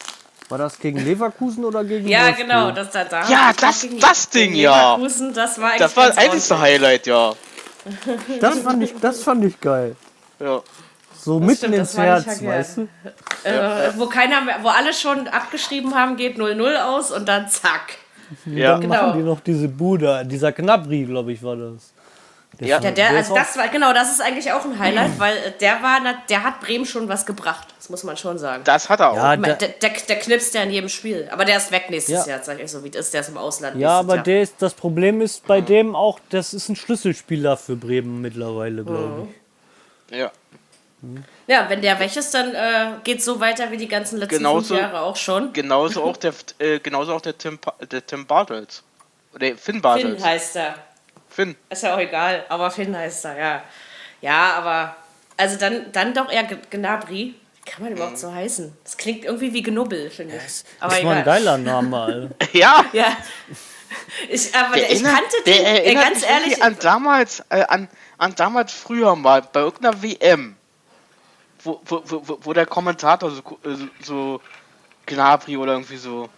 War 0.48 0.58
das 0.58 0.78
gegen 0.78 0.98
Leverkusen 1.04 1.64
oder 1.64 1.82
gegen 1.84 2.06
Ja, 2.08 2.26
Wolfsburg? 2.26 2.46
genau, 2.46 2.70
das 2.70 2.90
da, 2.90 3.04
da 3.04 3.28
Ja, 3.28 3.52
das- 3.60 3.82
gegen- 3.82 3.98
das 3.98 4.28
Ding, 4.30 4.50
gegen 4.52 4.56
ja. 4.62 4.94
Leverkusen, 4.94 5.34
das 5.34 5.60
war 5.60 5.68
eigentlich 5.70 5.78
Das 5.80 5.96
war 5.96 6.06
das 6.08 6.16
einzige 6.18 6.54
ordentlich. 6.54 6.60
Highlight, 6.74 7.06
ja. 7.06 7.32
Das 8.40 8.58
fand 8.60 8.82
ich, 8.82 8.94
das 9.00 9.22
fand 9.22 9.44
ich 9.44 9.60
geil. 9.60 9.96
ja. 10.40 10.60
So 11.18 11.40
mitten 11.40 11.56
stimmt, 11.56 11.74
ins 11.74 11.92
das 11.94 11.98
Herz, 12.26 12.44
weißt 12.44 12.76
du? 12.76 12.88
Äh, 13.42 13.90
wo 13.96 14.06
keiner 14.06 14.42
mehr, 14.42 14.58
wo 14.62 14.68
alle 14.68 14.92
schon 14.92 15.26
abgeschrieben 15.26 15.92
haben, 15.96 16.16
geht 16.16 16.38
0-0 16.38 16.76
aus 16.76 17.10
und 17.10 17.26
dann 17.28 17.48
zack. 17.48 17.96
Ja. 18.44 18.72
Dann 18.72 18.82
Genau. 18.82 18.94
machen 19.08 19.18
die 19.18 19.24
noch 19.24 19.40
diese 19.40 19.66
Bude, 19.66 20.24
dieser 20.24 20.52
Knabri, 20.52 21.04
glaube 21.04 21.32
ich, 21.32 21.42
war 21.42 21.56
das. 21.56 21.92
Der 22.58 22.68
Ja. 22.68 22.78
der, 22.80 22.92
ist 23.10 23.30
also 23.30 23.34
das 23.34 23.56
war, 23.58 23.68
genau, 23.68 23.92
das 23.92 24.10
ist 24.10 24.20
eigentlich 24.22 24.50
auch 24.52 24.64
ein 24.64 24.78
Highlight, 24.78 25.18
weil 25.18 25.36
äh, 25.36 25.52
der 25.60 25.82
war, 25.82 26.00
der 26.28 26.42
hat 26.42 26.60
Bremen 26.60 26.86
schon 26.86 27.06
was 27.08 27.26
gebracht. 27.26 27.68
Das 27.76 27.90
muss 27.90 28.02
man 28.02 28.16
schon 28.16 28.38
sagen. 28.38 28.64
Das 28.64 28.88
hat 28.88 29.00
er 29.00 29.10
auch. 29.10 29.16
ja, 29.16 29.36
der, 29.36 29.54
Der, 29.56 29.68
der, 29.68 29.90
der 29.90 30.18
knipst 30.18 30.54
ja 30.54 30.62
in 30.62 30.70
jedem 30.70 30.88
Spiel. 30.88 31.28
Aber 31.30 31.44
der 31.44 31.58
ist 31.58 31.70
weg 31.70 31.90
nächstes 31.90 32.26
Ja. 32.26 32.34
Jahr, 32.36 32.42
sag 32.42 32.58
ich 32.60 32.70
so 32.70 32.82
wie 32.82 32.88
es 32.88 32.96
ist. 32.96 33.14
Der 33.14 33.20
ist 33.20 33.28
im 33.28 33.36
Ausland. 33.36 33.76
ja, 33.76 33.88
nächstes 33.88 34.04
aber 34.06 34.14
Jahr. 34.16 34.24
der 34.24 34.42
ist, 34.42 34.54
das 34.60 34.72
Problem 34.74 35.20
ist 35.20 35.46
bei 35.46 35.60
dem 35.60 35.94
auch, 35.94 36.18
das 36.30 36.54
ist 36.54 36.68
ein 36.70 36.76
Schlüsselspieler 36.76 37.56
für 37.58 37.76
Bremen 37.76 38.20
mittlerweile, 38.22 38.82
glaube 38.84 39.28
ich. 40.10 40.18
Ja. 40.18 40.30
Ja, 41.46 41.68
wenn 41.68 41.82
der 41.82 42.00
weg 42.00 42.16
ist, 42.16 42.32
dann 42.34 42.54
äh, 42.54 42.92
geht 43.04 43.22
so 43.22 43.38
weiter 43.38 43.70
wie 43.70 43.76
die 43.76 43.86
ganzen 43.86 44.18
letzten 44.18 44.38
Genauso- 44.38 44.68
fünf 44.74 44.80
Jahre 44.80 45.00
auch 45.02 45.14
schon. 45.16 45.52
Genauso 45.52 46.02
auch 46.02 46.16
der, 46.16 46.32
äh, 46.58 46.78
genauso 46.80 47.14
auch 47.14 47.20
der 47.20 47.36
Tim, 47.36 47.58
der 47.90 48.04
Tim 48.04 48.26
Bartels. 48.26 48.82
Oder 49.34 49.54
Finn 49.56 49.80
Bartels. 49.82 50.14
Finn 50.16 50.24
heißt 50.24 50.56
er. 50.56 50.74
Finn. 51.36 51.54
Ist 51.70 51.82
ja 51.82 51.94
auch 51.94 51.98
egal, 52.00 52.44
aber 52.48 52.70
Finn 52.70 52.96
heißt 52.96 53.26
er, 53.26 53.38
ja. 53.38 53.62
Ja, 54.22 54.54
aber 54.54 54.96
also 55.36 55.56
dann, 55.58 55.92
dann 55.92 56.14
doch 56.14 56.30
eher 56.32 56.44
G- 56.44 56.56
Gnabry. 56.70 57.34
Wie 57.64 57.70
kann 57.70 57.82
man 57.82 57.92
Mhm. 57.92 57.96
überhaupt 57.98 58.18
so 58.18 58.32
heißen? 58.32 58.76
Das 58.84 58.96
klingt 58.96 59.24
irgendwie 59.26 59.52
wie 59.52 59.62
Genubbel, 59.62 60.08
finde 60.10 60.36
ich. 60.36 60.64
aber 60.80 60.94
das 60.94 61.04
war 61.04 61.12
ein 61.12 61.20
egal. 61.22 61.24
geiler 61.24 61.58
Name, 61.58 62.00
Alter. 62.00 62.34
Ja, 62.52 62.84
Ja. 62.92 63.16
Ich, 64.28 64.54
aber 64.54 64.74
der, 64.76 64.90
ich 64.90 65.02
erinnert, 65.04 65.14
kannte 65.14 65.36
der 65.46 65.54
den, 65.54 65.64
erinnert 65.64 66.04
ganz 66.04 66.20
mich 66.22 66.28
ehrlich, 66.30 66.62
an 66.62 66.76
damals, 66.80 67.40
äh, 67.50 67.62
an, 67.64 67.88
an 68.18 68.34
damals 68.34 68.72
früher 68.72 69.14
mal, 69.14 69.42
bei 69.42 69.60
irgendeiner 69.60 70.02
WM, 70.02 70.56
wo, 71.62 71.80
wo, 71.84 72.02
wo, 72.04 72.28
wo- 72.28 72.38
wo 72.42 72.52
der 72.52 72.66
Kommentator 72.66 73.30
so, 73.30 73.42
so 74.02 74.40
Gnabry 75.06 75.56
oder 75.56 75.72
irgendwie 75.74 75.96
so. 75.98 76.28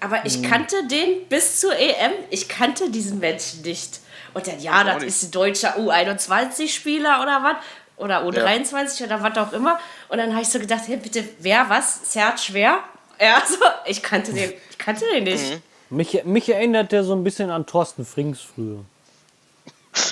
Aber 0.00 0.24
ich 0.26 0.42
kannte 0.42 0.76
den 0.88 1.26
bis 1.28 1.60
zur 1.60 1.74
EM. 1.76 2.12
Ich 2.30 2.48
kannte 2.48 2.90
diesen 2.90 3.18
Menschen 3.18 3.62
nicht. 3.62 4.00
Und 4.34 4.46
dann, 4.46 4.60
ja, 4.60 4.84
das 4.84 5.02
ist 5.02 5.22
ein 5.24 5.30
deutscher 5.30 5.76
U21-Spieler 5.78 7.22
oder 7.22 7.42
was. 7.42 7.56
Oder 7.96 8.22
U23 8.24 9.04
oder 9.04 9.22
was 9.22 9.38
auch 9.38 9.52
immer. 9.54 9.78
Und 10.08 10.18
dann 10.18 10.32
habe 10.32 10.42
ich 10.42 10.48
so 10.48 10.58
gedacht, 10.58 10.82
hey, 10.86 10.98
bitte, 10.98 11.24
wer, 11.38 11.64
was? 11.70 12.12
Serge 12.12 12.36
Schwer? 12.38 12.80
Ja, 13.18 13.42
so, 13.48 13.56
ich 13.86 14.02
kannte 14.02 14.34
den, 14.34 14.52
ich 14.70 14.78
kannte 14.78 15.04
den 15.14 15.24
nicht. 15.24 15.50
Mhm. 15.88 15.96
Mich, 15.96 16.24
mich 16.24 16.48
erinnert 16.52 16.92
der 16.92 17.04
so 17.04 17.14
ein 17.14 17.24
bisschen 17.24 17.50
an 17.50 17.64
Thorsten 17.64 18.04
Frings 18.04 18.40
früher. 18.40 18.80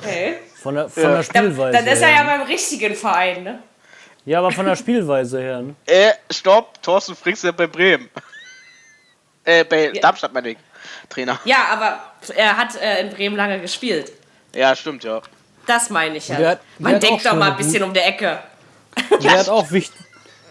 Okay. 0.01 0.37
Von 0.63 0.77
der, 0.77 0.89
von 0.89 1.03
Ja. 1.03 1.09
der 1.11 1.17
Dann, 1.25 1.25
Spielweise 1.25 1.77
dann 1.77 1.87
ist 1.87 2.01
er 2.01 2.09
her. 2.09 2.17
ja 2.25 2.25
beim 2.39 2.43
richtigen 2.47 2.95
Verein, 2.95 3.43
ne? 3.43 3.63
Ja, 4.25 4.39
aber 4.39 4.51
von 4.51 4.65
der 4.65 4.77
Spielweise 4.77 5.39
her. 5.43 5.61
Ne? 5.61 5.75
Äh, 5.85 6.13
stopp, 6.33 6.81
Thorsten 6.83 7.15
Frings 7.15 7.41
ist 7.41 7.45
ja 7.45 7.53
bei 7.53 7.67
Bremen. 7.67 8.09
Äh, 9.45 9.65
bei 9.65 9.89
Darmstadt 10.01 10.33
meine 10.33 10.51
ich. 10.51 10.59
Trainer. 11.09 11.39
Ja, 11.45 11.67
aber 11.71 11.99
er 12.35 12.57
hat 12.57 12.77
äh, 12.77 13.01
in 13.03 13.11
Bremen 13.11 13.37
lange 13.37 13.61
gespielt. 13.61 14.11
Ja, 14.55 14.75
stimmt, 14.75 15.05
ja. 15.05 15.21
Das 15.67 15.91
meine 15.91 16.17
ich 16.17 16.29
ja. 16.29 16.37
Der 16.37 16.55
der 16.57 16.61
Man 16.79 17.01
denkt 17.01 17.25
doch 17.27 17.35
mal 17.35 17.51
ein 17.53 17.57
bisschen 17.57 17.83
um 17.83 17.93
die 17.93 18.01
Ecke. 18.01 18.39
Der, 19.23 19.33
hat 19.39 19.49
auch 19.49 19.71
wicht, 19.73 19.93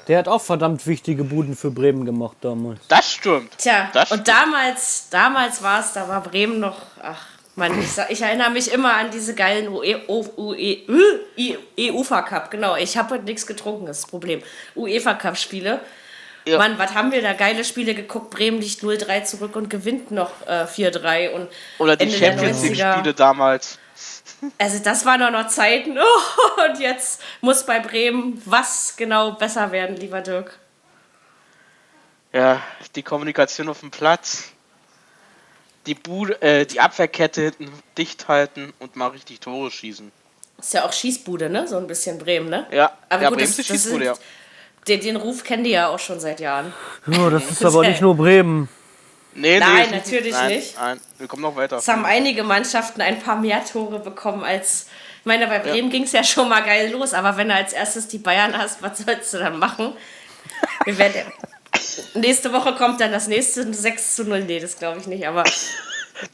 der 0.09 0.17
hat 0.19 0.27
auch 0.27 0.41
verdammt 0.41 0.85
wichtige 0.85 1.23
Buden 1.23 1.55
für 1.55 1.71
Bremen 1.71 2.03
gemacht 2.03 2.35
damals. 2.41 2.79
Das 2.89 3.09
stimmt. 3.13 3.57
Tja, 3.57 3.89
das 3.93 4.11
und 4.11 4.27
damals, 4.27 5.07
damals 5.09 5.63
war 5.63 5.79
es, 5.79 5.93
da 5.93 6.07
war 6.09 6.21
Bremen 6.21 6.59
noch, 6.59 6.75
ach 7.01 7.21
Mann, 7.55 7.79
ich, 7.79 7.89
sag- 7.91 8.09
ich 8.11 8.21
erinnere 8.21 8.49
mich 8.49 8.69
immer 8.71 8.95
an 8.95 9.11
diese 9.11 9.33
geilen 9.33 9.69
UE, 9.69 10.01
O- 10.07 10.25
UE, 10.35 10.77
Ü- 10.89 11.19
I- 11.77 11.91
UEFA 11.91 12.23
Cup, 12.23 12.51
genau. 12.51 12.75
Ich 12.75 12.97
habe 12.97 13.13
heute 13.13 13.23
nichts 13.23 13.47
getrunken, 13.47 13.85
das 13.85 13.97
ist 13.99 14.03
das 14.05 14.11
Problem. 14.11 14.41
UEFA 14.75 15.13
Cup 15.13 15.37
Spiele. 15.37 15.79
Ja. 16.45 16.57
Mann, 16.57 16.77
was 16.77 16.93
haben 16.93 17.11
wir 17.11 17.21
da 17.21 17.33
geile 17.33 17.63
Spiele 17.63 17.95
geguckt? 17.95 18.29
Bremen 18.29 18.59
liegt 18.59 18.81
0-3 18.81 19.23
zurück 19.23 19.55
und 19.55 19.69
gewinnt 19.69 20.11
noch 20.11 20.31
äh, 20.45 20.65
4-3 20.65 21.29
und 21.31 21.49
Oder 21.77 21.95
die 21.95 22.05
Ende 22.05 22.17
Champions 22.17 22.61
90er. 22.63 22.69
League-Spiele 22.69 23.13
damals. 23.13 23.79
Also 24.57 24.79
das 24.83 25.05
waren 25.05 25.21
doch 25.21 25.31
noch 25.31 25.47
Zeiten. 25.47 25.97
Oh, 25.97 26.61
und 26.69 26.79
jetzt 26.79 27.21
muss 27.41 27.65
bei 27.65 27.79
Bremen 27.79 28.41
was 28.45 28.95
genau 28.97 29.31
besser 29.31 29.71
werden, 29.71 29.95
lieber 29.95 30.21
Dirk. 30.21 30.59
Ja, 32.33 32.61
die 32.95 33.03
Kommunikation 33.03 33.69
auf 33.69 33.79
dem 33.79 33.91
Platz. 33.91 34.49
Die, 35.85 35.95
Bude, 35.95 36.41
äh, 36.41 36.65
die 36.65 36.79
Abwehrkette 36.79 37.41
hinten 37.41 37.69
dicht 37.97 38.27
halten 38.27 38.73
und 38.79 38.95
mal 38.95 39.07
richtig 39.07 39.39
Tore 39.41 39.69
schießen. 39.69 40.11
Ist 40.57 40.73
ja 40.73 40.85
auch 40.85 40.93
Schießbude, 40.93 41.49
ne? 41.49 41.67
So 41.67 41.77
ein 41.77 41.87
bisschen 41.87 42.17
Bremen, 42.17 42.49
ne? 42.49 42.65
Ja, 42.71 42.97
Aber 43.09 43.23
ja, 43.23 43.29
gut, 43.29 43.37
Bremen 43.37 43.49
das, 43.49 43.57
das 43.57 43.67
Schießbude, 43.67 44.05
sind, 44.05 44.15
ja. 44.15 44.15
Den, 44.87 44.99
den 44.99 45.15
Ruf 45.15 45.43
kennen 45.43 45.63
die 45.63 45.71
ja 45.71 45.87
auch 45.87 45.99
schon 45.99 46.19
seit 46.19 46.39
Jahren. 46.39 46.73
Ja, 47.07 47.29
das 47.29 47.49
ist 47.49 47.65
aber 47.65 47.87
nicht 47.87 48.01
nur 48.01 48.15
Bremen. 48.15 48.69
Nee, 49.35 49.59
Nein, 49.59 49.87
nee, 49.89 49.95
natürlich 49.95 50.31
nein, 50.31 50.49
nicht. 50.49 50.75
Nein, 50.77 50.99
wir 51.17 51.27
kommen 51.27 51.41
noch 51.41 51.55
weiter. 51.55 51.77
Es 51.77 51.87
haben 51.87 52.05
einige 52.05 52.43
Mannschaften 52.43 53.01
ein 53.01 53.19
paar 53.19 53.39
mehr 53.39 53.63
Tore 53.65 53.99
bekommen 53.99 54.43
als. 54.43 54.87
Ich 55.21 55.25
meine, 55.25 55.47
bei 55.47 55.59
Bremen 55.59 55.89
ging 55.89 56.03
es 56.03 56.11
ja 56.11 56.23
schon 56.23 56.49
mal 56.49 56.61
geil 56.61 56.91
los, 56.91 57.13
aber 57.13 57.37
wenn 57.37 57.47
du 57.47 57.55
als 57.55 57.73
erstes 57.73 58.07
die 58.09 58.17
Bayern 58.17 58.55
hast, 58.57 58.83
was 58.83 58.99
sollst 58.99 59.33
du 59.33 59.37
dann 59.37 59.57
machen? 59.57 59.93
Wir 60.83 60.97
werden, 60.97 61.21
nächste 62.13 62.51
Woche 62.53 62.73
kommt 62.75 62.99
dann 62.99 63.11
das 63.11 63.27
nächste 63.27 63.73
6 63.73 64.15
zu 64.17 64.25
0. 64.25 64.43
Nee, 64.43 64.59
das 64.59 64.77
glaube 64.77 64.99
ich 64.99 65.07
nicht, 65.07 65.25
aber. 65.27 65.43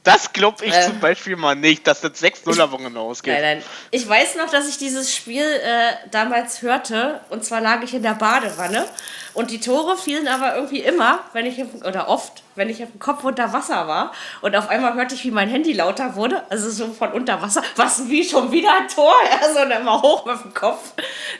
Das 0.04 0.34
glaube 0.34 0.66
ich 0.66 0.74
Äh. 0.74 0.82
zum 0.86 1.00
Beispiel 1.00 1.36
mal 1.36 1.56
nicht, 1.56 1.88
dass 1.88 2.02
das 2.02 2.22
6-0 2.22 2.72
Wochen 2.72 2.96
ausgeht. 2.98 3.34
Nein, 3.34 3.58
nein. 3.60 3.64
Ich 3.92 4.08
weiß 4.08 4.36
noch, 4.36 4.50
dass 4.50 4.68
ich 4.68 4.78
dieses 4.78 5.16
Spiel 5.16 5.44
äh, 5.44 5.94
damals 6.12 6.62
hörte. 6.62 7.22
Und 7.30 7.46
zwar 7.46 7.62
lag 7.62 7.82
ich 7.84 7.94
in 7.94 8.04
der 8.04 8.14
Badewanne. 8.16 8.86
Und 9.34 9.52
die 9.52 9.60
Tore 9.60 9.96
fielen 9.98 10.28
aber 10.28 10.56
irgendwie 10.56 10.80
immer, 10.80 11.20
wenn 11.34 11.46
ich, 11.46 11.62
auf- 11.62 11.86
oder 11.86 12.10
oft, 12.10 12.44
wenn 12.56 12.68
ich 12.70 12.84
auf 12.84 12.90
dem 12.92 13.00
Kopf 13.00 13.24
unter 13.24 13.54
Wasser 13.54 13.88
war. 13.88 14.12
Und 14.42 14.56
auf 14.56 14.68
einmal 14.70 14.96
hörte 14.96 15.16
ich, 15.16 15.24
wie 15.24 15.32
mein 15.32 15.48
Handy 15.50 15.72
lauter 15.74 16.16
wurde. 16.16 16.44
Also 16.50 16.70
so 16.70 16.92
von 16.92 17.12
unter 17.14 17.42
Wasser. 17.42 17.62
Was, 17.76 18.10
wie 18.10 18.24
schon 18.28 18.52
wieder 18.52 18.74
ein 18.76 18.88
Tor? 18.88 19.14
Also 19.42 19.62
und 19.62 19.72
immer 19.72 20.02
hoch 20.02 20.26
mit 20.26 20.44
dem 20.44 20.54
Kopf. 20.54 20.92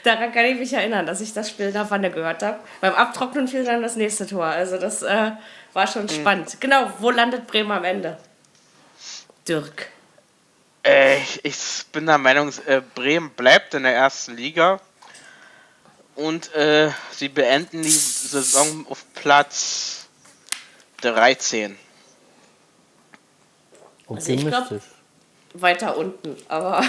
Daran 0.04 0.32
kann 0.32 0.44
ich 0.46 0.58
mich 0.58 0.72
erinnern, 0.72 1.04
dass 1.06 1.20
ich 1.20 1.32
das 1.34 1.50
Spiel 1.50 1.66
in 1.66 1.72
der 1.72 1.90
Wanne 1.90 2.10
gehört 2.10 2.42
habe. 2.42 2.58
Beim 2.80 2.94
Abtrocknen 2.94 3.46
fiel 3.48 3.64
dann 3.64 3.82
das 3.82 3.96
nächste 3.96 4.26
Tor. 4.26 4.46
Also 4.46 4.78
das 4.78 5.02
äh, 5.02 5.32
war 5.74 5.86
schon 5.86 6.08
spannend. 6.08 6.56
Genau, 6.60 6.90
wo 7.00 7.10
landet 7.10 7.46
Bremen 7.46 7.70
am 7.72 7.84
Ende? 7.84 8.16
Dirk. 9.50 9.88
Äh, 10.86 11.18
ich, 11.18 11.44
ich 11.44 11.86
bin 11.92 12.06
der 12.06 12.18
Meinung, 12.18 12.52
äh, 12.66 12.80
Bremen 12.94 13.30
bleibt 13.30 13.74
in 13.74 13.82
der 13.82 13.94
ersten 13.94 14.36
Liga. 14.36 14.80
Und 16.14 16.54
äh, 16.54 16.90
sie 17.10 17.28
beenden 17.28 17.82
die 17.82 17.90
Saison 17.90 18.86
auf 18.88 19.04
Platz 19.14 20.06
13. 21.02 21.76
Also 24.08 24.32
ich 24.32 24.46
glaub- 24.46 24.62
Optimistisch. 24.62 24.90
Weiter 25.54 25.96
unten, 25.96 26.36
aber 26.48 26.84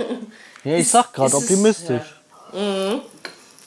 Ja, 0.64 0.76
ich 0.76 0.88
sag 0.88 1.12
gerade 1.12 1.36
optimistisch. 1.36 2.02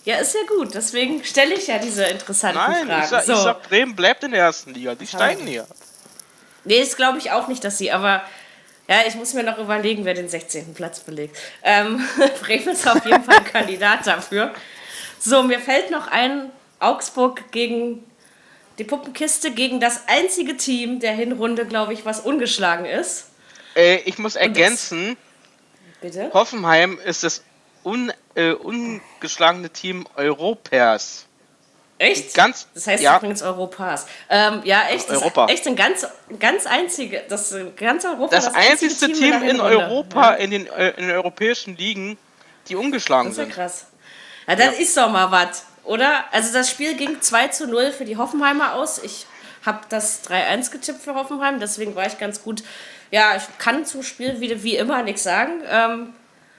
ja, 0.06 0.18
ist 0.18 0.34
ja 0.34 0.42
gut. 0.48 0.74
Deswegen 0.74 1.24
stelle 1.26 1.56
ich 1.56 1.68
ja 1.68 1.78
diese 1.78 2.06
interessanten 2.06 2.58
Nein, 2.58 2.88
Fragen. 2.88 3.04
ich 3.04 3.10
sag, 3.10 3.24
so. 3.26 3.34
ich 3.34 3.40
sag, 3.40 3.64
Bremen 3.64 3.96
bleibt 3.98 4.24
in 4.24 4.32
der 4.32 4.42
ersten 4.42 4.74
Liga. 4.74 4.96
Die 4.96 5.08
steigen 5.08 5.46
hier. 5.46 5.68
Nee, 6.66 6.80
das 6.80 6.96
glaube 6.96 7.18
ich 7.18 7.32
auch 7.32 7.48
nicht, 7.48 7.64
dass 7.64 7.78
sie, 7.78 7.92
aber 7.92 8.24
ja, 8.88 8.98
ich 9.08 9.16
muss 9.16 9.34
mir 9.34 9.44
noch 9.44 9.60
überlegen, 9.60 10.06
wer 10.06 10.14
den 10.14 10.30
16. 10.30 10.74
Platz 10.74 11.02
belegt. 11.02 11.38
Ähm, 11.64 12.04
Bremen 12.42 12.70
ist 12.70 12.88
auf 12.88 13.06
jeden 13.06 13.24
Fall 13.24 13.38
ein 13.38 13.46
Kandidat 13.46 14.08
dafür. 14.08 14.54
So, 15.20 15.44
mir 15.44 15.60
fällt 15.60 15.92
noch 15.92 16.08
ein, 16.08 16.52
Augsburg 16.80 17.52
gegen 17.52 18.04
die 18.78 18.86
Puppenkiste, 18.86 19.52
gegen 19.52 19.80
das 19.80 20.08
einzige 20.08 20.56
Team 20.58 21.00
der 21.00 21.12
Hinrunde, 21.12 21.66
glaube 21.66 21.94
ich, 21.94 22.06
was 22.06 22.22
ungeschlagen 22.22 22.86
ist. 22.86 23.28
Äh, 23.76 23.98
ich 24.06 24.18
muss 24.18 24.36
ergänzen, 24.36 25.18
Bitte? 26.02 26.32
Hoffenheim 26.34 26.98
ist 27.04 27.24
das 27.24 27.44
un, 27.84 28.12
äh, 28.36 28.54
ungeschlagene 28.54 29.70
Team 29.70 30.08
Europas. 30.16 31.26
Echt? 32.00 32.34
Ganz- 32.34 32.68
das 32.74 32.88
heißt 32.88 33.04
ja. 33.04 33.18
übrigens 33.18 33.42
Europas. 33.42 34.08
Ähm, 34.30 34.62
ja, 34.64 34.84
echt. 34.90 35.10
Das 35.10 35.18
Europa. 35.22 35.46
Ist 35.46 35.52
echt 35.52 35.68
ein 35.68 35.76
ganz, 35.76 36.08
ganz 36.40 36.66
einzige, 36.66 37.22
das 37.28 37.52
ist 37.52 37.78
ganz 37.78 38.06
Europa. 38.06 38.36
Das, 38.36 38.56
einzigste 38.56 39.12
Team, 39.12 39.32
der 39.32 39.42
in 39.42 39.48
Hinrunde. 39.48 39.78
Europa, 39.80 40.32
Ja, 40.32 40.36
in, 40.36 40.52
den, 40.52 40.68
äh, 40.68 40.90
in 40.92 41.08
den 41.08 41.12
europäischen 41.12 41.76
Ligen, 41.76 42.18
die 42.70 42.78
ungeschlagen 42.78 43.28
das 43.30 43.34
ist 43.34 43.38
ja 43.38 43.44
sind. 43.44 43.54
krass. 43.54 43.86
Ja, 44.48 44.56
das 44.56 44.80
ist 44.80 44.96
doch 44.96 45.12
mal 45.12 45.30
was, 45.30 45.66
oder? 45.84 46.24
Also 46.32 46.54
das 46.54 46.70
Spiel 46.70 46.96
ging 46.96 47.22
2 47.22 47.50
zu 47.50 47.68
0 47.68 47.92
für 47.92 48.06
die 48.06 48.16
Hoffenheimer 48.16 48.76
aus. 48.76 49.04
Ich 49.04 49.26
habe 49.66 49.82
das 49.90 50.24
3-1 50.24 50.72
getippt 50.72 51.02
für 51.02 51.16
Hoffenheim, 51.16 51.60
deswegen 51.60 51.96
war 51.96 52.08
ich 52.08 52.18
ganz 52.18 52.42
gut. 52.42 52.64
Ja, 53.12 53.36
ich 53.36 53.44
kann 53.58 53.86
zum 53.86 54.04
Spiel 54.04 54.40
wie, 54.40 54.64
wie 54.64 54.78
immer 54.78 55.04
nichts 55.04 55.24
sagen. 55.24 55.62
Ähm, 55.70 56.14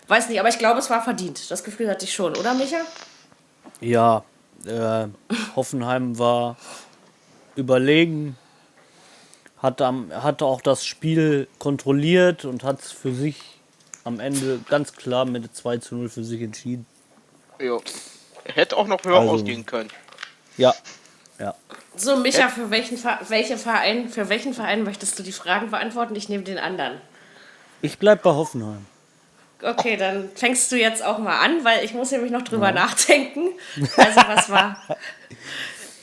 weiß 0.06 0.28
nicht, 0.28 0.38
aber 0.38 0.50
ich 0.50 0.58
glaube, 0.58 0.80
es 0.80 0.90
war 0.90 1.02
verdient. 1.02 1.50
Das 1.50 1.64
Gefühl 1.64 1.88
hatte 1.88 2.04
ich 2.04 2.12
schon, 2.12 2.36
oder 2.36 2.52
Micha? 2.52 2.80
Ja, 3.80 4.22
äh, 4.66 5.08
Hoffenheim 5.56 6.18
war 6.18 6.56
überlegen, 7.56 8.36
hatte, 9.58 9.84
am, 9.86 10.10
hatte 10.12 10.44
auch 10.46 10.60
das 10.60 10.84
Spiel 10.84 11.48
kontrolliert 11.58 12.44
und 12.44 12.64
hat 12.64 12.80
es 12.80 12.92
für 12.92 13.12
sich 13.14 13.40
am 14.04 14.20
Ende 14.20 14.60
ganz 14.68 14.94
klar 14.94 15.24
mit 15.24 15.54
2 15.54 15.78
zu 15.78 15.94
0 15.96 16.08
für 16.08 16.24
sich 16.24 16.40
entschieden. 16.40 16.86
Jo. 17.60 17.82
Hätte 18.44 18.76
auch 18.76 18.86
noch 18.86 19.04
höher 19.04 19.18
Also- 19.20 19.32
ausgehen 19.34 19.66
können. 19.66 19.90
Ja, 20.56 20.74
ja. 21.38 21.54
So, 21.96 22.16
Micha, 22.16 22.48
für 22.48 22.70
welchen, 22.70 22.98
welche 23.28 23.58
Verein, 23.58 24.08
für 24.08 24.28
welchen 24.28 24.54
Verein 24.54 24.84
möchtest 24.84 25.18
du 25.18 25.22
die 25.22 25.32
Fragen 25.32 25.70
beantworten? 25.70 26.16
Ich 26.16 26.28
nehme 26.28 26.44
den 26.44 26.58
anderen. 26.58 27.00
Ich 27.82 27.98
bleib 27.98 28.22
bei 28.22 28.30
Hoffenheim. 28.30 28.86
Okay, 29.62 29.96
dann 29.96 30.30
fängst 30.34 30.70
du 30.72 30.76
jetzt 30.76 31.04
auch 31.04 31.18
mal 31.18 31.38
an, 31.38 31.64
weil 31.64 31.84
ich 31.84 31.94
muss 31.94 32.10
nämlich 32.10 32.30
noch 32.30 32.42
drüber 32.42 32.72
nachdenken. 32.72 33.50
Also 33.96 34.20
was 34.26 34.50
war? 34.50 34.76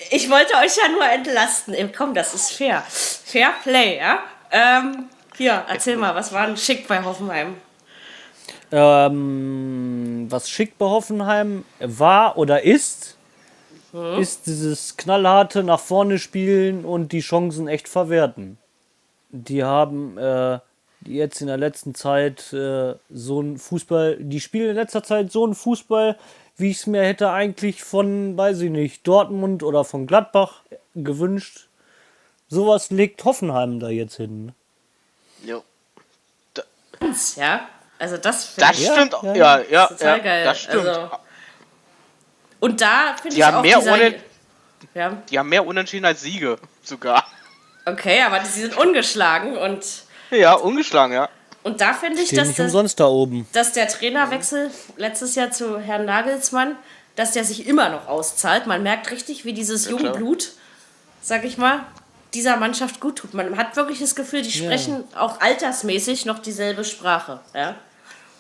Ich 0.10 0.30
wollte 0.30 0.54
euch 0.54 0.78
ja 0.78 0.88
nur 0.90 1.04
entlasten. 1.04 1.76
Komm, 1.94 2.14
das 2.14 2.34
ist 2.34 2.54
fair. 2.54 2.82
Fair 2.88 3.52
Play, 3.62 3.98
ja? 3.98 4.20
Ähm, 4.52 5.10
hier, 5.36 5.66
erzähl 5.68 5.98
mal, 5.98 6.16
was 6.16 6.32
war 6.32 6.48
denn 6.48 6.56
schick 6.56 6.88
bei 6.88 7.04
Hoffenheim? 7.04 7.58
Ähm, 8.72 10.28
was 10.30 10.50
schick 10.50 10.78
bei 10.78 10.86
Hoffenheim 10.86 11.66
war 11.80 12.38
oder 12.38 12.64
ist, 12.64 13.18
ist 14.20 14.48
dieses 14.48 14.98
knallharte 14.98 15.64
nach 15.64 15.80
vorne 15.80 16.20
spielen 16.20 16.86
und 16.86 17.12
die 17.12 17.22
Chancen 17.22 17.68
echt 17.68 17.88
verwerten. 17.88 18.58
Die 19.30 19.64
haben 19.64 20.18
äh, 20.18 20.60
jetzt 21.08 21.42
in 21.42 21.48
der 21.48 21.58
letzten 21.58 21.96
Zeit 21.96 22.52
äh, 22.54 22.96
so 23.10 23.42
ein 23.42 23.58
Fußball, 23.58 24.18
die 24.20 24.40
spielen 24.40 24.70
in 24.72 24.76
letzter 24.76 25.04
Zeit 25.04 25.32
so 25.32 25.46
ein 25.46 25.56
Fußball, 25.56 26.18
wie 26.58 26.72
ich 26.72 26.78
es 26.78 26.88
mir 26.88 27.04
hätte 27.04 27.30
eigentlich 27.32 27.84
von, 27.84 28.36
weiß 28.38 28.62
ich 28.62 28.70
nicht, 28.72 29.08
Dortmund 29.08 29.64
oder 29.64 29.84
von 29.84 30.08
Gladbach 30.08 30.62
gewünscht. 30.96 31.68
Sowas 32.50 32.90
legt 32.92 33.24
Hoffenheim 33.26 33.80
da 33.80 33.90
jetzt 33.90 34.16
hin. 34.16 34.54
Jo. 35.44 35.64
Ja, 37.36 37.68
also 38.00 38.18
das 38.18 38.46
finde 38.46 38.68
Das 38.70 38.80
ich 38.80 38.86
Ja, 38.88 38.94
stimmt. 38.94 39.14
ja, 39.24 39.34
Ja, 39.36 39.60
ja, 39.60 39.66
ja, 39.70 39.88
total 39.88 40.22
geil. 40.22 40.44
das 40.46 40.60
stimmt. 40.60 40.88
Also, 40.88 41.10
Und 42.60 42.82
da 42.82 43.16
finde 43.22 43.36
Die 43.36 43.42
ich 43.42 43.46
haben 43.46 43.58
auch 43.58 43.62
mehr 43.62 43.78
dieser, 43.80 43.94
ohne- 43.94 44.16
Ja, 44.96 45.22
Die 45.30 45.38
haben 45.38 45.50
mehr 45.50 45.66
Unentschieden 45.66 46.06
als 46.06 46.22
Siege 46.22 46.58
sogar. 46.84 47.24
okay, 47.86 48.22
aber 48.24 48.44
sie 48.46 48.62
sind 48.62 48.76
ungeschlagen 48.78 49.58
und, 49.58 50.04
Ja, 50.32 50.54
ungeschlagen, 50.54 51.14
ja. 51.14 51.30
und 51.64 51.80
da 51.82 51.94
finde 51.94 52.22
ich, 52.22 52.28
Stehen 52.28 52.40
dass 52.40 52.48
nicht 52.48 52.60
das, 52.60 52.96
da 52.96 53.08
oben. 53.08 53.48
dass 53.54 53.74
der 53.74 53.88
Trainerwechsel 53.88 54.72
letztes 54.98 55.36
Jahr 55.36 55.52
zu 55.52 55.80
Herrn 55.80 56.06
Nagelsmann, 56.06 56.76
dass 57.16 57.32
der 57.32 57.44
sich 57.44 57.68
immer 57.68 57.90
noch 57.90 58.08
auszahlt. 58.08 58.68
Man 58.68 58.84
merkt 58.84 59.12
richtig, 59.12 59.46
wie 59.46 59.54
dieses 59.54 59.90
junge 59.90 60.04
klar. 60.04 60.16
Blut, 60.16 60.52
sag 61.22 61.46
ich 61.46 61.58
mal, 61.58 61.86
dieser 62.34 62.58
Mannschaft 62.58 63.00
gut 63.00 63.18
tut. 63.18 63.34
Man 63.34 63.58
hat 63.58 63.76
wirklich 63.76 64.00
das 64.00 64.16
Gefühl, 64.16 64.42
die 64.42 64.52
sprechen 64.52 65.04
auch 65.16 65.42
altersmäßig 65.42 66.26
noch 66.26 66.40
dieselbe 66.40 66.84
Sprache. 66.84 67.40
Ja? 67.56 67.76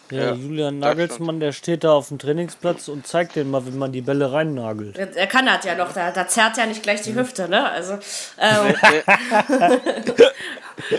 Ja, 0.10 0.18
Ja, 0.28 0.34
Julian 0.34 0.80
Nagelsmann, 0.80 1.39
der 1.41 1.51
steht 1.51 1.84
da 1.84 1.91
auf 1.91 2.08
dem 2.08 2.18
Trainingsplatz 2.20 2.88
und 2.88 3.05
zeigt 3.05 3.36
denen 3.36 3.51
mal, 3.51 3.66
wie 3.66 3.72
man 3.72 3.91
die 3.91 4.01
Bälle 4.01 4.32
reinnagelt. 4.32 4.97
Er 4.97 5.28
kann 5.28 5.45
das 5.45 5.66
ja 5.66 5.76
noch, 5.76 5.91
da, 5.93 6.12
da 6.12 6.28
zerrt 6.28 6.58
ja 6.58 6.66
nicht 6.66 6.82
gleich 6.82 7.01
die 7.01 7.14
Hüfte, 7.14 7.49
ne? 7.49 7.70
Also, 7.70 7.93
ähm, 8.39 8.74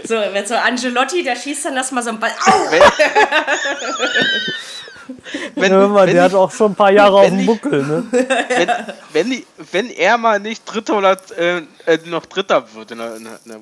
so, 0.05 0.15
wenn 0.15 0.47
so 0.47 0.55
Angelotti, 0.57 1.23
der 1.23 1.37
schießt 1.37 1.65
dann 1.67 1.75
das 1.77 1.91
mal 1.93 2.03
so 2.03 2.11
ein 2.11 2.21
Ball. 2.21 2.31
Au! 2.47 2.53
Wenn, 5.55 5.73
Hör 5.73 5.89
mal, 5.89 6.07
wenn, 6.07 6.15
der 6.15 6.25
hat 6.25 6.33
ich- 6.33 6.37
auch 6.37 6.51
schon 6.51 6.73
ein 6.73 6.75
paar 6.75 6.91
Jahre 6.93 7.17
auf 7.21 7.27
wenn 7.27 7.39
dem 7.39 7.47
Buckel, 7.47 7.83
ne? 7.83 8.05
wenn, 8.13 8.69
wenn, 9.13 9.31
die- 9.31 9.47
wenn 9.73 9.91
er 9.91 10.19
mal 10.19 10.39
nicht 10.41 10.65
Dritter 10.67 10.99
oder 10.99 11.17
äh, 11.39 11.63
äh, 11.87 11.99
noch 12.07 12.27
Dritter 12.27 12.65
wird 12.75 12.91
in 12.91 12.99
der, 12.99 13.17
in 13.17 13.25
der 13.25 13.61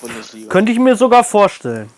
Bundesliga. 0.00 0.48
Könnte 0.48 0.72
ich 0.72 0.78
mir 0.78 0.96
sogar 0.96 1.22
vorstellen. 1.22 1.90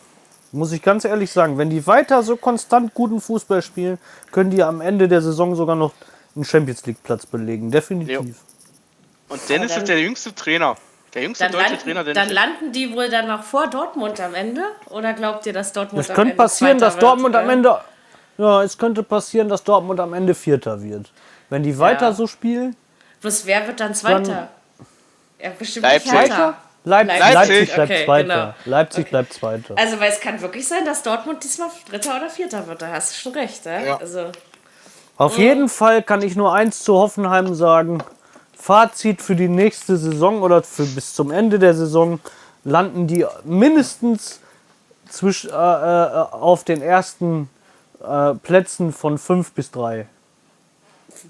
Muss 0.54 0.70
ich 0.72 0.82
ganz 0.82 1.04
ehrlich 1.04 1.32
sagen, 1.32 1.58
wenn 1.58 1.68
die 1.68 1.84
weiter 1.86 2.22
so 2.22 2.36
konstant 2.36 2.94
guten 2.94 3.20
Fußball 3.20 3.60
spielen, 3.60 3.98
können 4.30 4.50
die 4.50 4.62
am 4.62 4.80
Ende 4.80 5.08
der 5.08 5.20
Saison 5.20 5.56
sogar 5.56 5.74
noch 5.74 5.92
einen 6.36 6.44
Champions 6.44 6.86
League 6.86 7.02
Platz 7.02 7.26
belegen. 7.26 7.70
Definitiv. 7.72 8.36
Und 9.28 9.48
Dennis 9.48 9.72
dann- 9.72 9.80
ist 9.82 9.88
der 9.88 10.00
jüngste 10.00 10.32
Trainer. 10.34 10.76
Der 11.12 11.22
jüngste 11.22 11.44
Dann, 11.44 11.52
deutsche 11.52 11.64
landen, 11.70 11.82
Trainer, 11.84 12.04
dann 12.04 12.14
Dennis. 12.14 12.32
landen 12.32 12.72
die 12.72 12.94
wohl 12.94 13.08
dann 13.08 13.26
noch 13.28 13.42
vor 13.42 13.66
Dortmund 13.68 14.20
am 14.20 14.34
Ende? 14.34 14.62
Oder 14.90 15.12
glaubt 15.12 15.44
ihr, 15.46 15.52
dass 15.52 15.72
Dortmund 15.72 16.04
Es 16.04 16.10
am 16.10 16.16
könnte 16.16 16.32
Ende 16.32 16.42
passieren, 16.42 16.78
Zweiter 16.78 16.90
dass 16.92 16.98
Dortmund 17.00 17.34
wird? 17.34 17.44
am 17.44 17.50
Ende. 17.50 17.80
Ja, 18.38 18.62
es 18.62 18.78
könnte 18.78 19.02
passieren, 19.02 19.48
dass 19.48 19.62
Dortmund 19.64 19.98
am 20.00 20.12
Ende 20.12 20.34
Vierter 20.34 20.82
wird. 20.82 21.10
Wenn 21.50 21.62
die 21.62 21.78
weiter 21.78 22.06
Ja. 22.06 22.12
so 22.12 22.26
spielen, 22.26 22.74
Bloß 23.20 23.46
wer 23.46 23.66
wird 23.66 23.80
dann 23.80 23.94
Zweiter? 23.94 24.48
Ja, 25.40 25.50
bestimmt 25.58 25.84
Leipzig. 25.84 26.12
nicht 26.12 26.20
Hertha. 26.20 26.56
Leip 26.84 27.08
Leipzig. 27.08 27.34
Leipzig, 27.34 27.74
bleibt 27.74 27.90
Okay, 27.90 28.04
Zweiter. 28.04 28.28
genau. 28.28 28.54
Leipzig 28.66 29.10
bleibt 29.10 29.32
Zweiter. 29.32 29.74
Also, 29.78 30.00
weil 30.00 30.12
es 30.12 30.20
kann 30.20 30.40
wirklich 30.42 30.68
sein, 30.68 30.84
dass 30.84 31.02
Dortmund 31.02 31.42
diesmal 31.42 31.70
Dritter 31.88 32.16
oder 32.16 32.28
Vierter 32.28 32.66
wird. 32.66 32.82
Da 32.82 32.88
hast 32.88 33.12
du 33.12 33.20
schon 33.20 33.32
recht. 33.32 33.64
Ja? 33.64 33.80
Ja. 33.80 33.96
Also, 33.96 34.30
Auf 35.16 35.38
jeden 35.38 35.68
Fall 35.68 36.02
kann 36.02 36.20
ich 36.22 36.36
nur 36.36 36.52
eins 36.54 36.82
zu 36.82 36.94
Hoffenheim 36.94 37.54
sagen. 37.54 38.02
Fazit 38.56 39.22
für 39.22 39.34
die 39.36 39.48
nächste 39.48 39.96
Saison 39.96 40.42
oder 40.42 40.62
für 40.62 40.84
bis 40.84 41.14
zum 41.14 41.30
Ende 41.30 41.58
der 41.58 41.74
Saison 41.74 42.20
landen 42.64 43.06
die 43.06 43.26
mindestens 43.44 44.40
zwisch, 45.08 45.44
äh, 45.44 45.48
äh, 45.50 45.52
auf 45.52 46.64
den 46.64 46.82
ersten 46.82 47.48
äh, 48.02 48.34
Plätzen 48.34 48.92
von 48.92 49.18
5 49.18 49.52
bis 49.52 49.70
3. 49.70 50.06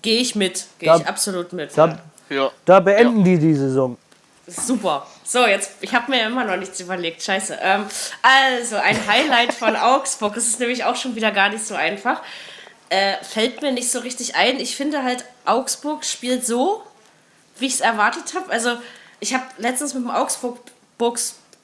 gehe 0.02 0.20
ich 0.20 0.34
mit. 0.34 0.66
Gehe 0.78 0.96
ich 0.96 1.06
absolut 1.06 1.52
mit. 1.52 1.76
Da, 1.76 1.86
ja. 2.30 2.36
Ja. 2.36 2.50
da 2.64 2.80
beenden 2.80 3.22
die 3.24 3.38
die 3.38 3.54
Saison. 3.54 3.96
Super. 4.46 5.06
So, 5.24 5.46
jetzt, 5.46 5.72
ich 5.80 5.94
habe 5.94 6.10
mir 6.10 6.26
immer 6.26 6.44
noch 6.44 6.56
nichts 6.56 6.80
überlegt. 6.80 7.22
Scheiße. 7.22 7.58
Ähm, 7.60 7.86
also, 8.22 8.76
ein 8.76 9.06
Highlight 9.06 9.54
von 9.54 9.74
Augsburg. 9.76 10.34
Das 10.34 10.46
ist 10.46 10.60
nämlich 10.60 10.84
auch 10.84 10.96
schon 10.96 11.16
wieder 11.16 11.30
gar 11.30 11.48
nicht 11.48 11.64
so 11.64 11.74
einfach. 11.74 12.20
Äh, 12.90 13.16
fällt 13.24 13.62
mir 13.62 13.72
nicht 13.72 13.90
so 13.90 14.00
richtig 14.00 14.36
ein. 14.36 14.60
Ich 14.60 14.76
finde 14.76 15.02
halt, 15.02 15.24
Augsburg 15.46 16.04
spielt 16.04 16.44
so, 16.44 16.82
wie 17.58 17.66
ich 17.66 17.74
es 17.74 17.80
erwartet 17.80 18.34
habe. 18.34 18.50
Also, 18.50 18.76
ich 19.20 19.32
habe 19.32 19.44
letztens 19.56 19.94
mit 19.94 20.04
dem 20.04 20.10
Augsburg 20.10 20.58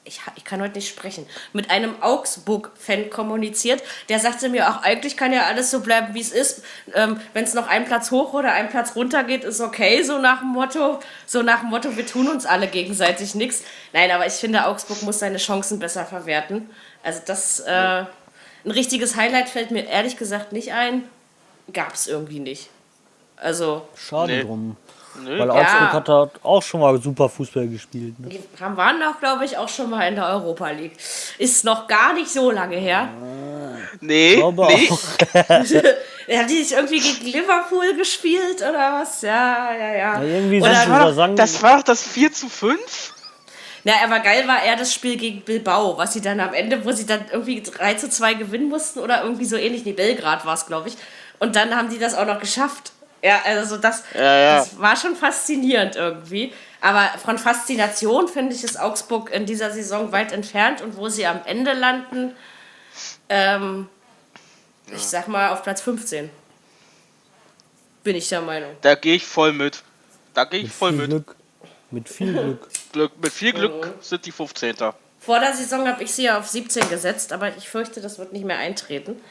ich, 0.03 0.19
ich 0.35 0.43
kann 0.43 0.61
heute 0.61 0.75
nicht 0.75 0.89
sprechen, 0.89 1.27
mit 1.53 1.69
einem 1.69 2.01
Augsburg-Fan 2.01 3.09
kommuniziert. 3.11 3.83
Der 4.09 4.19
sagte 4.19 4.49
mir, 4.49 4.67
ach, 4.67 4.81
eigentlich 4.83 5.15
kann 5.15 5.31
ja 5.31 5.43
alles 5.43 5.69
so 5.69 5.81
bleiben, 5.81 6.13
wie 6.15 6.21
es 6.21 6.31
ist. 6.31 6.63
Ähm, 6.93 7.19
Wenn 7.33 7.43
es 7.43 7.53
noch 7.53 7.67
ein 7.67 7.85
Platz 7.85 8.09
hoch 8.09 8.33
oder 8.33 8.51
ein 8.53 8.69
Platz 8.69 8.95
runter 8.95 9.23
geht, 9.23 9.43
ist 9.43 9.61
okay, 9.61 10.01
so 10.01 10.17
nach 10.17 10.39
dem 10.39 10.49
Motto, 10.49 10.99
so 11.27 11.43
nach 11.43 11.59
dem 11.59 11.69
Motto, 11.69 11.95
wir 11.95 12.05
tun 12.07 12.27
uns 12.29 12.45
alle 12.45 12.67
gegenseitig 12.67 13.35
nichts. 13.35 13.63
Nein, 13.93 14.09
aber 14.11 14.25
ich 14.25 14.33
finde, 14.33 14.65
Augsburg 14.65 15.03
muss 15.03 15.19
seine 15.19 15.37
Chancen 15.37 15.77
besser 15.79 16.05
verwerten. 16.05 16.69
Also 17.03 17.21
das, 17.25 17.59
äh, 17.59 18.05
ein 18.63 18.71
richtiges 18.71 19.15
Highlight 19.15 19.49
fällt 19.49 19.71
mir 19.71 19.87
ehrlich 19.87 20.17
gesagt 20.17 20.51
nicht 20.51 20.73
ein. 20.73 21.03
Gab 21.73 21.93
es 21.93 22.07
irgendwie 22.07 22.39
nicht. 22.39 22.69
Also, 23.37 23.87
Schade 23.95 24.33
Nee. 24.37 24.43
drum. 24.43 24.77
Nö. 25.23 25.39
Weil 25.39 25.47
Ja. 25.47 25.53
Augsburg 25.53 25.93
hat 25.93 26.09
da 26.09 26.29
auch 26.43 26.63
schon 26.63 26.79
mal 26.81 27.01
super 27.01 27.27
Fußball 27.29 27.67
gespielt. 27.67 28.19
Ne? 28.19 28.29
Die 28.29 28.39
haben- 28.63 28.77
waren 28.77 29.01
auch, 29.03 29.19
glaube 29.19 29.45
ich, 29.45 29.57
auch 29.57 29.67
schon 29.69 29.89
mal 29.89 30.07
in 30.07 30.15
der 30.15 30.27
Europa 30.27 30.69
League. 30.69 30.93
Ist 31.37 31.65
noch 31.65 31.87
gar 31.87 32.13
nicht 32.13 32.29
so 32.29 32.49
lange 32.51 32.77
her. 32.77 33.09
Nee, 33.99 34.35
glaube 34.37 34.67
nee. 34.67 34.89
auch. 34.89 34.99
Haben 36.37 36.47
die 36.47 36.59
nicht 36.59 36.71
irgendwie 36.71 36.99
gegen 36.99 37.25
Liverpool 37.25 37.93
gespielt 37.97 38.57
oder 38.61 38.99
was? 39.01 39.21
Ja, 39.21 39.73
ja, 39.73 39.91
ja. 39.93 39.95
Ja, 39.95 40.23
irgendwie 40.23 40.61
oder, 40.61 40.73
sind 40.73 40.83
sie 40.85 40.89
War 40.91 40.99
da 40.99 41.05
doch, 41.09 41.15
sagen, 41.15 41.35
das 41.35 41.61
war 41.61 41.77
doch 41.77 41.83
das 41.83 42.03
4 42.03 42.31
zu 42.31 42.47
5? 42.47 43.13
na, 43.83 43.93
aber 44.03 44.19
geil 44.19 44.47
war 44.47 44.63
eher 44.63 44.75
das 44.77 44.93
Spiel 44.93 45.17
gegen 45.17 45.41
Bilbao, 45.41 45.97
was 45.97 46.13
sie 46.13 46.21
dann 46.21 46.39
am 46.39 46.53
Ende, 46.53 46.85
wo 46.85 46.91
sie 46.91 47.05
dann 47.05 47.25
irgendwie 47.31 47.61
3 47.61 47.95
zu 47.95 48.09
2 48.09 48.35
gewinnen 48.35 48.69
mussten 48.69 48.99
oder 48.99 49.23
irgendwie 49.23 49.45
so 49.45 49.57
ähnlich. 49.57 49.83
Nee, 49.83 49.93
Belgrad 49.93 50.45
war 50.45 50.53
es, 50.53 50.67
glaube 50.67 50.87
ich. 50.89 50.95
Und 51.39 51.55
dann 51.55 51.75
haben 51.75 51.89
die 51.89 51.99
das 51.99 52.13
auch 52.15 52.25
noch 52.27 52.39
geschafft. 52.39 52.93
Ja, 53.21 53.41
also 53.45 53.77
das, 53.77 54.03
Ja, 54.13 54.39
ja. 54.39 54.57
das 54.57 54.79
war 54.79 54.95
schon 54.95 55.15
faszinierend 55.15 55.95
irgendwie. 55.95 56.53
Aber 56.81 57.09
von 57.23 57.37
Faszination 57.37 58.27
finde 58.27 58.55
ich 58.55 58.63
ist 58.63 58.79
Augsburg 58.79 59.31
in 59.31 59.45
dieser 59.45 59.71
Saison 59.71 60.11
weit 60.11 60.31
entfernt 60.31 60.81
und 60.81 60.97
wo 60.97 61.09
sie 61.09 61.27
am 61.27 61.41
Ende 61.45 61.73
landen, 61.73 62.35
ähm, 63.29 63.87
ich 64.91 65.03
sag 65.03 65.27
mal 65.27 65.49
auf 65.49 65.61
Platz 65.61 65.81
15. 65.81 66.29
Bin 68.03 68.15
ich 68.15 68.27
der 68.29 68.41
Meinung. 68.41 68.71
Da 68.81 68.95
gehe 68.95 69.15
ich 69.15 69.25
voll 69.25 69.53
mit. 69.53 69.83
Da 70.33 70.45
gehe 70.45 70.59
ich 70.59 70.65
mit 70.65 70.73
voll 70.73 70.91
viel 70.91 71.01
mit. 71.01 71.09
Glück. 71.09 71.35
Mit 71.91 72.09
viel 72.09 72.33
Glück. 72.33 72.69
Glück. 72.91 73.11
Mit 73.21 73.31
viel 73.31 73.53
Glück 73.53 73.93
sind 74.01 74.25
die 74.25 74.31
15. 74.31 74.75
Vor 75.19 75.39
der 75.39 75.53
Saison 75.53 75.87
habe 75.87 76.03
ich 76.03 76.11
sie 76.11 76.23
ja 76.23 76.39
auf 76.39 76.47
17 76.47 76.89
gesetzt, 76.89 77.31
aber 77.31 77.55
ich 77.55 77.69
fürchte, 77.69 78.01
das 78.01 78.17
wird 78.17 78.33
nicht 78.33 78.43
mehr 78.43 78.57
eintreten. 78.57 79.21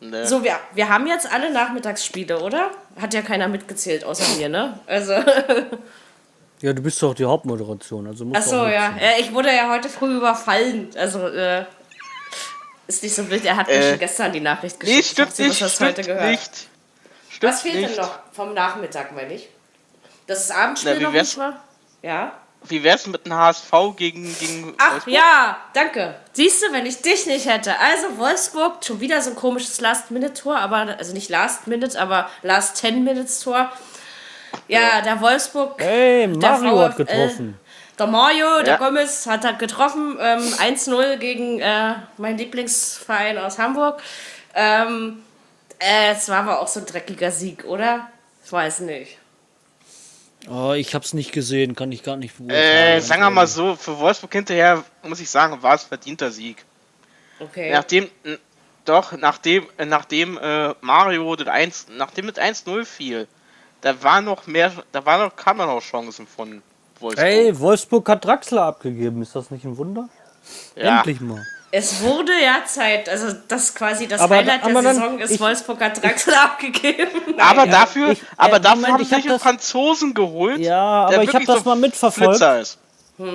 Nee. 0.00 0.24
So, 0.26 0.42
wir, 0.44 0.58
wir 0.74 0.88
haben 0.88 1.06
jetzt 1.06 1.30
alle 1.32 1.52
Nachmittagsspiele, 1.52 2.40
oder? 2.40 2.70
Hat 3.00 3.14
ja 3.14 3.22
keiner 3.22 3.48
mitgezählt, 3.48 4.04
außer 4.04 4.36
mir, 4.36 4.48
ne? 4.48 4.78
Also, 4.86 5.12
Ja, 6.60 6.72
du 6.72 6.80
bist 6.82 7.02
doch 7.02 7.14
die 7.14 7.24
Hauptmoderation, 7.24 8.06
also 8.06 8.24
musst 8.24 8.40
ach 8.40 8.46
so, 8.46 8.56
ja. 8.66 8.94
ja. 8.98 9.18
Ich 9.18 9.32
wurde 9.34 9.54
ja 9.54 9.70
heute 9.70 9.88
früh 9.88 10.16
überfallen. 10.16 10.88
Also, 10.96 11.28
äh, 11.28 11.64
ist 12.86 13.02
nicht 13.02 13.14
so 13.14 13.28
wild. 13.30 13.44
Er 13.44 13.56
hat 13.56 13.66
mir 13.66 13.74
Äh, 13.74 13.90
schon 13.90 13.98
gestern 13.98 14.32
die 14.32 14.40
Nachricht 14.40 14.78
geschickt. 14.80 14.96
Nee, 14.96 15.00
Ich 15.00 15.10
stimmt 15.10 15.34
sie 15.34 15.48
nicht. 15.48 15.60
bis 15.60 15.74
Stimmt 15.74 15.90
heute 15.90 16.02
gehört. 16.04 16.30
nicht. 16.30 16.50
Stimmt 17.30 17.52
Was 17.52 17.62
fehlt 17.62 17.74
nicht. 17.76 17.90
denn 17.96 18.04
noch 18.04 18.18
vom 18.32 18.54
Nachmittag, 18.54 19.12
meine 19.14 19.34
ich? 19.34 19.48
Das 20.26 20.44
ist 20.44 20.50
Abendspiel 20.52 20.92
Na, 20.94 21.00
wie 21.00 21.04
noch 21.04 21.12
nicht 21.12 21.36
mal? 21.36 21.56
Ja. 22.02 22.32
Wie 22.68 22.82
wär's 22.82 23.06
mit 23.06 23.26
dem 23.26 23.34
HSV 23.34 23.70
gegen, 23.96 24.34
gegen 24.38 24.74
Ach 24.78 24.92
Wolfsburg? 24.92 25.14
ja, 25.14 25.58
danke. 25.74 26.14
Siehst 26.32 26.62
du, 26.62 26.72
wenn 26.72 26.86
ich 26.86 27.02
dich 27.02 27.26
nicht 27.26 27.46
hätte. 27.46 27.78
Also 27.78 28.16
Wolfsburg, 28.18 28.84
schon 28.84 29.00
wieder 29.00 29.20
so 29.20 29.30
ein 29.30 29.36
komisches 29.36 29.80
Last-Minute-Tor, 29.80 30.56
aber 30.58 30.96
also 30.98 31.12
nicht 31.12 31.28
Last-Minute, 31.28 32.00
aber 32.00 32.30
Last-10-Minutes-Tor. 32.42 33.70
Ja, 34.68 35.00
der 35.02 35.20
Wolfsburg. 35.20 35.80
Ey, 35.82 36.26
der 36.32 36.50
Mario 36.58 36.78
hat 36.80 36.94
VfL. 36.94 37.04
getroffen. 37.04 37.60
Der 37.98 38.06
Mario, 38.06 38.62
der 38.62 38.74
Ja. 38.74 38.76
Gomez 38.78 39.26
hat 39.26 39.44
halt 39.44 39.58
getroffen. 39.58 40.16
Ähm, 40.20 40.40
1-0 40.58 41.16
gegen 41.16 41.60
äh, 41.60 41.94
meinen 42.16 42.38
Lieblingsverein 42.38 43.38
aus 43.38 43.58
Hamburg. 43.58 44.00
Ähm, 44.54 45.22
äh, 45.78 46.12
es 46.12 46.28
war 46.28 46.38
aber 46.40 46.60
auch 46.60 46.68
so 46.68 46.80
ein 46.80 46.86
dreckiger 46.86 47.30
Sieg, 47.30 47.64
oder? 47.64 48.08
Ich 48.44 48.50
weiß 48.52 48.80
nicht. 48.80 49.18
Oh, 50.48 50.72
ich 50.72 50.94
hab's 50.94 51.14
nicht 51.14 51.32
gesehen, 51.32 51.74
kann 51.74 51.90
ich 51.92 52.02
gar 52.02 52.16
nicht 52.16 52.36
beurteilen. 52.36 52.98
Äh, 52.98 53.00
sagen 53.00 53.22
wir 53.22 53.30
mal 53.30 53.46
so, 53.46 53.76
für 53.76 53.98
Wolfsburg 53.98 54.32
hinterher, 54.32 54.84
muss 55.02 55.20
ich 55.20 55.30
sagen, 55.30 55.62
war 55.62 55.74
es 55.74 55.84
verdienter 55.84 56.30
Sieg. 56.30 56.64
Okay. 57.40 57.72
Nachdem, 57.72 58.08
n- 58.24 58.38
doch, 58.84 59.12
nachdem, 59.12 59.66
äh, 59.78 59.86
nachdem 59.86 60.36
äh, 60.38 60.74
Mario 60.80 61.34
das 61.36 61.48
1, 61.48 61.86
nachdem 61.96 62.28
es 62.28 62.36
1-0 62.36 62.84
fiel, 62.84 63.26
da 63.80 64.02
war 64.02 64.20
noch 64.20 64.46
mehr, 64.46 64.72
da 64.92 65.04
war 65.06 65.18
noch, 65.24 65.34
kamen 65.34 65.66
noch 65.66 65.80
Chancen 65.80 66.26
von 66.26 66.62
Wolfsburg. 67.00 67.24
Ey, 67.26 67.58
Wolfsburg 67.58 68.08
hat 68.08 68.24
Draxler 68.24 68.62
abgegeben, 68.64 69.22
ist 69.22 69.34
das 69.34 69.50
nicht 69.50 69.64
ein 69.64 69.76
Wunder? 69.76 70.08
ja. 70.76 70.98
Endlich 70.98 71.20
mal. 71.20 71.44
Es 71.76 72.00
wurde 72.02 72.30
ja 72.40 72.64
Zeit, 72.64 73.08
also 73.08 73.34
das 73.48 73.74
quasi 73.74 74.06
das 74.06 74.20
Aber- 74.20 74.36
Highlight 74.36 74.62
aber 74.62 74.74
der 74.74 74.82
dann- 74.82 74.94
Saison 74.94 75.18
ist, 75.18 75.30
ich- 75.32 75.40
Wolfsburg 75.40 75.80
hat 75.80 76.00
Draxler 76.00 76.44
abgegeben. 76.44 77.08
Aber 77.36 77.62
Nein. 77.62 77.70
dafür, 77.72 78.10
ich- 78.12 78.22
aber 78.36 78.58
äh, 78.58 78.60
dafür 78.60 78.76
Moment, 78.76 78.92
haben 78.94 79.10
hab 79.10 79.16
sich 79.16 79.26
das- 79.26 79.42
Franzosen 79.42 80.14
geholt. 80.14 80.58
Ja, 80.60 81.06
aber 81.06 81.22
ich 81.24 81.34
habe 81.34 81.44
das 81.44 81.58
so 81.64 81.70
mal 81.70 81.74
mitverfolgt. 81.74 82.40
Ist. 82.60 82.78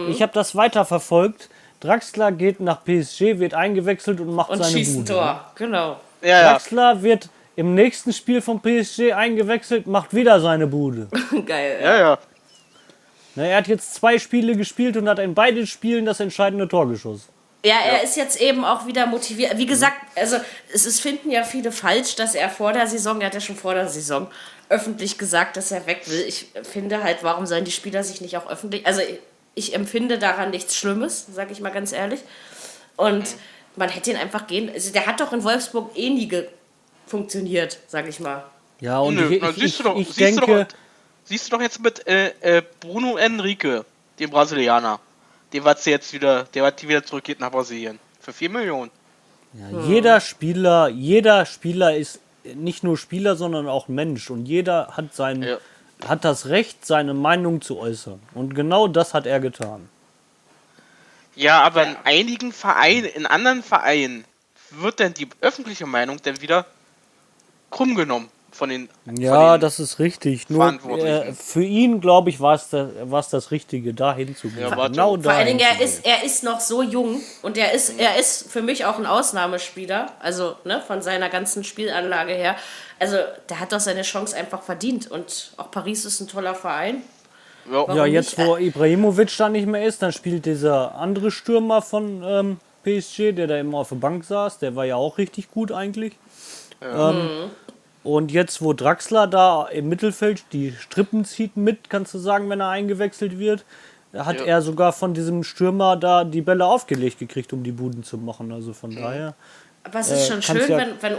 Ich 0.09 0.21
habe 0.21 0.31
das 0.33 0.55
weiterverfolgt. 0.55 1.49
Draxler 1.81 2.31
geht 2.31 2.61
nach 2.61 2.83
PSG, 2.85 3.39
wird 3.39 3.53
eingewechselt 3.53 4.21
und 4.21 4.33
macht 4.33 4.51
Und 4.51 4.59
seine 4.59 4.71
schießt 4.71 4.91
ein 4.91 5.03
Bude. 5.03 5.13
Tor, 5.13 5.51
genau. 5.55 5.99
Ja, 6.21 6.29
ja. 6.29 6.51
Draxler 6.51 7.01
wird 7.03 7.27
im 7.57 7.73
nächsten 7.75 8.13
Spiel 8.13 8.41
vom 8.41 8.61
PSG 8.61 9.11
eingewechselt, 9.13 9.85
macht 9.85 10.13
wieder 10.13 10.39
seine 10.39 10.65
Bude. 10.67 11.07
Geil. 11.45 11.79
Ja, 11.83 11.97
ja. 11.97 12.17
Na, 13.35 13.43
er 13.43 13.57
hat 13.57 13.67
jetzt 13.67 13.95
zwei 13.95 14.17
Spiele 14.17 14.55
gespielt 14.55 14.95
und 14.95 15.09
hat 15.09 15.19
in 15.19 15.33
beiden 15.33 15.67
Spielen 15.67 16.05
das 16.05 16.21
entscheidende 16.21 16.69
Tor 16.69 16.87
geschossen. 16.87 17.27
Ja, 17.65 17.75
er 17.79 18.03
ist 18.03 18.15
jetzt 18.15 18.39
eben 18.39 18.63
auch 18.63 18.87
wieder 18.87 19.05
motiviert. 19.05 19.57
Wie 19.57 19.65
gesagt, 19.65 19.97
also 20.15 20.37
es 20.73 20.85
ist, 20.85 21.01
finden 21.01 21.29
ja 21.29 21.43
viele 21.43 21.73
falsch, 21.73 22.15
dass 22.15 22.33
er 22.33 22.49
vor 22.49 22.71
der 22.71 22.87
Saison, 22.87 23.19
er 23.19 23.27
hat 23.27 23.33
ja 23.33 23.41
schon 23.41 23.57
vor 23.57 23.73
der 23.73 23.89
Saison 23.89 24.27
öffentlich 24.69 25.17
gesagt, 25.17 25.57
dass 25.57 25.71
er 25.71 25.85
weg 25.85 26.03
will. 26.05 26.21
Ich 26.21 26.47
finde 26.63 27.03
halt, 27.03 27.17
warum 27.21 27.45
sollen 27.45 27.65
die 27.65 27.71
Spieler 27.71 28.03
sich 28.03 28.21
nicht 28.21 28.37
auch 28.37 28.49
öffentlich, 28.49 28.85
also 28.87 29.01
ich, 29.01 29.19
ich 29.55 29.75
empfinde 29.75 30.17
daran 30.17 30.51
nichts 30.51 30.77
Schlimmes, 30.77 31.27
sage 31.33 31.51
ich 31.51 31.59
mal 31.59 31.71
ganz 31.71 31.91
ehrlich. 31.91 32.21
Und 32.95 33.25
man 33.75 33.89
hätte 33.89 34.11
ihn 34.11 34.17
einfach 34.17 34.47
gehen, 34.47 34.71
also 34.73 34.93
der 34.93 35.05
hat 35.05 35.19
doch 35.19 35.33
in 35.33 35.43
Wolfsburg 35.43 35.97
eh 35.97 36.09
nie 36.09 36.27
ge 36.27 36.47
funktioniert, 37.07 37.79
sage 37.87 38.09
ich 38.09 38.19
mal. 38.19 38.45
Ja, 38.79 38.99
und 38.99 39.15
Nö, 39.15 39.29
ich, 39.33 39.41
ich, 39.41 39.55
siehst, 39.55 39.79
du 39.79 39.83
doch, 39.83 39.97
ich 39.97 40.07
siehst, 40.07 40.19
denke, 40.19 40.45
du 40.45 40.63
doch, 40.63 40.65
siehst 41.25 41.47
du 41.47 41.57
doch 41.57 41.61
jetzt 41.61 41.81
mit 41.81 42.07
äh, 42.07 42.31
äh, 42.39 42.61
Bruno 42.79 43.17
Henrique, 43.17 43.83
dem 44.19 44.29
Brasilianer. 44.29 44.99
Der 45.53 45.63
war 45.63 45.75
jetzt 45.83 46.13
wieder, 46.13 46.43
der 46.43 46.63
hat 46.65 46.81
die 46.81 46.87
wieder 46.87 47.03
zurückgeht 47.03 47.39
nach 47.39 47.51
Brasilien. 47.51 47.99
Für 48.19 48.33
4 48.33 48.49
Millionen. 48.49 48.91
ja, 49.53 49.79
jeder 49.87 50.19
Spieler, 50.21 50.89
jeder 50.89 51.45
Spieler 51.45 51.95
ist 51.95 52.19
nicht 52.43 52.83
nur 52.83 52.97
Spieler, 52.97 53.35
sondern 53.35 53.67
auch 53.67 53.87
Mensch. 53.87 54.29
Und 54.29 54.45
jeder 54.45 54.89
hat 54.95 55.13
sein, 55.15 55.41
Ja. 55.43 55.57
hat 56.07 56.23
das 56.23 56.47
Recht, 56.47 56.85
seine 56.85 57.13
Meinung 57.13 57.61
zu 57.61 57.79
äußern. 57.79 58.19
Und 58.33 58.53
genau 58.55 58.87
das 58.87 59.13
hat 59.13 59.25
er 59.25 59.39
getan. 59.39 59.89
Ja, 61.35 61.61
aber 61.61 61.83
in 61.87 61.95
einigen 62.03 62.51
Vereinen, 62.51 63.05
in 63.05 63.25
anderen 63.25 63.63
Vereinen 63.63 64.25
wird 64.71 64.99
dann 64.99 65.13
die 65.13 65.27
öffentliche 65.41 65.85
Meinung 65.85 66.21
dann 66.21 66.41
wieder 66.41 66.65
krumm 67.71 67.95
genommen 67.95 68.29
von 68.51 68.69
den. 68.69 68.89
Ja, 69.17 69.35
von 69.35 69.51
den, 69.53 69.61
das 69.61 69.79
ist 69.79 69.99
richtig. 69.99 70.49
Nur 70.49 70.67
äh, 70.97 71.33
für 71.33 71.63
ihn, 71.63 72.01
glaube 72.01 72.29
ich, 72.29 72.39
war 72.39 72.55
es 72.55 72.69
das, 72.69 72.89
war's 73.03 73.29
das 73.29 73.51
Richtige, 73.51 73.93
dahin 73.93 74.35
zu 74.35 74.49
gehen. 74.49 74.61
Ja, 74.61 74.87
genau 74.87 75.17
Vor 75.17 75.31
allen 75.31 75.47
Dingen, 75.47 75.59
er 75.59 75.81
ist, 75.81 76.05
er 76.05 76.23
ist 76.23 76.43
noch 76.43 76.59
so 76.59 76.81
jung 76.81 77.21
und 77.41 77.57
er 77.57 77.73
ist, 77.73 77.99
er 77.99 78.17
ist 78.17 78.51
für 78.51 78.61
mich 78.61 78.85
auch 78.85 78.97
ein 78.97 79.05
Ausnahmespieler, 79.05 80.13
also 80.19 80.55
ne, 80.63 80.81
von 80.85 81.01
seiner 81.01 81.29
ganzen 81.29 81.63
Spielanlage 81.63 82.33
her. 82.33 82.55
Also 82.99 83.17
der 83.49 83.59
hat 83.59 83.71
doch 83.71 83.79
seine 83.79 84.01
Chance 84.01 84.35
einfach 84.35 84.61
verdient 84.61 85.09
und 85.09 85.53
auch 85.57 85.71
Paris 85.71 86.05
ist 86.05 86.19
ein 86.19 86.27
toller 86.27 86.55
Verein. 86.55 87.03
ja. 87.71 87.71
Ja, 87.71 87.87
Warum 87.87 88.05
jetzt 88.07 88.37
nicht? 88.37 88.47
wo 88.47 88.57
Ibrahimovic 88.57 89.35
da 89.37 89.49
nicht 89.49 89.67
mehr 89.67 89.85
ist, 89.85 90.01
dann 90.01 90.11
spielt 90.11 90.45
dieser 90.45 90.95
andere 90.95 91.31
Stürmer 91.31 91.81
von 91.81 92.23
ähm, 92.23 92.57
PSG, 92.83 93.33
der 93.33 93.47
da 93.47 93.59
immer 93.59 93.79
auf 93.79 93.89
der 93.89 93.97
Bank 93.97 94.23
saß, 94.23 94.59
der 94.59 94.75
war 94.75 94.85
ja 94.85 94.95
auch 94.95 95.17
richtig 95.17 95.51
gut 95.51 95.71
eigentlich. 95.71 96.13
Ähm, 96.81 97.51
und 98.15 98.31
jetzt, 98.31 98.61
wo 98.61 98.73
Draxler 98.73 99.27
da 99.27 99.67
im 99.67 99.89
Mittelfeld 99.89 100.43
die 100.53 100.71
Strippen 100.73 101.25
zieht 101.25 101.57
mit, 101.57 101.89
kannst 101.89 102.13
du 102.13 102.17
sagen, 102.19 102.49
wenn 102.49 102.59
er 102.61 102.69
eingewechselt 102.69 103.39
wird, 103.39 103.65
hat 104.13 104.39
Ja. 104.39 104.45
er 104.45 104.61
sogar 104.61 104.91
von 104.93 105.13
diesem 105.13 105.43
Stürmer 105.43 105.95
da 105.95 106.23
die 106.23 106.41
Bälle 106.41 106.65
aufgelegt 106.65 107.19
gekriegt, 107.19 107.53
um 107.53 107.63
die 107.63 107.71
Buden 107.71 108.03
zu 108.03 108.17
machen. 108.17 108.51
Also 108.51 108.73
von 108.73 108.95
daher. 108.95 109.35
Aber 109.83 109.99
es 109.99 110.09
ist 110.09 110.23
Äh, 110.23 110.31
schon 110.33 110.41
kannst 110.41 110.61
schön, 110.67 110.71
ja- 110.71 110.77
wenn, 110.77 111.01
wenn, 111.01 111.17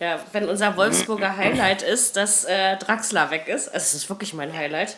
ja, 0.00 0.18
wenn 0.32 0.48
unser 0.48 0.76
Wolfsburger 0.76 1.36
Highlight 1.36 1.82
ist, 1.82 2.16
dass 2.16 2.44
äh, 2.44 2.76
Draxler 2.78 3.30
weg 3.30 3.48
ist. 3.48 3.68
Also 3.68 3.78
es 3.78 3.94
ist 3.94 4.08
wirklich 4.08 4.34
mein 4.34 4.52
Highlight. 4.52 4.96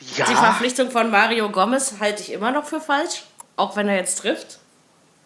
Die 0.00 0.18
ja, 0.20 0.26
Verpflichtung 0.26 0.90
von 0.90 1.10
Mario 1.10 1.50
Gomez 1.50 1.94
halte 2.00 2.22
ich 2.22 2.32
immer 2.32 2.50
noch 2.52 2.64
für 2.64 2.80
falsch, 2.80 3.24
auch 3.56 3.74
wenn 3.76 3.88
er 3.88 3.96
jetzt 3.96 4.18
trifft. 4.20 4.58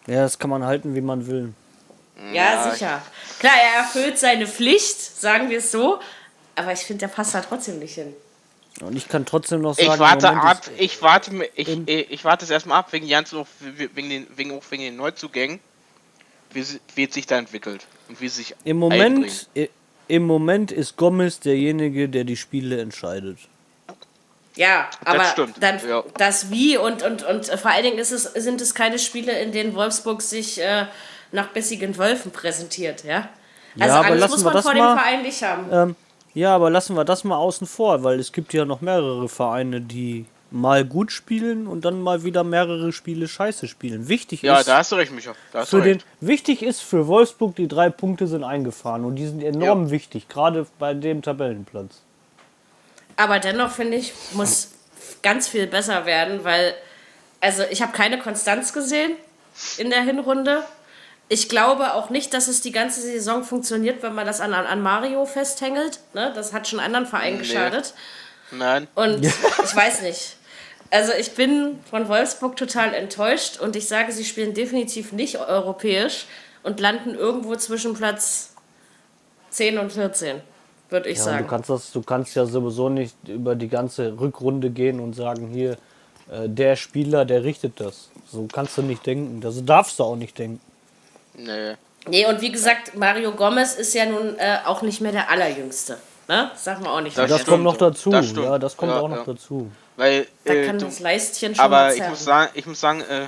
Ja, 0.07 0.21
das 0.23 0.39
kann 0.39 0.49
man 0.49 0.63
halten, 0.65 0.95
wie 0.95 1.01
man 1.01 1.27
will. 1.27 1.53
Ja, 2.33 2.71
sicher. 2.71 3.01
Klar, 3.39 3.53
er 3.55 3.79
erfüllt 3.81 4.17
seine 4.19 4.47
Pflicht, 4.47 4.99
sagen 4.99 5.49
wir 5.49 5.59
es 5.59 5.71
so. 5.71 5.99
Aber 6.55 6.73
ich 6.73 6.79
finde, 6.79 7.01
der 7.01 7.07
passt 7.07 7.33
da 7.33 7.41
trotzdem 7.41 7.79
nicht 7.79 7.95
hin. 7.95 8.13
Und 8.81 8.95
ich 8.95 9.07
kann 9.07 9.25
trotzdem 9.25 9.61
noch 9.61 9.75
sagen, 9.75 9.91
ich 9.93 9.99
warte 9.99 10.27
Moment 10.27 10.45
ab, 10.45 10.61
ist- 10.67 10.71
ich 10.77 11.01
warte, 11.01 11.49
ich, 11.55 11.67
äh, 11.87 12.01
ich 12.01 12.23
warte 12.25 12.45
es 12.45 12.51
erstmal 12.51 12.79
ab, 12.79 12.91
wegen 12.91 13.07
ganz 13.07 13.31
noch, 13.31 13.47
wegen 13.59 14.09
den, 14.09 14.27
wegen, 14.35 14.51
auch 14.57 14.63
wegen 14.69 14.83
den 14.83 14.95
Neuzugängen, 14.95 15.59
wie, 16.51 16.65
wie 16.95 17.03
es 17.05 17.13
sich 17.13 17.25
da 17.27 17.37
entwickelt 17.37 17.85
und 18.07 18.19
wie 18.21 18.25
es 18.27 18.35
sich 18.35 18.55
Im. 18.63 18.77
Moment, 18.77 19.49
i- 19.55 19.69
im 20.07 20.23
Moment 20.25 20.71
ist 20.71 20.95
Gomez 20.97 21.39
derjenige, 21.39 22.09
der 22.09 22.23
die 22.23 22.37
Spiele 22.37 22.79
entscheidet. 22.81 23.37
Ja, 24.55 24.89
aber 25.05 25.25
stimmt, 25.25 25.55
dann 25.61 25.79
ja. 25.87 26.03
das 26.17 26.49
Wie 26.49 26.75
und, 26.77 27.01
und, 27.03 27.23
und 27.23 27.45
vor 27.45 27.71
allen 27.71 27.83
Dingen 27.83 27.97
ist 27.99 28.11
es, 28.11 28.23
sind 28.23 28.59
es 28.61 28.73
keine 28.75 28.99
Spiele, 28.99 29.39
in 29.41 29.51
denen 29.51 29.73
Wolfsburg 29.75 30.21
sich 30.21 30.59
äh, 30.59 30.85
nach 31.31 31.47
bissigen 31.49 31.97
Wölfen 31.97 32.31
präsentiert, 32.31 33.03
ja? 33.03 33.29
Also 33.79 33.95
aber 33.95 34.07
Angst 34.07 34.19
lassen 34.19 34.31
muss 34.31 34.41
wir 34.41 34.45
man 34.45 34.53
das 34.53 34.63
vor 34.65 34.73
mal- 34.73 34.93
dem 34.95 34.99
Verein 34.99 35.21
nicht 35.21 35.43
haben. 35.43 35.65
Ähm, 35.71 35.95
ja, 36.33 36.55
aber 36.55 36.69
lassen 36.69 36.95
wir 36.95 37.05
das 37.05 37.23
mal 37.23 37.37
außen 37.37 37.67
vor, 37.67 38.03
weil 38.03 38.19
es 38.19 38.31
gibt 38.31 38.53
ja 38.53 38.65
noch 38.65 38.81
mehrere 38.81 39.27
Vereine, 39.29 39.81
die 39.81 40.25
mal 40.51 40.83
gut 40.83 41.11
spielen 41.11 41.67
und 41.67 41.85
dann 41.85 42.01
mal 42.01 42.23
wieder 42.23 42.43
mehrere 42.43 42.91
Spiele 42.91 43.27
scheiße 43.27 43.67
spielen. 43.67 44.07
Wichtig 44.07 44.41
Ja, 44.41 44.59
ist, 44.59 44.67
da 44.67 44.77
hast 44.77 44.91
du 44.91 44.95
recht, 44.95 45.11
Micha. 45.11 45.33
Da 45.53 45.59
hast 45.59 45.71
du 45.73 45.77
für 45.77 45.83
den, 45.83 45.93
recht. 45.97 46.05
wichtig 46.21 46.63
ist 46.63 46.81
für 46.81 47.07
Wolfsburg, 47.07 47.55
die 47.55 47.67
drei 47.67 47.89
Punkte 47.91 48.25
sind 48.25 48.43
eingefahren 48.43 49.05
und 49.05 49.15
die 49.15 49.27
sind 49.27 49.43
enorm 49.43 49.85
Ja. 49.85 49.91
wichtig, 49.91 50.27
gerade 50.27 50.65
bei 50.79 50.95
dem 50.95 51.21
Tabellenplatz. 51.21 52.01
Aber 53.15 53.37
dennoch 53.39 53.69
finde 53.71 53.97
ich, 53.97 54.13
muss 54.33 54.69
ganz 55.21 55.47
viel 55.47 55.67
besser 55.67 56.05
werden, 56.07 56.43
weil, 56.43 56.73
also 57.41 57.63
ich 57.69 57.81
habe 57.83 57.91
keine 57.91 58.17
Konstanz 58.17 58.73
gesehen 58.73 59.11
in 59.77 59.89
der 59.91 60.01
Hinrunde. 60.01 60.63
Ich 61.31 61.47
glaube 61.47 61.93
auch 61.93 62.09
nicht, 62.09 62.33
dass 62.33 62.47
es 62.47 62.61
die 62.61 62.71
ganze 62.71 63.01
Saison 63.01 63.43
funktioniert, 63.43 64.01
wenn 64.01 64.15
man 64.15 64.25
das 64.25 64.41
an, 64.41 64.53
an 64.53 64.81
Mario 64.81 65.25
festhängelt. 65.25 65.99
Ne? 66.13 66.31
Das 66.35 66.53
hat 66.53 66.67
schon 66.67 66.79
anderen 66.79 67.05
Vereinen 67.05 67.37
Nee. 67.37 67.43
geschadet. 67.43 67.93
Nein. 68.51 68.87
Und 68.95 69.23
ich 69.63 69.75
weiß 69.75 70.01
nicht. 70.01 70.35
Also 70.89 71.13
ich 71.13 71.35
bin 71.35 71.79
von 71.87 72.07
Wolfsburg 72.09 72.55
total 72.55 72.95
enttäuscht 72.95 73.59
und 73.59 73.75
ich 73.75 73.87
sage, 73.87 74.11
sie 74.11 74.25
spielen 74.25 74.55
definitiv 74.55 75.11
nicht 75.11 75.37
europäisch 75.37 76.25
und 76.63 76.79
landen 76.79 77.13
irgendwo 77.13 77.55
zwischen 77.55 77.93
Platz 77.93 78.53
10 79.51 79.77
und 79.77 79.91
14, 79.91 80.41
würde 80.89 81.09
ich 81.09 81.19
Ja, 81.19 81.25
sagen. 81.25 81.43
du 81.43 81.49
kannst 81.49 81.69
das, 81.69 81.91
du 81.91 82.01
kannst 82.01 82.35
ja 82.35 82.47
sowieso 82.47 82.89
nicht 82.89 83.15
über 83.27 83.53
die 83.53 83.67
ganze 83.67 84.19
Rückrunde 84.19 84.71
gehen 84.71 84.99
und 84.99 85.13
sagen, 85.13 85.49
hier, 85.49 85.73
äh, 86.31 86.49
der 86.49 86.75
Spieler, 86.75 87.23
der 87.23 87.43
richtet 87.43 87.79
das. 87.79 88.09
So 88.31 88.47
kannst 88.51 88.75
du 88.77 88.81
nicht 88.81 89.05
denken. 89.05 89.41
Das 89.41 89.63
darfst 89.63 89.99
du 89.99 90.03
auch 90.03 90.15
nicht 90.15 90.39
denken. 90.39 90.59
Nee. 91.43 91.75
Nee, 92.07 92.25
und 92.25 92.41
wie 92.41 92.51
gesagt, 92.51 92.95
Mario 92.95 93.31
Gomez 93.33 93.75
ist 93.75 93.93
ja 93.93 94.05
nun 94.05 94.37
äh, 94.37 94.59
auch 94.65 94.81
nicht 94.81 95.01
mehr 95.01 95.11
der 95.11 95.29
Allerjüngste. 95.29 95.97
Ne? 96.27 96.49
Das 96.53 96.63
sagen 96.63 96.83
wir 96.83 96.91
auch 96.91 97.01
nicht. 97.01 97.17
Das 97.17 97.29
Das 97.29 97.45
kommt 97.45 97.63
noch 97.63 97.77
dazu. 97.77 98.09
Das. 98.09 98.31
Ja, 98.31 98.57
das 98.57 98.77
kommt 98.77 98.91
Ja, 98.91 98.99
auch 98.99 99.09
noch 99.09 99.27
ja. 99.27 99.33
dazu. 99.33 99.71
Da 99.97 100.03
Weil, 100.03 100.27
äh, 100.45 100.65
kann 100.65 100.79
du, 100.79 100.85
das 100.85 100.99
Leistchen 100.99 101.55
schon 101.55 101.63
aber 101.63 101.77
mal 101.77 101.95
ich 101.95 102.07
muss 102.07 102.23
sagen, 102.23 102.51
ich 102.53 102.65
muss 102.65 102.79
sagen, 102.79 103.01
äh, 103.01 103.27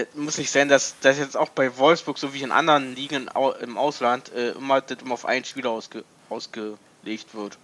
äh, 0.00 0.06
muss 0.14 0.38
nicht 0.38 0.50
sein, 0.50 0.68
dass 0.68 0.94
das 1.00 1.18
jetzt 1.18 1.36
auch 1.36 1.48
bei 1.50 1.76
Wolfsburg, 1.76 2.16
so 2.16 2.32
wie 2.32 2.42
in 2.42 2.52
anderen 2.52 2.94
Ligen 2.94 3.28
im 3.60 3.76
Ausland, 3.76 4.32
äh, 4.34 4.50
immer, 4.50 4.80
das 4.80 4.98
immer 5.02 5.14
auf 5.14 5.26
einen 5.26 5.44
Spieler 5.44 5.70
ausge 5.70 6.04
ausgelegt 6.28 7.34
wird. 7.34 7.58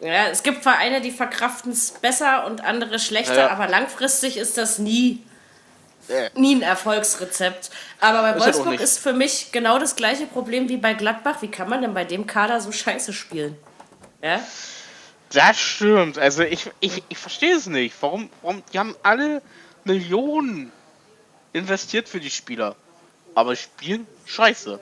Ja, 0.00 0.28
es 0.28 0.42
gibt 0.42 0.62
Vereine, 0.62 1.00
die 1.00 1.10
verkraften 1.10 1.72
es 1.72 1.90
besser 1.90 2.46
und 2.46 2.64
andere 2.64 2.98
schlechter, 2.98 3.50
aber 3.50 3.68
langfristig 3.68 4.36
ist 4.36 4.56
das 4.56 4.78
nie, 4.78 5.22
nie 6.34 6.56
ein 6.56 6.62
Erfolgsrezept. 6.62 7.70
Aber 8.00 8.22
bei 8.22 8.30
Ist 8.30 8.36
auch 8.36 8.46
Wolfsburg 8.46 8.80
ist 8.80 8.98
für 8.98 9.12
mich 9.12 9.52
genau 9.52 9.78
das 9.78 9.96
gleiche 9.96 10.26
Problem 10.26 10.68
wie 10.68 10.76
bei 10.76 10.94
Gladbach. 10.94 11.42
Wie 11.42 11.48
kann 11.50 11.68
man 11.68 11.82
denn 11.82 11.94
bei 11.94 12.04
dem 12.04 12.26
Kader 12.26 12.60
so 12.60 12.72
scheiße 12.72 13.12
spielen? 13.12 13.56
Ja? 14.22 14.40
Das 15.32 15.58
stimmt. 15.58 16.18
Also 16.18 16.42
ich, 16.42 16.70
ich, 16.80 17.02
ich 17.08 17.18
verstehe 17.18 17.54
es 17.54 17.66
nicht. 17.66 17.94
Warum, 18.00 18.30
warum, 18.42 18.62
die 18.72 18.78
haben 18.78 18.96
alle 19.02 19.42
Millionen 19.84 20.72
investiert 21.52 22.08
für 22.08 22.20
die 22.20 22.30
Spieler. 22.30 22.76
Aber 23.34 23.54
spielen 23.54 24.06
scheiße. 24.26 24.80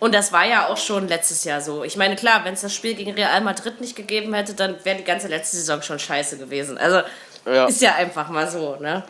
Und 0.00 0.14
das 0.14 0.32
war 0.32 0.44
ja 0.44 0.68
auch 0.68 0.76
schon 0.76 1.08
letztes 1.08 1.44
Jahr 1.44 1.60
so. 1.60 1.82
Ich 1.84 1.96
meine, 1.96 2.16
klar, 2.16 2.44
wenn 2.44 2.54
es 2.54 2.60
das 2.60 2.74
Spiel 2.74 2.94
gegen 2.94 3.12
Real 3.12 3.40
Madrid 3.40 3.80
nicht 3.80 3.96
gegeben 3.96 4.34
hätte, 4.34 4.54
dann 4.54 4.84
wäre 4.84 4.98
die 4.98 5.04
ganze 5.04 5.28
letzte 5.28 5.56
Saison 5.56 5.82
schon 5.82 5.98
scheiße 5.98 6.38
gewesen. 6.38 6.78
Also 6.78 7.02
Ja. 7.46 7.66
ist 7.66 7.80
ja 7.80 7.94
einfach 7.94 8.28
mal 8.28 8.48
so, 8.48 8.76
ne? 8.76 9.04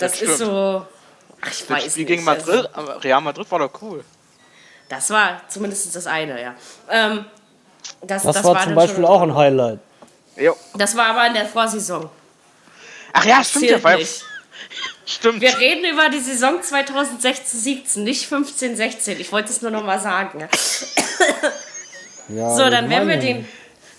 Das, 0.00 0.12
Das 0.12 0.22
ist 0.22 0.38
so. 0.38 0.86
Ach, 1.42 1.50
ich 1.50 1.60
Das 1.60 1.70
weiß 1.70 1.82
Spiel 1.92 1.96
nicht. 2.04 2.06
gegen 2.08 2.24
Madrid, 2.24 2.68
Also, 2.72 2.92
Real 2.98 3.20
Madrid 3.20 3.50
war 3.50 3.58
doch 3.60 3.82
cool. 3.82 4.04
das 4.88 5.10
war 5.10 5.40
zumindest 5.48 5.94
das 5.94 6.06
eine, 6.06 6.40
ja. 6.40 6.54
Ähm, 6.90 7.24
das, 8.02 8.22
Das, 8.24 8.36
das 8.36 8.44
war 8.44 8.54
dann 8.54 8.64
zum 8.64 8.74
Beispiel 8.74 8.96
schon- 8.96 9.04
auch 9.04 9.22
ein 9.22 9.34
Highlight. 9.34 9.78
Jo. 10.36 10.56
Das 10.74 10.96
war 10.96 11.06
aber 11.06 11.26
in 11.26 11.34
der 11.34 11.46
Vorsaison. 11.46 12.08
Ach 13.12 13.24
ja, 13.24 13.42
stimmt. 13.42 13.66
Zählt 13.68 13.84
war, 13.84 13.96
nicht. 13.96 14.22
stimmt. 15.06 15.40
Wir 15.40 15.56
reden 15.58 15.84
über 15.84 16.08
die 16.08 16.20
Saison 16.20 16.60
2016-17, 16.60 18.00
nicht 18.00 18.30
15-16. 18.32 19.16
Ich 19.18 19.32
wollte 19.32 19.50
es 19.50 19.60
nur 19.62 19.70
noch 19.70 19.84
mal 19.84 19.98
sagen. 20.00 20.40
Ja, 22.28 22.50
So, 22.56 22.70
dann 22.70 22.88
werden 22.88 23.08
wir 23.08 23.16
den, 23.16 23.48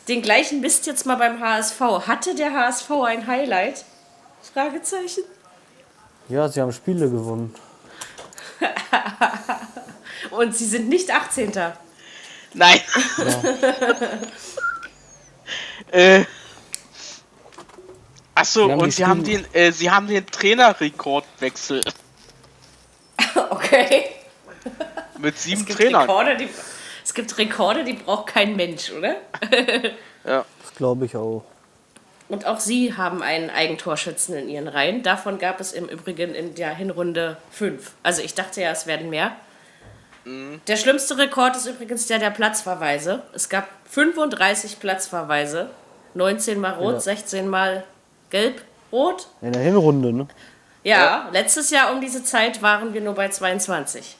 den 0.07 0.21
gleichen 0.21 0.61
Mist 0.61 0.85
jetzt 0.87 1.05
mal 1.05 1.15
beim 1.15 1.41
HSV. 1.41 1.79
Hatte 2.07 2.33
der 2.35 2.53
HSV 2.53 2.89
ein 3.05 3.27
Highlight? 3.27 3.83
Fragezeichen. 4.53 5.23
Ja, 6.31 6.47
sie 6.47 6.61
haben 6.61 6.71
Spiele 6.71 7.09
gewonnen. 7.09 7.53
Und 10.31 10.55
sie 10.55 10.65
sind 10.65 10.87
nicht 10.87 11.11
18. 11.11 11.51
Nein. 12.53 12.79
äh. 15.91 16.23
Achso, 18.33 18.73
und 18.73 18.93
sie 18.93 19.05
haben, 19.05 19.25
den, 19.25 19.45
äh, 19.53 19.71
sie 19.71 19.91
haben 19.91 20.07
den 20.07 20.25
Trainerrekordwechsel 20.25 21.81
Okay. 23.49 24.05
mit 25.19 25.37
sieben 25.37 25.61
Es 25.61 25.67
gibt, 25.67 25.79
Trainern. 25.79 26.01
Rekorde, 26.01 26.37
die, 26.37 26.49
es 27.03 27.13
gibt 27.13 27.37
Rekorde, 27.37 27.83
die 27.83 27.93
braucht 27.93 28.27
kein 28.27 28.55
Mensch, 28.55 28.91
oder? 28.91 29.17
Das 30.23 30.45
glaube 30.75 31.05
ich 31.05 31.15
auch. 31.15 31.43
Und 32.31 32.45
auch 32.45 32.61
sie 32.61 32.95
haben 32.95 33.21
einen 33.21 33.49
Eigentorschützen 33.49 34.35
in 34.37 34.47
ihren 34.47 34.69
Reihen. 34.69 35.03
Davon 35.03 35.37
gab 35.37 35.59
es 35.59 35.73
im 35.73 35.89
Übrigen 35.89 36.33
in 36.33 36.55
der 36.55 36.73
Hinrunde 36.73 37.35
fünf. 37.51 37.91
Also 38.03 38.21
ich 38.21 38.33
dachte 38.33 38.61
ja, 38.61 38.71
es 38.71 38.87
werden 38.87 39.09
mehr. 39.09 39.33
Der 40.25 40.77
schlimmste 40.77 41.17
Rekord 41.17 41.57
ist 41.57 41.65
übrigens 41.65 42.07
der 42.07 42.19
der 42.19 42.29
Platzverweise. 42.29 43.23
Es 43.33 43.49
gab 43.49 43.67
35 43.89 44.79
Platzverweise. 44.79 45.71
19 46.13 46.57
mal 46.59 46.73
rot, 46.75 46.93
Ja. 46.93 46.99
16 47.01 47.49
mal 47.49 47.83
gelb, 48.29 48.61
rot. 48.93 49.27
In 49.41 49.51
der 49.51 49.61
Hinrunde, 49.61 50.13
ne? 50.13 50.27
Ja, 50.83 51.29
letztes 51.33 51.69
Jahr 51.69 51.91
um 51.91 51.99
diese 51.99 52.23
Zeit 52.23 52.61
waren 52.61 52.93
wir 52.93 53.01
nur 53.01 53.13
bei 53.13 53.27
22. 53.27 54.15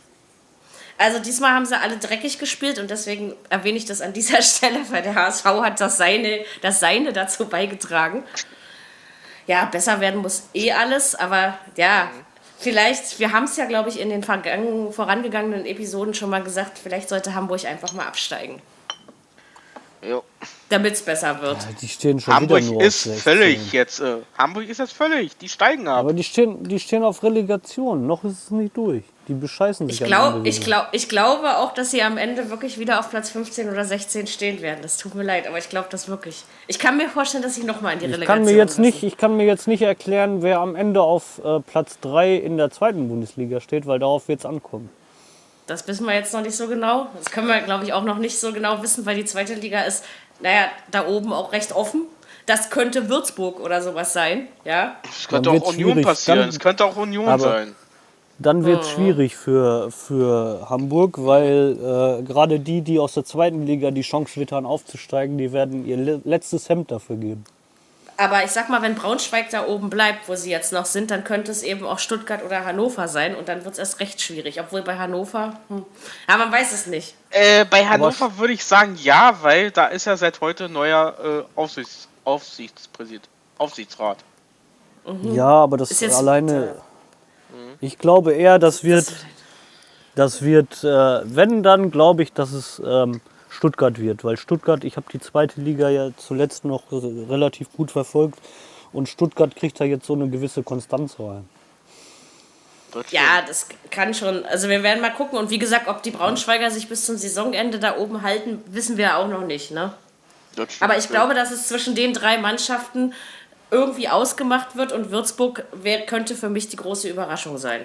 Also 1.01 1.17
diesmal 1.17 1.53
haben 1.53 1.65
sie 1.65 1.79
alle 1.79 1.97
dreckig 1.97 2.37
gespielt 2.37 2.77
und 2.77 2.91
deswegen 2.91 3.33
erwähne 3.49 3.77
ich 3.77 3.85
das 3.85 4.01
an 4.01 4.13
dieser 4.13 4.41
Stelle, 4.43 4.79
weil 4.91 5.01
der 5.01 5.15
HSV 5.15 5.45
hat 5.45 5.81
das 5.81 5.97
Seine, 5.97 6.45
das 6.61 6.79
Seine 6.79 7.11
dazu 7.11 7.47
beigetragen. 7.47 8.23
Ja, 9.47 9.65
besser 9.65 9.99
werden 9.99 10.21
muss 10.21 10.43
eh 10.53 10.71
alles, 10.71 11.15
aber 11.15 11.57
ja, 11.75 12.11
vielleicht, 12.59 13.17
wir 13.19 13.31
haben 13.31 13.45
es 13.45 13.57
ja, 13.57 13.65
glaube 13.65 13.89
ich, 13.89 13.99
in 13.99 14.09
den 14.09 14.21
vergangen, 14.23 14.93
vorangegangenen 14.93 15.65
Episoden 15.65 16.13
schon 16.13 16.29
mal 16.29 16.43
gesagt, 16.43 16.77
vielleicht 16.77 17.09
sollte 17.09 17.33
Hamburg 17.33 17.65
einfach 17.65 17.91
mal 17.93 18.05
absteigen, 18.05 18.61
Jo. 20.07 20.23
damit 20.69 20.93
es 20.93 21.01
besser 21.01 21.41
wird. 21.41 21.57
Die 21.81 21.87
stehen 21.87 22.19
schon 22.19 22.35
Hamburg 22.35 22.61
wieder 22.61 22.73
nur 22.73 22.83
ist 22.83 23.07
auf 23.07 23.15
16. 23.15 23.21
völlig 23.23 23.71
jetzt. 23.71 23.99
Äh, 23.99 24.17
Hamburg 24.37 24.69
ist 24.69 24.77
jetzt 24.77 24.93
völlig. 24.93 25.35
Die 25.37 25.49
steigen 25.49 25.87
ab. 25.87 25.97
Aber 25.97 26.13
die 26.13 26.23
stehen, 26.23 26.63
die 26.63 26.79
stehen 26.79 27.03
auf 27.03 27.23
Relegation. 27.23 28.05
Noch 28.05 28.23
ist 28.23 28.43
es 28.43 28.51
nicht 28.51 28.77
durch. 28.77 29.03
Die 29.27 29.33
bescheißen 29.33 29.87
sich 29.87 30.01
Ich, 30.01 30.07
glaub, 30.07 30.45
ich, 30.45 30.61
glaub, 30.61 30.87
ich 30.93 31.07
glaube 31.07 31.57
auch, 31.57 31.73
dass 31.73 31.91
sie 31.91 32.01
am 32.01 32.17
Ende 32.17 32.49
wirklich 32.49 32.79
wieder 32.79 32.99
auf 32.99 33.11
Platz 33.11 33.29
15 33.29 33.69
oder 33.69 33.85
16 33.85 34.25
stehen 34.27 34.61
werden. 34.61 34.79
Das 34.81 34.97
tut 34.97 35.13
mir 35.13 35.23
leid, 35.23 35.47
aber 35.47 35.57
ich 35.59 35.69
glaube 35.69 35.87
das 35.91 36.07
wirklich. 36.07 36.43
Ich 36.67 36.79
kann 36.79 36.97
mir 36.97 37.07
vorstellen, 37.07 37.43
dass 37.43 37.53
sie 37.55 37.63
nochmal 37.63 37.93
in 37.93 37.99
die 37.99 38.05
Ich 38.05 38.13
Relegation 38.13 38.45
kann, 38.45 38.45
mir 38.53 38.57
jetzt 38.57 38.79
nicht, 38.79 39.03
ich 39.03 39.17
kann 39.17 39.37
mir 39.37 39.45
jetzt 39.45 39.67
nicht 39.67 39.83
erklären, 39.83 40.41
wer 40.41 40.59
am 40.59 40.75
Ende 40.75 41.01
auf 41.01 41.39
äh, 41.45 41.59
Platz 41.59 41.99
3 42.01 42.35
in 42.35 42.57
der 42.57 42.71
zweiten 42.71 43.07
Bundesliga 43.09 43.59
steht, 43.61 43.85
weil 43.85 43.99
darauf 43.99 44.27
wird 44.27 44.39
es 44.39 44.45
ankommen. 44.45 44.89
Das 45.67 45.87
wissen 45.87 46.05
wir 46.07 46.15
jetzt 46.15 46.33
noch 46.33 46.41
nicht 46.41 46.55
so 46.57 46.67
genau. 46.67 47.07
Das 47.17 47.31
können 47.31 47.47
wir, 47.47 47.61
glaube 47.61 47.83
ich, 47.85 47.93
auch 47.93 48.03
noch 48.03 48.17
nicht 48.17 48.39
so 48.39 48.51
genau 48.51 48.81
wissen, 48.81 49.05
weil 49.05 49.15
die 49.15 49.25
zweite 49.25 49.53
Liga 49.53 49.81
ist, 49.83 50.03
naja, 50.41 50.65
da 50.89 51.07
oben 51.07 51.31
auch 51.31 51.53
recht 51.53 51.73
offen. 51.73 52.05
Das 52.47 52.71
könnte 52.71 53.07
Würzburg 53.07 53.59
oder 53.59 53.81
sowas 53.83 54.13
sein, 54.13 54.47
ja. 54.65 54.95
Es 55.07 55.27
könnte 55.27 55.51
auch 55.51 55.61
Union 55.61 55.91
schwierig. 55.91 56.05
passieren. 56.05 56.49
Es 56.49 56.59
könnte 56.59 56.83
auch 56.83 56.97
Union 56.97 57.27
Aber- 57.29 57.39
sein. 57.43 57.75
Dann 58.41 58.65
wird 58.65 58.81
es 58.83 58.89
schwierig 58.89 59.35
für, 59.35 59.91
für 59.91 60.67
Hamburg, 60.69 61.15
weil 61.17 61.77
äh, 62.21 62.23
gerade 62.23 62.59
die, 62.59 62.81
die 62.81 62.99
aus 62.99 63.13
der 63.13 63.25
zweiten 63.25 63.65
Liga 63.65 63.91
die 63.91 64.01
Chance 64.01 64.39
wittern 64.39 64.65
aufzusteigen, 64.65 65.37
die 65.37 65.51
werden 65.53 65.85
ihr 65.85 65.97
le 65.97 66.21
letztes 66.23 66.69
Hemd 66.69 66.91
dafür 66.91 67.17
geben. 67.17 67.43
Aber 68.17 68.43
ich 68.43 68.51
sag 68.51 68.69
mal, 68.69 68.81
wenn 68.83 68.93
Braunschweig 68.93 69.49
da 69.49 69.65
oben 69.67 69.89
bleibt, 69.89 70.29
wo 70.29 70.35
sie 70.35 70.51
jetzt 70.51 70.71
noch 70.73 70.85
sind, 70.85 71.09
dann 71.09 71.23
könnte 71.23 71.51
es 71.51 71.63
eben 71.63 71.85
auch 71.85 71.97
Stuttgart 71.97 72.43
oder 72.45 72.65
Hannover 72.65 73.07
sein 73.07 73.35
und 73.35 73.49
dann 73.49 73.63
wird 73.65 73.73
es 73.73 73.79
erst 73.79 73.99
recht 73.99 74.21
schwierig. 74.21 74.59
Obwohl 74.59 74.83
bei 74.83 74.97
Hannover, 74.97 75.53
hm. 75.69 75.83
ja, 76.29 76.37
man 76.37 76.51
weiß 76.51 76.71
es 76.71 76.85
nicht. 76.87 77.15
Äh, 77.31 77.65
bei 77.65 77.83
Hannover 77.85 78.37
würde 78.37 78.53
ich 78.53 78.63
sagen 78.63 78.95
ja, 79.01 79.33
weil 79.41 79.71
da 79.71 79.87
ist 79.87 80.05
ja 80.05 80.17
seit 80.17 80.39
heute 80.39 80.69
neuer 80.69 81.15
äh, 81.23 81.59
Aufsichts 81.59 82.07
Aufsichtspräsident. 82.23 83.27
Aufsichtsrat. 83.57 84.17
Ja, 85.33 85.47
aber 85.47 85.77
das 85.77 85.89
Mhm. 85.89 85.93
Ist 85.93 86.01
jetzt- 86.01 86.15
alleine. 86.17 86.75
Ich 87.79 87.97
glaube 87.97 88.33
eher, 88.33 88.59
das 88.59 88.83
wird, 88.83 89.13
das 90.15 90.41
wird, 90.41 90.83
äh, 90.83 90.87
wenn 91.23 91.63
dann, 91.63 91.91
glaube 91.91 92.23
ich, 92.23 92.33
dass 92.33 92.51
es 92.51 92.81
ähm, 92.85 93.21
Stuttgart 93.49 93.99
wird, 93.99 94.23
weil 94.23 94.37
Stuttgart, 94.37 94.83
ich 94.83 94.97
habe 94.97 95.07
die 95.11 95.19
zweite 95.19 95.59
Liga 95.61 95.89
ja 95.89 96.11
zuletzt 96.17 96.65
noch 96.65 96.83
relativ 96.91 97.71
gut 97.73 97.91
verfolgt 97.91 98.39
und 98.93 99.09
Stuttgart 99.09 99.55
kriegt 99.55 99.79
da 99.79 99.83
jetzt 99.83 100.05
so 100.05 100.13
eine 100.13 100.29
gewisse 100.29 100.63
Konstanz 100.63 101.19
rein. 101.19 101.47
Das 102.91 103.11
Ja, 103.11 103.41
das 103.45 103.67
kann 103.89 104.13
schon. 104.13 104.45
Also 104.45 104.67
wir 104.67 104.83
werden 104.83 105.01
mal 105.01 105.13
gucken. 105.13 105.39
Und 105.39 105.49
wie 105.49 105.59
gesagt, 105.59 105.87
ob 105.87 106.03
die 106.03 106.11
Braunschweiger 106.11 106.71
sich 106.71 106.89
bis 106.89 107.05
zum 107.05 107.17
Saisonende 107.17 107.79
da 107.79 107.97
oben 107.97 108.21
halten, 108.21 108.61
wissen 108.67 108.97
wir 108.97 109.17
auch 109.17 109.27
noch 109.27 109.45
nicht. 109.45 109.71
Ne? 109.71 109.93
das 110.55 110.73
stimmt, 110.73 110.81
Aber 110.81 110.97
ich 110.97 111.05
ja. 111.05 111.11
glaube, 111.11 111.33
dass 111.33 111.51
es 111.51 111.67
zwischen 111.67 111.95
den 111.95 112.13
drei 112.13 112.37
Mannschaften 112.37 113.13
irgendwie 113.71 114.09
ausgemacht 114.09 114.75
wird 114.75 114.91
und 114.91 115.11
Würzburg 115.11 115.63
wär, 115.71 116.05
könnte 116.05 116.35
für 116.35 116.49
mich 116.49 116.67
die 116.67 116.75
große 116.75 117.09
Überraschung 117.09 117.57
sein. 117.57 117.81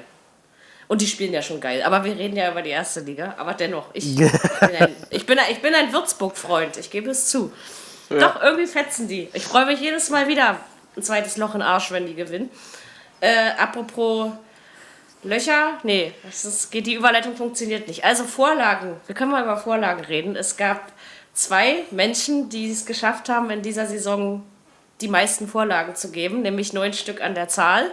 Und 0.89 1.01
die 1.01 1.07
spielen 1.07 1.33
ja 1.33 1.43
schon 1.43 1.61
geil. 1.61 1.83
Aber 1.83 2.05
wir 2.05 2.17
reden 2.17 2.37
ja 2.37 2.51
über 2.51 2.63
die 2.63 2.71
erste 2.71 3.01
Liga. 3.01 3.35
Aber 3.39 3.55
dennoch, 3.55 3.87
ich, 3.93 4.17
bin, 4.17 4.31
ein, 4.79 4.95
ich, 5.11 5.27
bin, 5.27 5.39
ein, 5.39 5.51
ich 5.51 5.63
bin 5.63 5.75
ein 5.75 5.93
Würzburg-Freund. 5.93 6.77
Ich 6.77 6.91
gebe 6.91 7.11
es 7.11 7.29
zu. 7.29 7.53
Doch, 8.09 8.41
irgendwie 8.41 8.67
fetzen 8.67 9.09
die. 9.09 9.29
Ich 9.33 9.45
freue 9.45 9.67
mich 9.67 9.81
jedes 9.81 10.11
Mal 10.11 10.29
wieder 10.29 10.61
ein 10.97 11.03
zweites 11.03 11.37
Loch 11.37 11.55
in 11.55 11.61
den 11.61 11.69
Arsch, 11.69 11.91
wenn 11.91 12.07
die 12.07 12.15
gewinnen. 12.15 12.51
Äh, 13.21 13.51
apropos 13.59 14.31
Löcher, 15.23 15.79
nee, 15.83 16.13
das 16.23 16.45
ist, 16.45 16.71
geht, 16.71 16.87
die 16.87 16.95
Überleitung 16.95 17.35
funktioniert 17.35 17.89
nicht. 17.89 18.05
Also 18.05 18.25
Vorlagen, 18.25 18.95
wir 19.07 19.15
können 19.15 19.33
mal 19.33 19.43
über 19.43 19.57
Vorlagen 19.57 20.05
reden. 20.05 20.37
Es 20.37 20.57
gab 20.57 20.93
zwei 21.33 21.83
Menschen, 21.91 22.49
die 22.49 22.71
es 22.71 22.87
geschafft 22.87 23.29
haben, 23.29 23.51
in 23.51 23.63
dieser 23.63 23.87
Saison 23.87 24.45
die 25.01 25.09
meisten 25.09 25.49
Vorlagen 25.49 25.95
zu 25.95 26.11
geben, 26.11 26.43
nämlich 26.43 26.73
neun 26.73 26.93
Stück 26.93 27.21
an 27.21 27.35
der 27.35 27.49
Zahl. 27.49 27.91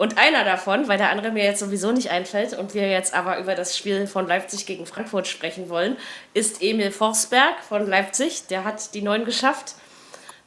Und 0.00 0.16
einer 0.16 0.44
davon, 0.44 0.88
weil 0.88 0.96
der 0.96 1.10
andere 1.10 1.30
mir 1.30 1.44
jetzt 1.44 1.60
sowieso 1.60 1.92
nicht 1.92 2.10
einfällt 2.10 2.54
und 2.54 2.72
wir 2.72 2.88
jetzt 2.88 3.12
aber 3.12 3.38
über 3.38 3.54
das 3.54 3.76
Spiel 3.76 4.06
von 4.06 4.26
Leipzig 4.26 4.64
gegen 4.64 4.86
Frankfurt 4.86 5.28
sprechen 5.28 5.68
wollen, 5.68 5.98
ist 6.32 6.62
Emil 6.62 6.90
Forsberg 6.90 7.62
von 7.68 7.86
Leipzig. 7.86 8.46
Der 8.46 8.64
hat 8.64 8.94
die 8.94 9.02
neun 9.02 9.26
geschafft. 9.26 9.74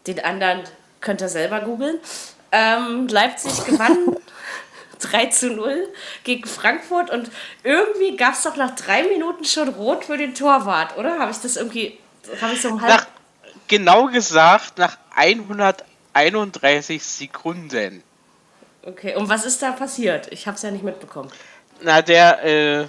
Den 0.08 0.24
anderen 0.26 0.64
könnt 1.02 1.22
ihr 1.22 1.30
selber 1.30 1.60
googeln. 1.60 2.00
Ähm, 2.52 3.08
Leipzig 3.08 3.64
gewann 3.66 4.18
3 5.00 5.28
zu 5.28 5.52
0 5.52 5.88
gegen 6.24 6.48
Frankfurt 6.48 7.12
und 7.12 7.30
irgendwie 7.64 8.18
gab 8.18 8.34
es 8.34 8.42
doch 8.42 8.56
nach 8.56 8.74
drei 8.76 9.04
Minuten 9.04 9.46
schon 9.46 9.70
Rot 9.70 10.06
für 10.06 10.18
den 10.18 10.34
Torwart, 10.34 10.98
oder? 10.98 11.20
Habe 11.20 11.30
ich 11.30 11.38
das 11.38 11.58
irgendwie, 11.58 12.00
habe 12.42 12.54
ich 12.54 12.62
so 12.64 12.70
um 12.70 12.82
halb... 12.82 12.92
Nach, 12.92 13.08
genau 13.68 14.08
gesagt, 14.08 14.78
nach 14.78 14.98
131 15.16 17.04
Sekunden. 17.04 18.04
Okay, 18.86 19.16
und 19.16 19.30
was 19.30 19.46
ist 19.46 19.62
da 19.62 19.72
passiert? 19.72 20.28
Ich 20.32 20.46
habe 20.48 20.56
es 20.58 20.64
ja 20.64 20.72
nicht 20.72 20.84
mitbekommen. 20.84 21.32
Na, 21.82 22.02
der 22.02 22.44
äh, 22.44 22.88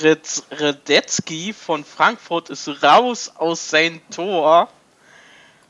Red- 0.00 0.44
Radetzky 0.50 1.52
von 1.52 1.84
Frankfurt 1.84 2.50
ist 2.50 2.68
raus 2.82 3.32
aus 3.36 3.70
sein 3.70 4.00
Tor, 4.10 4.68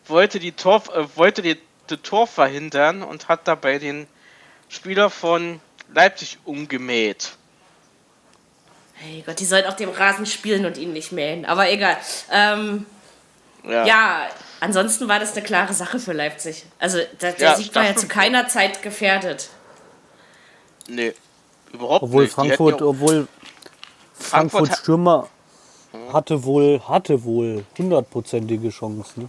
wollte 0.06 0.38
die 0.38 0.52
Tor, 0.52 0.82
äh, 0.94 1.06
wollte 1.16 1.42
die, 1.42 1.58
die 1.90 1.96
Tor 1.96 2.26
verhindern 2.26 3.02
und 3.02 3.28
hat 3.28 3.48
dabei 3.48 3.78
den 3.78 4.06
Spieler 4.68 5.10
von 5.10 5.60
Leipzig 5.94 6.38
umgemäht. 6.44 7.32
Hey 8.94 9.22
Gott, 9.24 9.38
die 9.40 9.44
sollen 9.44 9.66
auf 9.66 9.76
dem 9.76 9.90
Rasen 9.90 10.26
spielen 10.26 10.64
und 10.66 10.78
ihn 10.78 10.92
nicht 10.92 11.12
mähen. 11.12 11.44
Aber 11.44 11.70
egal. 11.70 11.96
Ähm, 12.32 12.86
Ja. 13.66 13.84
Ja, 13.86 14.26
ansonsten 14.60 15.08
war 15.08 15.18
das 15.18 15.32
eine 15.32 15.42
klare 15.44 15.74
Sache 15.74 15.98
für 15.98 16.12
Leipzig. 16.12 16.64
Also 16.78 16.98
der, 17.20 17.32
der 17.32 17.48
Ja, 17.50 17.56
Sieg 17.56 17.74
war 17.74 17.84
ja 17.84 17.96
zu 17.96 18.06
keiner 18.08 18.48
Zeit 18.48 18.82
gefährdet. 18.82 19.48
Nee, 20.88 21.14
überhaupt 21.72 22.02
Obwohl 22.04 22.24
nicht. 22.24 22.34
Frankfurt, 22.34 22.80
ja- 22.80 22.86
obwohl 22.86 23.28
Frankfurt 24.14 24.76
Stürmer 24.76 25.28
hatte 26.12 26.44
wohl, 26.44 26.80
hatte 26.88 27.24
wohl 27.24 27.64
hundertprozentige 27.76 28.70
Chancen. 28.70 29.22
Ne? 29.22 29.28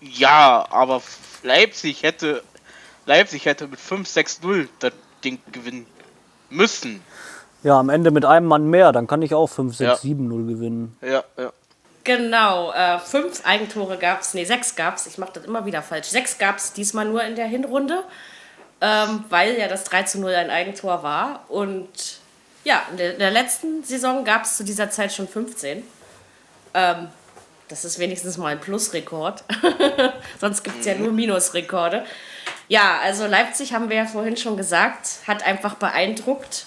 Ja, 0.00 0.66
aber 0.70 1.02
Leipzig 1.42 2.02
hätte 2.02 2.42
Leipzig 3.06 3.46
hätte 3.46 3.66
mit 3.66 3.80
5-6-0 3.80 4.68
das 4.78 4.92
Ding 5.24 5.38
gewinnen 5.50 5.86
müssen. 6.50 7.02
Ja, 7.64 7.78
am 7.80 7.88
Ende 7.88 8.10
mit 8.10 8.24
einem 8.24 8.46
Mann 8.46 8.68
mehr, 8.70 8.92
dann 8.92 9.06
kann 9.06 9.22
ich 9.22 9.34
auch 9.34 9.46
5, 9.48 9.76
6, 9.76 9.86
Ja. 9.88 9.96
7, 9.96 10.28
0 10.28 10.46
gewinnen. 10.46 10.96
Ja, 11.00 11.24
ja. 11.36 11.52
Genau, 12.04 12.72
äh, 12.72 12.98
fünf 12.98 13.44
Eigentore 13.44 13.96
gab 13.96 14.22
es, 14.22 14.34
nee, 14.34 14.44
sechs 14.44 14.74
gab 14.74 14.96
es, 14.96 15.06
ich 15.06 15.18
mache 15.18 15.32
das 15.34 15.44
immer 15.44 15.66
wieder 15.66 15.82
falsch. 15.82 16.08
Sechs 16.08 16.38
gab 16.38 16.56
es 16.56 16.72
diesmal 16.72 17.04
nur 17.04 17.22
in 17.22 17.36
der 17.36 17.46
Hinrunde, 17.46 18.02
ähm, 18.80 19.24
weil 19.28 19.56
ja 19.56 19.68
das 19.68 19.84
3 19.84 20.02
zu 20.04 20.20
0 20.20 20.34
ein 20.34 20.50
Eigentor 20.50 21.02
war. 21.02 21.44
Und 21.48 22.18
ja, 22.64 22.82
in 22.90 22.96
der, 22.96 23.12
in 23.12 23.18
der 23.20 23.30
letzten 23.30 23.84
Saison 23.84 24.24
gab 24.24 24.44
es 24.44 24.56
zu 24.56 24.64
dieser 24.64 24.90
Zeit 24.90 25.12
schon 25.12 25.28
15. 25.28 25.84
Ähm, 26.74 27.08
das 27.68 27.84
ist 27.84 27.98
wenigstens 28.00 28.36
mal 28.36 28.48
ein 28.48 28.60
Plusrekord. 28.60 29.44
Sonst 30.40 30.64
gibt 30.64 30.80
es 30.80 30.86
ja 30.86 30.94
nur 30.94 31.12
Minusrekorde. 31.12 32.04
Ja, 32.68 32.98
also 33.02 33.26
Leipzig, 33.26 33.74
haben 33.74 33.88
wir 33.88 33.96
ja 33.96 34.06
vorhin 34.06 34.36
schon 34.36 34.56
gesagt, 34.56 35.08
hat 35.26 35.46
einfach 35.46 35.74
beeindruckt 35.74 36.66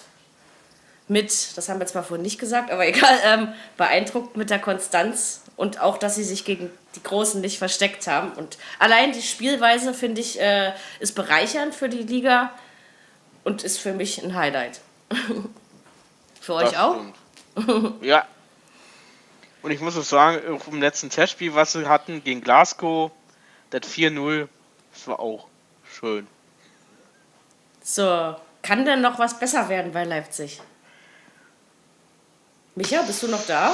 mit, 1.07 1.57
das 1.57 1.69
haben 1.69 1.79
wir 1.79 1.87
zwar 1.87 2.03
vorhin 2.03 2.23
nicht 2.23 2.39
gesagt, 2.39 2.71
aber 2.71 2.87
egal, 2.87 3.17
ähm, 3.23 3.53
beeindruckt 3.77 4.37
mit 4.37 4.49
der 4.49 4.59
Konstanz 4.59 5.41
und 5.55 5.79
auch, 5.79 5.97
dass 5.97 6.15
sie 6.15 6.23
sich 6.23 6.45
gegen 6.45 6.69
die 6.95 7.03
Großen 7.03 7.39
nicht 7.41 7.57
versteckt 7.57 8.07
haben. 8.07 8.31
Und 8.33 8.57
allein 8.79 9.11
die 9.11 9.21
Spielweise, 9.21 9.93
finde 9.93 10.21
ich, 10.21 10.39
äh, 10.39 10.73
ist 10.99 11.13
bereichernd 11.13 11.73
für 11.73 11.89
die 11.89 12.03
Liga 12.03 12.51
und 13.43 13.63
ist 13.63 13.79
für 13.79 13.93
mich 13.93 14.23
ein 14.23 14.35
Highlight. 14.35 14.81
für 16.41 16.55
euch 16.55 16.71
das 16.71 16.77
auch? 16.77 16.97
ja. 18.01 18.27
Und 19.61 19.71
ich 19.71 19.79
muss 19.79 19.97
auch 19.97 20.03
sagen, 20.03 20.41
auch 20.53 20.67
im 20.67 20.81
letzten 20.81 21.09
Testspiel, 21.09 21.55
was 21.55 21.71
sie 21.71 21.87
hatten 21.87 22.23
gegen 22.23 22.41
Glasgow, 22.41 23.11
das 23.71 23.81
4-0, 23.81 24.47
das 24.93 25.07
war 25.07 25.19
auch 25.19 25.47
schön. 25.91 26.27
So, 27.81 28.35
kann 28.61 28.85
denn 28.85 29.01
noch 29.01 29.19
was 29.19 29.39
besser 29.39 29.69
werden 29.69 29.91
bei 29.91 30.03
Leipzig? 30.03 30.61
Micha, 32.75 33.01
bist 33.03 33.23
du 33.23 33.27
noch 33.27 33.45
da? 33.45 33.73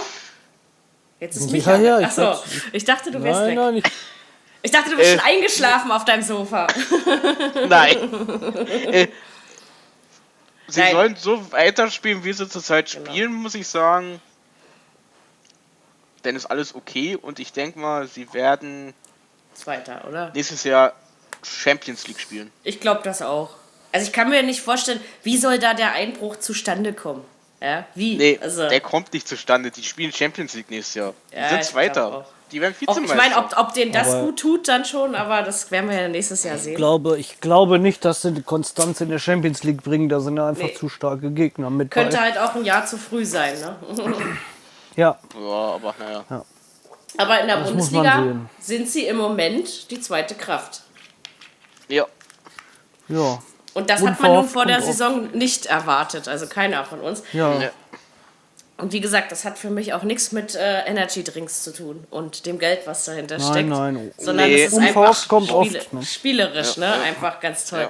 Jetzt 1.20 1.38
ist 1.38 1.46
Ja, 1.48 1.52
Micha. 1.52 1.76
ja, 1.78 2.00
ich 2.00 2.06
Achso, 2.08 2.22
dachte- 2.22 2.50
ich 2.72 2.86
dachte, 2.86 3.12
du 3.12 3.24
wärst 3.24 3.40
Nein, 3.42 3.50
weg. 3.50 3.56
nein, 3.58 3.76
ich, 3.78 3.84
Ich 4.64 4.70
dachte, 4.72 4.92
du 4.92 4.98
bist 4.98 5.10
Äh. 5.10 5.18
schon 5.18 5.26
eingeschlafen 5.28 5.92
auf 5.92 6.06
deinem 6.06 6.22
Sofa. 6.22 6.68
Nein. 7.68 7.98
äh, 8.94 9.08
sie 10.68 10.80
Nein. 10.80 10.92
sollen 10.92 11.16
so 11.16 11.52
weiterspielen, 11.52 12.24
wie 12.24 12.32
sie 12.34 12.48
zurzeit 12.48 12.92
Genau. 12.92 13.10
spielen, 13.12 13.34
muss 13.34 13.56
ich 13.56 13.68
sagen. 13.68 14.22
Dann 16.22 16.36
ist 16.36 16.46
alles 16.46 16.76
okay 16.76 17.16
und 17.20 17.40
ich 17.40 17.54
denke 17.54 17.80
mal, 17.80 18.08
sie 18.08 18.32
werden 18.34 18.94
Zweiter, 19.56 20.08
oder? 20.08 20.32
nächstes 20.36 20.64
Jahr 20.64 20.94
Champions 21.44 22.08
League 22.08 22.20
spielen. 22.20 22.52
Ich 22.64 22.80
glaube 22.80 23.02
das 23.04 23.24
auch. 23.24 23.50
Also 23.92 24.06
ich 24.06 24.14
kann 24.14 24.30
mir 24.30 24.44
nicht 24.44 24.62
vorstellen, 24.62 25.02
wie 25.24 25.38
soll 25.38 25.58
da 25.58 25.74
der 25.74 25.94
Einbruch 25.94 26.36
zustande 26.38 26.94
kommen? 26.94 27.26
Ja, 27.62 27.86
wie? 27.94 28.18
Nee, 28.18 28.40
also, 28.42 28.68
der 28.68 28.82
kommt 28.82 29.14
nicht 29.14 29.28
zustande. 29.28 29.70
Die 29.70 29.84
spielen 29.84 30.12
Champions 30.12 30.54
League 30.56 30.72
nächstes 30.72 30.96
Jahr. 30.96 31.14
Die 31.32 31.36
Ja, 31.38 31.50
sind 31.50 31.60
ich 31.62 31.68
Zweiter. 31.68 32.26
Die 32.52 32.60
werden 32.60 32.74
auch, 32.74 32.82
ich 32.82 32.88
Vizemeister. 33.04 33.16
meine, 33.16 33.38
ob, 33.38 33.56
ob 33.58 33.74
denen 33.74 33.92
das 33.94 34.10
Aber- 34.10 34.24
gut 34.26 34.40
tut, 34.40 34.68
dann 34.68 34.84
schon, 34.84 35.16
aber 35.16 35.42
das 35.44 35.72
werden 35.72 35.90
wir 35.90 36.02
ja 36.02 36.08
nächstes 36.10 36.44
Jahr 36.44 36.58
sehen. 36.58 36.76
glaube, 36.76 37.18
ich 37.18 37.40
glaube 37.40 37.80
nicht, 37.80 38.04
dass 38.04 38.24
sie 38.24 38.34
die 38.34 38.42
Konstanz 38.42 39.00
in 39.00 39.08
der 39.10 39.20
Champions 39.20 39.64
League 39.64 39.84
bringen. 39.84 40.10
Da 40.10 40.20
sind 40.20 40.38
einfach 40.40 40.64
Nee. 40.66 40.74
zu 40.74 40.90
starke 40.90 41.32
Gegner 41.32 41.70
mit 41.70 41.92
Könnte 41.92 42.18
bei. 42.18 42.24
halt 42.24 42.38
auch 42.40 42.56
ein 42.56 42.66
Jahr 42.66 42.86
zu 42.86 42.98
früh 42.98 43.24
sein, 43.26 43.58
ne? 43.60 43.76
Ja, 44.98 45.18
ja, 45.40 45.40
aber 45.50 45.96
naja. 45.98 46.46
Aber 47.18 47.40
in 47.40 47.48
der 47.48 47.58
Das 47.60 47.68
Bundesliga 47.70 48.36
sind 48.60 48.90
sie 48.90 49.06
im 49.06 49.16
Moment 49.18 49.90
die 49.90 50.02
zweite 50.02 50.36
Kraft. 50.36 50.82
Ja. 51.88 52.06
ja, 53.08 53.40
Und 53.74 53.90
das 53.90 54.02
hat 54.06 54.20
man 54.20 54.34
nun 54.34 54.48
vor 54.48 54.66
der 54.66 54.78
und 54.78 54.84
oft. 54.84 54.92
Saison 54.92 55.30
nicht 55.34 55.66
erwartet, 55.66 56.28
also 56.28 56.48
keiner 56.48 56.84
von 56.86 57.00
uns. 57.00 57.24
ja. 57.34 57.60
Ja. 57.62 57.70
Und 58.78 58.94
wie 58.94 59.00
gesagt, 59.00 59.32
das 59.32 59.46
hat 59.46 59.60
für 59.60 59.70
mich 59.70 59.94
auch 59.94 60.02
nichts 60.02 60.32
mit 60.32 60.56
äh, 60.56 60.86
Energy 60.86 61.24
Drinks 61.24 61.62
zu 61.62 61.72
tun 61.72 62.04
und 62.10 62.48
dem 62.48 62.58
Geld, 62.58 62.88
was 62.88 63.06
dahinter 63.06 63.38
Nein, 63.38 63.48
steckt. 63.52 63.70
nein. 63.70 64.12
Sondern 64.18 64.48
Nee. 64.50 64.64
es 64.64 64.74
ist 64.74 64.80
einfach 64.80 65.28
kommt 65.28 65.50
spiele 65.50 65.80
oft, 65.80 65.94
ne? 65.94 66.04
spielerisch, 66.04 66.78
Ja, 66.78 66.90
ne? 66.90 66.96
ja. 66.98 67.02
Einfach 67.04 67.40
ganz 67.42 67.66
toll. 67.70 67.90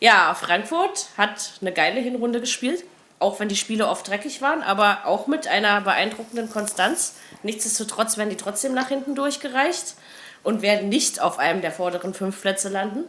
Ja. 0.00 0.34
Frankfurt 0.34 1.06
hat 1.16 1.52
eine 1.60 1.70
geile 1.70 2.00
Hinrunde 2.00 2.40
gespielt, 2.40 2.82
auch 3.20 3.38
wenn 3.38 3.48
die 3.48 3.54
Spiele 3.54 3.86
oft 3.86 4.08
dreckig 4.08 4.42
waren, 4.42 4.60
aber 4.64 5.02
auch 5.04 5.28
mit 5.28 5.46
einer 5.46 5.80
beeindruckenden 5.82 6.50
Konstanz. 6.50 7.14
Nichtsdestotrotz 7.44 8.16
werden 8.16 8.30
die 8.30 8.36
trotzdem 8.36 8.74
nach 8.74 8.88
hinten 8.88 9.14
durchgereicht 9.14 9.94
und 10.42 10.62
werden 10.62 10.88
nicht 10.88 11.20
auf 11.20 11.38
einem 11.38 11.60
der 11.60 11.70
vorderen 11.70 12.12
fünf 12.12 12.40
Plätze 12.42 12.70
landen. 12.70 13.04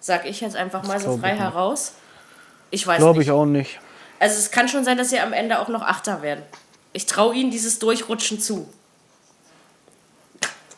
Sag 0.00 0.24
ich 0.26 0.40
jetzt 0.40 0.56
einfach 0.56 0.82
mal 0.84 0.98
so 0.98 1.08
glaub 1.08 1.20
frei 1.20 1.34
ich 1.34 1.38
heraus. 1.40 1.92
Ich 2.70 2.86
weiß 2.86 2.98
Glaube 2.98 3.18
nicht. 3.18 3.28
ich 3.28 3.32
auch 3.32 3.44
nicht. 3.46 3.78
Also 4.18 4.38
es 4.38 4.50
kann 4.50 4.68
schon 4.68 4.84
sein, 4.84 4.96
dass 4.98 5.10
sie 5.10 5.20
am 5.20 5.32
Ende 5.32 5.58
auch 5.60 5.68
noch 5.68 5.82
Achter 5.82 6.22
werden. 6.22 6.42
Ich 6.92 7.06
traue 7.06 7.34
ihnen 7.34 7.50
dieses 7.50 7.78
Durchrutschen 7.78 8.40
zu. 8.40 8.68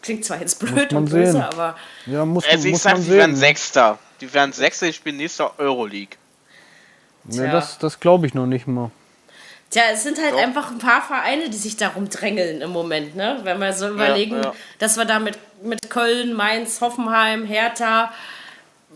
Klingt 0.03 0.25
zwar 0.25 0.41
jetzt 0.41 0.59
blöd 0.59 0.93
und 0.93 1.11
böse, 1.11 1.33
sehen. 1.33 1.43
aber 1.43 1.77
Ja, 2.07 2.25
muss, 2.25 2.45
Also 2.51 2.67
ich 2.67 2.73
muss 2.73 2.83
sag, 2.83 2.95
man 2.95 3.05
die 3.05 3.11
werden. 3.11 3.37
Sechster. 3.37 3.99
Die 4.21 4.33
werden 4.35 4.53
Sechster, 4.53 4.87
die 4.87 4.93
spielen 4.93 5.17
nächstes 5.17 5.39
Jahr 5.39 5.55
Euroleague. 5.59 6.17
Ja, 7.29 7.43
Tja. 7.45 7.53
das 7.53 7.79
das 7.79 8.01
glaube 8.01 8.27
ich 8.27 8.35
noch 8.35 8.47
nicht 8.47 8.67
mal. 8.67 8.91
tja, 9.71 9.83
es 9.93 10.03
sind 10.03 10.21
halt 10.21 10.33
Doch. 10.35 10.39
einfach 10.43 10.73
ein 10.73 10.79
paar 10.79 11.03
Vereine, 11.03 11.49
die 11.51 11.57
sich 11.57 11.77
darum 11.77 12.09
drängeln 12.09 12.61
im 12.63 12.71
Moment, 12.71 13.15
ne? 13.15 13.39
Wenn 13.45 13.61
wir 13.61 13.73
so 13.73 13.89
überlegen, 13.91 14.43
ja. 14.43 14.53
dass 14.81 14.97
wir 14.97 15.05
da 15.05 15.21
mit, 15.21 15.39
mit 15.63 15.89
Köln, 15.89 16.33
Mainz, 16.35 16.81
Hoffenheim, 16.81 17.45
Hertha, 17.47 18.13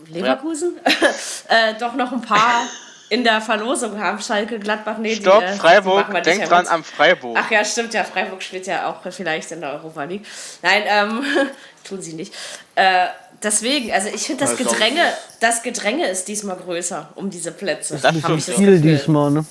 Leverkusen 0.09 0.77
äh, 1.49 1.73
doch 1.79 1.93
noch 1.93 2.11
ein 2.11 2.21
paar 2.21 2.67
in 3.09 3.23
der 3.23 3.41
Verlosung 3.41 3.99
haben. 3.99 4.19
Schalke, 4.19 4.59
Gladbach, 4.59 4.97
nee, 4.97 5.15
Stopp, 5.15 5.39
die, 5.39 5.45
äh, 5.45 5.53
die 5.53 5.59
Freiburg, 5.59 6.11
nicht 6.11 6.25
denk 6.25 6.45
dran 6.45 6.63
mit. 6.63 6.71
an 6.71 6.83
Freiburg. 6.83 7.37
Ach 7.39 7.49
ja, 7.51 7.63
stimmt 7.63 7.93
ja. 7.93 8.03
Freiburg 8.03 8.41
spielt 8.43 8.67
ja 8.67 8.89
auch 8.89 8.97
vielleicht 9.11 9.51
in 9.51 9.61
der 9.61 9.73
Europa 9.73 10.03
League. 10.03 10.25
Nein, 10.61 10.83
ähm, 10.85 11.23
tun 11.83 12.01
sie 12.01 12.13
nicht. 12.13 12.33
Äh, 12.75 13.07
deswegen, 13.41 13.91
also 13.91 14.09
ich 14.09 14.23
finde, 14.23 14.43
das 14.43 14.53
ist 14.53 14.57
Gedränge, 14.57 15.01
das 15.39 15.63
Gedränge 15.63 16.07
ist 16.07 16.27
diesmal 16.27 16.57
größer 16.57 17.09
um 17.15 17.29
diese 17.29 17.51
Plätze. 17.51 17.97
Das 18.01 18.15
ich 18.15 18.21
das 18.21 18.55
Viel 18.55 18.79
diesmal, 18.81 19.31
ne? 19.31 19.45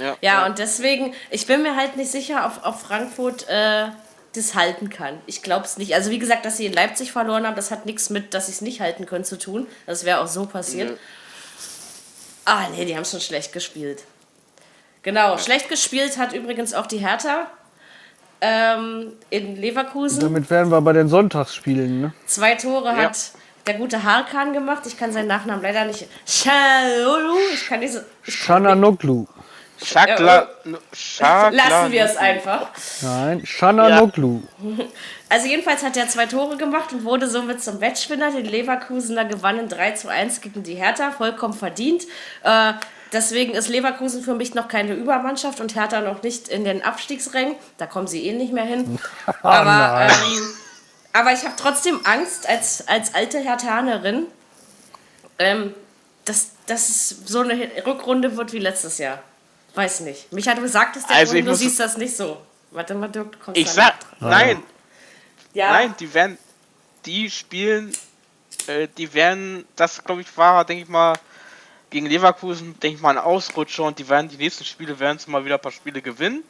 Ja, 0.00 0.16
Ja, 0.20 0.46
und 0.46 0.58
deswegen, 0.58 1.14
ich 1.30 1.46
bin 1.46 1.62
mir 1.62 1.76
halt 1.76 1.96
nicht 1.96 2.10
sicher, 2.10 2.46
ob, 2.46 2.66
ob 2.66 2.80
Frankfurt 2.80 3.46
äh, 3.48 3.88
das 4.34 4.54
halten 4.54 4.88
kann. 4.88 5.20
Ich 5.26 5.42
glaube 5.42 5.64
es 5.64 5.76
nicht. 5.76 5.94
Also 5.94 6.10
wie 6.10 6.18
gesagt, 6.18 6.44
dass 6.44 6.56
sie 6.56 6.66
in 6.66 6.72
Leipzig 6.72 7.12
verloren 7.12 7.46
haben, 7.46 7.56
das 7.56 7.70
hat 7.70 7.86
nichts 7.86 8.10
mit, 8.10 8.34
dass 8.34 8.46
sie 8.46 8.52
es 8.52 8.60
nicht 8.60 8.80
halten 8.80 9.06
können 9.06 9.24
zu 9.24 9.38
tun. 9.38 9.66
Das 9.86 10.04
wäre 10.04 10.20
auch 10.20 10.26
so 10.26 10.46
passiert. 10.46 10.90
Nö. 10.90 10.96
Ah, 12.44 12.66
nee, 12.74 12.84
die 12.84 12.96
haben 12.96 13.04
schon 13.04 13.20
schlecht 13.20 13.52
gespielt. 13.52 14.04
Genau, 15.02 15.36
schlecht 15.38 15.68
gespielt 15.68 16.16
hat 16.18 16.32
übrigens 16.32 16.74
auch 16.74 16.86
die 16.86 16.98
Hertha 16.98 17.46
ähm, 18.40 19.12
in 19.30 19.56
Leverkusen. 19.56 20.20
Damit 20.20 20.50
werden 20.50 20.70
wir 20.70 20.80
bei 20.80 20.92
den 20.92 21.08
Sonntagsspielen, 21.08 22.00
ne? 22.00 22.12
Zwei 22.26 22.54
Tore 22.54 22.96
hat 22.96 23.32
der 23.66 23.74
gute 23.74 24.02
Harkan 24.02 24.52
gemacht. 24.52 24.84
Ich 24.86 24.96
kann 24.96 25.12
seinen 25.12 25.28
Nachnamen 25.28 25.62
leider 25.62 25.84
nicht. 25.84 26.06
Shalolu. 26.26 27.36
Ich 27.54 27.66
kann 27.66 27.80
diese. 27.80 28.06
Ich 28.24 28.40
kann 28.40 28.62
Shana 28.64 28.74
Noglu. 28.74 29.26
Schakla, 29.84 30.48
Schakla, 30.92 31.50
Lassen 31.50 31.92
wir 31.92 32.04
es 32.04 32.16
einfach. 32.16 32.68
Nein, 33.02 33.44
Shana 33.44 33.88
Ja. 33.88 34.10
Also 35.28 35.46
jedenfalls 35.46 35.82
hat 35.82 35.96
er 35.96 36.08
zwei 36.08 36.26
Tore 36.26 36.58
gemacht 36.58 36.92
und 36.92 37.04
wurde 37.04 37.26
somit 37.26 37.62
zum 37.62 37.80
Matchwinner. 37.80 38.32
Die 38.32 38.42
Leverkusener 38.42 39.24
gewannen 39.24 39.66
3 39.66 39.92
zu 39.92 40.08
1 40.08 40.42
gegen 40.42 40.62
die 40.62 40.74
Hertha, 40.74 41.10
vollkommen 41.10 41.54
verdient. 41.54 42.04
Äh, 42.42 42.74
deswegen 43.14 43.54
ist 43.54 43.68
Leverkusen 43.68 44.22
für 44.22 44.34
mich 44.34 44.54
noch 44.54 44.68
keine 44.68 44.92
Übermannschaft 44.92 45.60
und 45.60 45.74
Hertha 45.74 46.02
noch 46.02 46.22
nicht 46.22 46.48
in 46.48 46.64
den 46.64 46.82
Abstiegsrängen. 46.82 47.54
Da 47.78 47.86
kommen 47.86 48.08
sie 48.08 48.26
eh 48.26 48.34
nicht 48.34 48.52
mehr 48.52 48.64
hin. 48.64 48.98
Aber, 49.42 49.64
nein. 49.64 50.10
ähm, 50.10 50.54
aber 51.14 51.32
ich 51.32 51.44
habe 51.44 51.54
trotzdem 51.56 52.00
Angst 52.04 52.46
als, 52.48 52.86
als 52.88 53.14
alte 53.14 53.38
Hertanerin, 53.38 54.26
ähm, 55.38 55.74
dass, 56.26 56.52
dass 56.66 56.88
es 56.88 57.08
so 57.26 57.40
eine 57.40 57.70
Rückrunde 57.86 58.36
wird 58.36 58.52
wie 58.52 58.58
letztes 58.58 58.98
Jahr. 58.98 59.22
Weiß 59.74 60.00
nicht. 60.00 60.32
Mich 60.32 60.46
hat 60.48 60.60
gesagt, 60.60 60.96
dass 60.96 61.06
der 61.06 61.16
Also 61.16 61.40
du 61.40 61.54
siehst 61.54 61.80
das 61.80 61.96
nicht 61.96 62.16
so. 62.16 62.38
Warte 62.70 62.94
mal, 62.94 63.08
Dirk, 63.08 63.32
du 63.32 63.38
kommst 63.38 63.60
Ich 63.60 63.68
sag, 63.70 63.94
nein, 64.20 64.62
Ja. 65.54 65.70
nein, 65.72 65.94
die 66.00 66.12
werden, 66.14 66.38
die 67.04 67.30
spielen, 67.30 67.92
äh, 68.66 68.88
die 68.96 69.12
werden, 69.12 69.64
das 69.76 70.02
glaube 70.04 70.22
ich 70.22 70.36
war, 70.36 70.64
denke 70.64 70.84
ich 70.84 70.88
mal, 70.88 71.14
gegen 71.90 72.06
Leverkusen, 72.06 72.78
denke 72.80 72.96
ich 72.96 73.02
mal, 73.02 73.10
ein 73.10 73.18
Ausrutscher 73.18 73.84
und 73.84 73.98
die 73.98 74.08
werden 74.08 74.28
die 74.28 74.36
nächsten 74.38 74.64
Spiele, 74.64 74.98
werden 74.98 75.18
sie 75.18 75.30
mal 75.30 75.44
wieder 75.44 75.56
ein 75.56 75.60
paar 75.60 75.72
Spiele 75.72 76.00
gewinnen. 76.00 76.42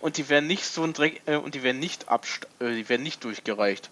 und 0.00 0.16
die 0.18 0.28
werden 0.28 0.46
nicht 0.46 0.64
so 0.66 0.82
ein 0.84 0.92
Dreck 0.92 1.22
äh, 1.26 1.36
und 1.36 1.54
die 1.54 1.62
werden 1.62 1.78
nicht 1.80 2.08
abst 2.08 2.46
äh, 2.60 2.74
die 2.74 2.88
werden 2.88 3.02
nicht 3.02 3.24
durchgereicht. 3.24 3.90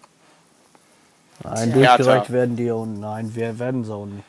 Nein, 1.43 1.73
durchgereicht 1.73 2.31
werden 2.31 2.55
die 2.55 2.71
auch. 2.71 2.85
Nein, 2.85 3.33
wir 3.35 3.57
werden 3.59 3.83
sie 3.83 3.91
auch 3.93 4.05
nicht. 4.05 4.23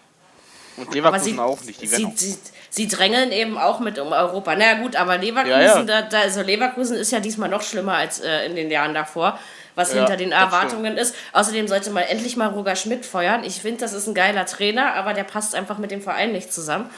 Und 0.76 0.92
Leverkusen 0.92 1.34
sie, 1.34 1.38
auch 1.38 1.62
nicht. 1.62 1.80
Die 1.80 1.86
sie, 1.86 2.08
sie, 2.14 2.38
sie 2.70 2.88
drängeln 2.88 3.30
eben 3.32 3.58
auch 3.58 3.80
mit 3.80 3.98
um 3.98 4.12
Europa. 4.12 4.56
Na 4.56 4.64
ja, 4.64 4.74
gut, 4.82 4.96
aber 4.96 5.18
Leverkusen, 5.18 5.60
Ja, 5.60 5.78
ja. 5.78 5.82
Da, 5.82 6.02
da, 6.02 6.20
also 6.20 6.42
Leverkusen 6.42 6.96
ist 6.96 7.12
ja 7.12 7.20
diesmal 7.20 7.48
noch 7.48 7.62
schlimmer 7.62 7.94
als 7.94 8.20
äh, 8.20 8.46
in 8.46 8.56
den 8.56 8.70
Jahren 8.70 8.94
davor, 8.94 9.38
was 9.74 9.92
Ja, 9.92 10.00
hinter 10.00 10.16
den 10.16 10.32
Erwartungen 10.32 10.96
ist. 10.96 11.14
Außerdem 11.32 11.68
sollte 11.68 11.90
man 11.90 12.04
endlich 12.04 12.36
mal 12.36 12.48
Roger 12.48 12.76
Schmidt 12.76 13.06
feuern. 13.06 13.44
Ich 13.44 13.60
finde, 13.60 13.80
das 13.80 13.92
ist 13.92 14.06
ein 14.06 14.14
geiler 14.14 14.46
Trainer, 14.46 14.94
aber 14.94 15.14
der 15.14 15.24
passt 15.24 15.54
einfach 15.54 15.78
mit 15.78 15.90
dem 15.90 16.02
Verein 16.02 16.32
nicht 16.32 16.52
zusammen. 16.52 16.90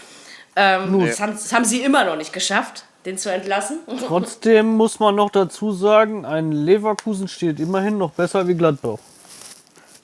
Ähm, 0.56 1.06
das, 1.06 1.20
haben, 1.20 1.32
das 1.32 1.52
haben 1.52 1.66
sie 1.66 1.82
immer 1.82 2.04
noch 2.04 2.16
nicht 2.16 2.32
geschafft, 2.32 2.84
den 3.04 3.18
zu 3.18 3.30
entlassen. 3.30 3.80
Trotzdem 4.06 4.66
muss 4.66 4.98
man 4.98 5.14
noch 5.14 5.30
dazu 5.30 5.72
sagen, 5.72 6.24
ein 6.24 6.50
Leverkusen 6.50 7.28
steht 7.28 7.60
immerhin 7.60 7.98
noch 7.98 8.12
besser 8.12 8.48
wie 8.48 8.54
Gladbach. 8.54 8.98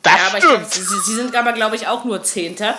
das 0.02 0.12
ja, 0.12 0.18
aber 0.28 0.38
ich 0.38 0.44
glaub, 0.44 0.70
stimmt. 0.70 0.88
sie, 0.88 1.00
sie 1.00 1.14
sind 1.14 1.34
aber, 1.34 1.54
glaube 1.54 1.76
ich, 1.76 1.88
auch 1.88 2.04
nur 2.04 2.22
Zehnter. 2.22 2.74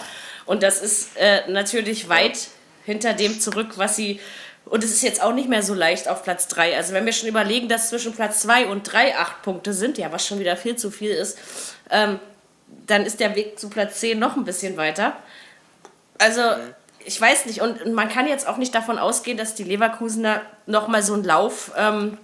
Und 0.46 0.64
das 0.64 0.82
ist 0.82 1.16
äh, 1.18 1.50
natürlich 1.50 2.10
weit 2.10 2.48
hinter 2.86 3.14
dem 3.14 3.40
zurück, 3.40 3.74
was 3.78 3.96
sie. 3.96 4.20
Und 4.66 4.84
es 4.84 4.92
ist 4.92 5.04
jetzt 5.04 5.22
auch 5.22 5.34
nicht 5.34 5.50
mehr 5.50 5.64
so 5.64 5.74
leicht 5.74 6.08
auf 6.08 6.24
Platz 6.24 6.48
3. 6.48 6.78
Also, 6.78 6.94
wenn 6.94 7.06
wir 7.06 7.14
schon 7.14 7.30
überlegen, 7.30 7.68
dass 7.68 7.90
zwischen 7.90 8.14
Platz 8.14 8.42
2 8.42 8.68
und 8.68 8.84
3 8.84 9.18
acht 9.18 9.42
Punkte 9.42 9.74
sind, 9.74 9.98
ja, 9.98 10.12
was 10.12 10.26
schon 10.26 10.40
wieder 10.40 10.56
viel 10.56 10.76
zu 10.76 10.90
viel 10.90 11.12
ist, 11.12 11.38
ähm, 11.90 12.20
dann 12.88 13.06
ist 13.06 13.20
der 13.20 13.36
Weg 13.36 13.60
zu 13.60 13.70
Platz 13.70 14.00
10 14.00 14.20
noch 14.20 14.38
ein 14.38 14.46
bisschen 14.46 14.78
weiter. 14.78 15.16
Also, 16.18 16.42
ich 17.06 17.20
weiß 17.20 17.46
nicht. 17.46 17.62
Und 17.62 17.82
und 17.82 17.94
man 17.94 18.10
kann 18.10 18.28
jetzt 18.28 18.48
auch 18.48 18.58
nicht 18.58 18.74
davon 18.74 18.98
ausgehen, 18.98 19.38
dass 19.38 19.56
die 19.56 19.64
Leverkusener 19.64 20.42
nochmal 20.66 21.04
so 21.04 21.14
einen 21.14 21.26
Lauf 21.26 21.72
ähm, 21.78 22.18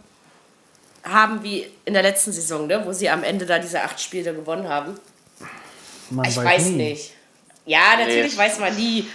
haben 1.04 1.44
wie 1.44 1.68
in 1.86 1.94
der 1.94 2.04
letzten 2.04 2.32
Saison, 2.32 2.68
ne? 2.68 2.86
wo 2.86 2.94
sie 2.94 3.10
am 3.10 3.24
Ende 3.24 3.46
da 3.46 3.60
diese 3.60 3.82
acht 3.82 4.00
Spiele 4.00 4.34
gewonnen 4.34 4.68
haben. 4.68 5.00
Man 6.10 6.26
Ich 6.26 6.38
weiß 6.38 6.66
nie. 6.68 6.90
nicht. 6.90 7.14
Ja, 7.70 7.98
natürlich 8.00 8.34
Nee. 8.34 8.38
weiß 8.40 8.60
man 8.60 8.76
nie. 8.76 9.08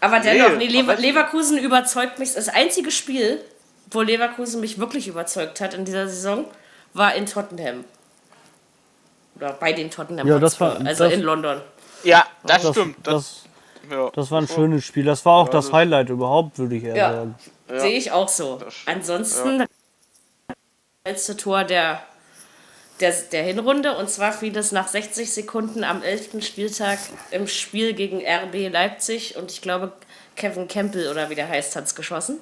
Aber 0.00 0.18
dennoch, 0.18 0.56
nee, 0.56 0.66
Lever. 0.66 0.96
Leverkusen 0.96 1.56
überzeugt 1.56 2.18
mich. 2.18 2.34
Das 2.34 2.48
einzige 2.48 2.90
Spiel, 2.90 3.40
wo 3.92 4.00
Leverkusen 4.02 4.60
mich 4.60 4.78
wirklich 4.80 5.06
überzeugt 5.06 5.60
hat 5.60 5.74
in 5.74 5.84
dieser 5.84 6.08
Saison, 6.08 6.44
war 6.94 7.14
in 7.14 7.26
Tottenham. 7.26 7.84
Oder 9.36 9.52
bei 9.52 9.72
den 9.72 9.88
Tottenham 9.90 10.26
Ja, 10.26 10.38
das 10.40 10.60
war- 10.60 10.84
also 10.84 11.04
das- 11.04 11.12
in 11.12 11.20
London. 11.22 11.60
Ja, 12.02 12.26
das, 12.42 12.62
Das, 12.62 12.70
stimmt. 12.72 12.96
Das, 13.06 13.14
das, 13.88 13.92
ja. 13.96 14.10
das 14.12 14.30
war 14.32 14.40
ein 14.40 14.48
schönes 14.48 14.84
Spiel. 14.84 15.04
Das 15.04 15.24
war 15.24 15.34
auch 15.34 15.48
das 15.48 15.66
das- 15.66 15.72
Highlight 15.72 16.08
überhaupt, 16.10 16.58
würde 16.58 16.74
ich 16.76 16.82
eher 16.84 16.96
Ja. 16.96 17.12
sagen. 17.12 17.34
Sehe 17.76 17.96
ich 17.96 18.10
auch 18.10 18.28
so. 18.28 18.60
Ansonsten 18.86 19.58
das 19.58 19.68
letzte 21.06 21.36
Tor 21.36 21.62
der, 21.64 22.02
der, 23.00 23.12
der 23.32 23.42
Hinrunde 23.42 23.96
und 23.96 24.08
zwar 24.10 24.32
fiel 24.32 24.56
es 24.56 24.70
nach 24.72 24.88
60 24.88 25.32
Sekunden 25.32 25.82
am 25.84 26.02
11. 26.02 26.44
Spieltag 26.44 26.98
im 27.30 27.46
Spiel 27.48 27.94
gegen 27.94 28.18
RB 28.24 28.70
Leipzig 28.72 29.36
und 29.36 29.50
ich 29.50 29.60
glaube 29.62 29.92
Kevin 30.36 30.68
Campbell 30.68 31.08
oder 31.10 31.28
wie 31.30 31.34
der 31.34 31.48
heißt, 31.48 31.74
hat 31.76 31.84
es 31.84 31.94
geschossen. 31.94 32.38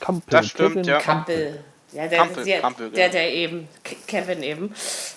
Kampel, 0.00 0.30
Das 0.30 0.46
stimmt, 0.48 0.70
Kevin 0.74 0.84
ja. 0.84 0.98
Kampel. 0.98 1.64
Ja, 1.92 2.06
der, 2.08 2.18
Kampel, 2.18 2.44
der, 2.44 2.60
Kampel, 2.60 2.90
der, 2.90 3.08
genau. 3.08 3.12
der 3.22 3.32
eben, 3.32 3.68
Ke- 3.82 3.96
Kevin 4.06 4.42
eben. 4.42 4.74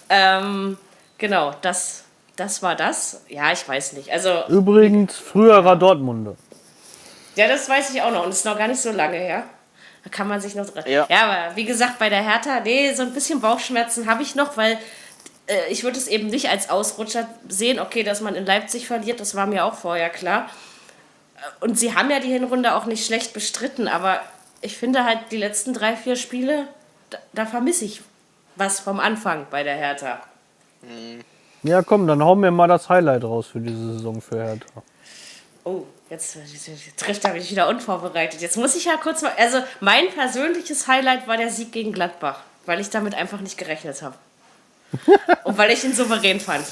Ähm, 0.09 0.77
genau, 1.17 1.53
das, 1.61 2.03
das 2.37 2.61
war 2.63 2.75
das. 2.75 3.21
Ja, 3.27 3.51
ich 3.51 3.67
weiß 3.67 3.93
nicht. 3.93 4.09
Also, 4.11 4.43
Übrigens, 4.47 5.17
früherer 5.17 5.75
Dortmunder. 5.75 6.35
ja, 7.35 7.47
das 7.47 7.67
weiß 7.67 7.93
ich 7.93 8.01
auch 8.01 8.11
noch 8.11 8.23
und 8.23 8.29
ist 8.31 8.45
noch 8.45 8.57
gar 8.57 8.67
nicht 8.69 8.79
so 8.81 8.91
lange 8.91 9.17
her. 9.17 9.43
Da 10.03 10.09
kann 10.09 10.27
man 10.27 10.39
sich 10.39 10.55
noch 10.55 10.69
dran. 10.69 10.85
Ja. 10.87 11.07
aber 11.09 11.55
wie 11.55 11.65
gesagt, 11.65 11.99
bei 11.99 12.09
der 12.09 12.21
Hertha, 12.23 12.61
nee, 12.61 12.93
so 12.93 13.03
ein 13.03 13.13
bisschen 13.13 13.41
Bauchschmerzen 13.41 14.09
habe 14.09 14.23
ich 14.23 14.35
noch, 14.35 14.55
weil 14.55 14.77
äh, 15.47 15.69
ich 15.69 15.83
würde 15.83 15.97
es 15.97 16.07
eben 16.07 16.27
nicht 16.27 16.49
als 16.49 16.69
Ausrutscher 16.69 17.27
sehen. 17.47 17.79
Okay, 17.79 18.03
dass 18.03 18.21
man 18.21 18.35
in 18.35 18.45
Leipzig 18.45 18.87
verliert, 18.87 19.19
das 19.19 19.35
war 19.35 19.45
mir 19.45 19.65
auch 19.65 19.73
vorher 19.75 20.09
klar. 20.09 20.49
Äh, 21.35 21.65
Und 21.65 21.77
sie 21.77 21.95
haben 21.95 22.09
ja 22.09 22.19
die 22.19 22.29
Hinrunde 22.31 22.75
auch 22.75 22.85
nicht 22.85 23.05
schlecht 23.05 23.33
bestritten, 23.33 23.87
aber 23.87 24.21
ich 24.61 24.77
finde 24.77 25.03
halt 25.03 25.19
die 25.31 25.37
letzten 25.37 25.73
drei, 25.73 25.95
vier 25.95 26.15
Spiele, 26.15 26.67
da, 27.09 27.17
da 27.33 27.45
vermisse 27.45 27.85
ich 27.85 28.01
was 28.55 28.79
vom 28.79 28.99
Anfang 28.99 29.47
bei 29.49 29.63
der 29.63 29.75
Hertha. 29.75 30.19
Ja, 31.63 31.81
komm, 31.81 32.07
dann 32.07 32.23
hauen 32.23 32.41
wir 32.41 32.51
mal 32.51 32.67
das 32.67 32.87
Highlight 32.89 33.23
raus 33.23 33.47
für 33.47 33.59
diese 33.59 33.93
Saison 33.93 34.21
für 34.21 34.41
Hertha. 34.43 34.83
Oh, 35.65 35.83
jetzt, 36.09 36.35
jetzt 36.35 36.99
trifft 36.99 37.25
er 37.25 37.33
mich 37.33 37.49
wieder 37.51 37.67
unvorbereitet. 37.67 38.41
Jetzt 38.41 38.57
muss 38.57 38.75
ich 38.75 38.85
ja 38.85 38.97
kurz 38.97 39.21
mal. 39.21 39.33
Also, 39.37 39.61
mein 39.79 40.09
persönliches 40.09 40.87
Highlight 40.87 41.27
war 41.27 41.37
der 41.37 41.49
Sieg 41.49 41.71
gegen 41.71 41.91
Gladbach, 41.93 42.41
weil 42.65 42.79
ich 42.79 42.89
damit 42.89 43.15
einfach 43.15 43.39
nicht 43.39 43.57
gerechnet 43.57 44.01
habe. 44.01 44.15
Und 45.43 45.57
weil 45.57 45.71
ich 45.71 45.83
ihn 45.83 45.93
souverän 45.93 46.39
fand. 46.39 46.65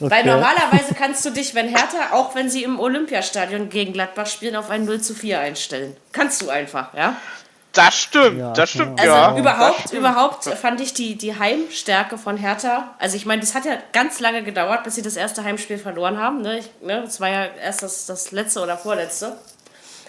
Weil 0.00 0.22
Okay. 0.22 0.30
normalerweise 0.30 0.94
kannst 0.94 1.24
du 1.26 1.30
dich, 1.30 1.54
wenn 1.54 1.68
Hertha, 1.68 2.12
auch 2.12 2.34
wenn 2.34 2.48
sie 2.48 2.62
im 2.64 2.80
Olympiastadion 2.80 3.68
gegen 3.68 3.92
Gladbach 3.92 4.26
spielen, 4.26 4.56
auf 4.56 4.70
ein 4.70 4.86
0 4.86 5.02
zu 5.02 5.14
4 5.14 5.38
einstellen. 5.40 5.94
Kannst 6.12 6.40
du 6.40 6.48
einfach, 6.48 6.94
ja? 6.94 7.16
Das 7.72 7.96
stimmt. 7.96 8.38
Ja, 8.38 8.52
das 8.52 8.70
stimmt, 8.70 9.00
Also 9.00 9.12
ja. 9.12 9.36
überhaupt, 9.36 9.92
überhaupt 9.92 10.44
fand 10.44 10.80
ich 10.80 10.92
die, 10.92 11.16
die 11.16 11.38
Heimstärke 11.38 12.18
von 12.18 12.36
Hertha. 12.36 12.94
Also 12.98 13.16
ich 13.16 13.26
meine, 13.26 13.40
das 13.40 13.54
hat 13.54 13.64
ja 13.64 13.78
ganz 13.92 14.18
lange 14.18 14.42
gedauert, 14.42 14.82
bis 14.82 14.96
sie 14.96 15.02
das 15.02 15.16
erste 15.16 15.44
Heimspiel 15.44 15.78
verloren 15.78 16.18
haben. 16.18 16.42
Ne? 16.42 16.58
Ich, 16.58 16.70
ne? 16.80 17.02
Das 17.02 17.20
war 17.20 17.28
ja 17.28 17.44
erst 17.44 17.82
das, 17.82 18.06
das 18.06 18.32
letzte 18.32 18.60
oder 18.60 18.76
vorletzte. 18.76 19.36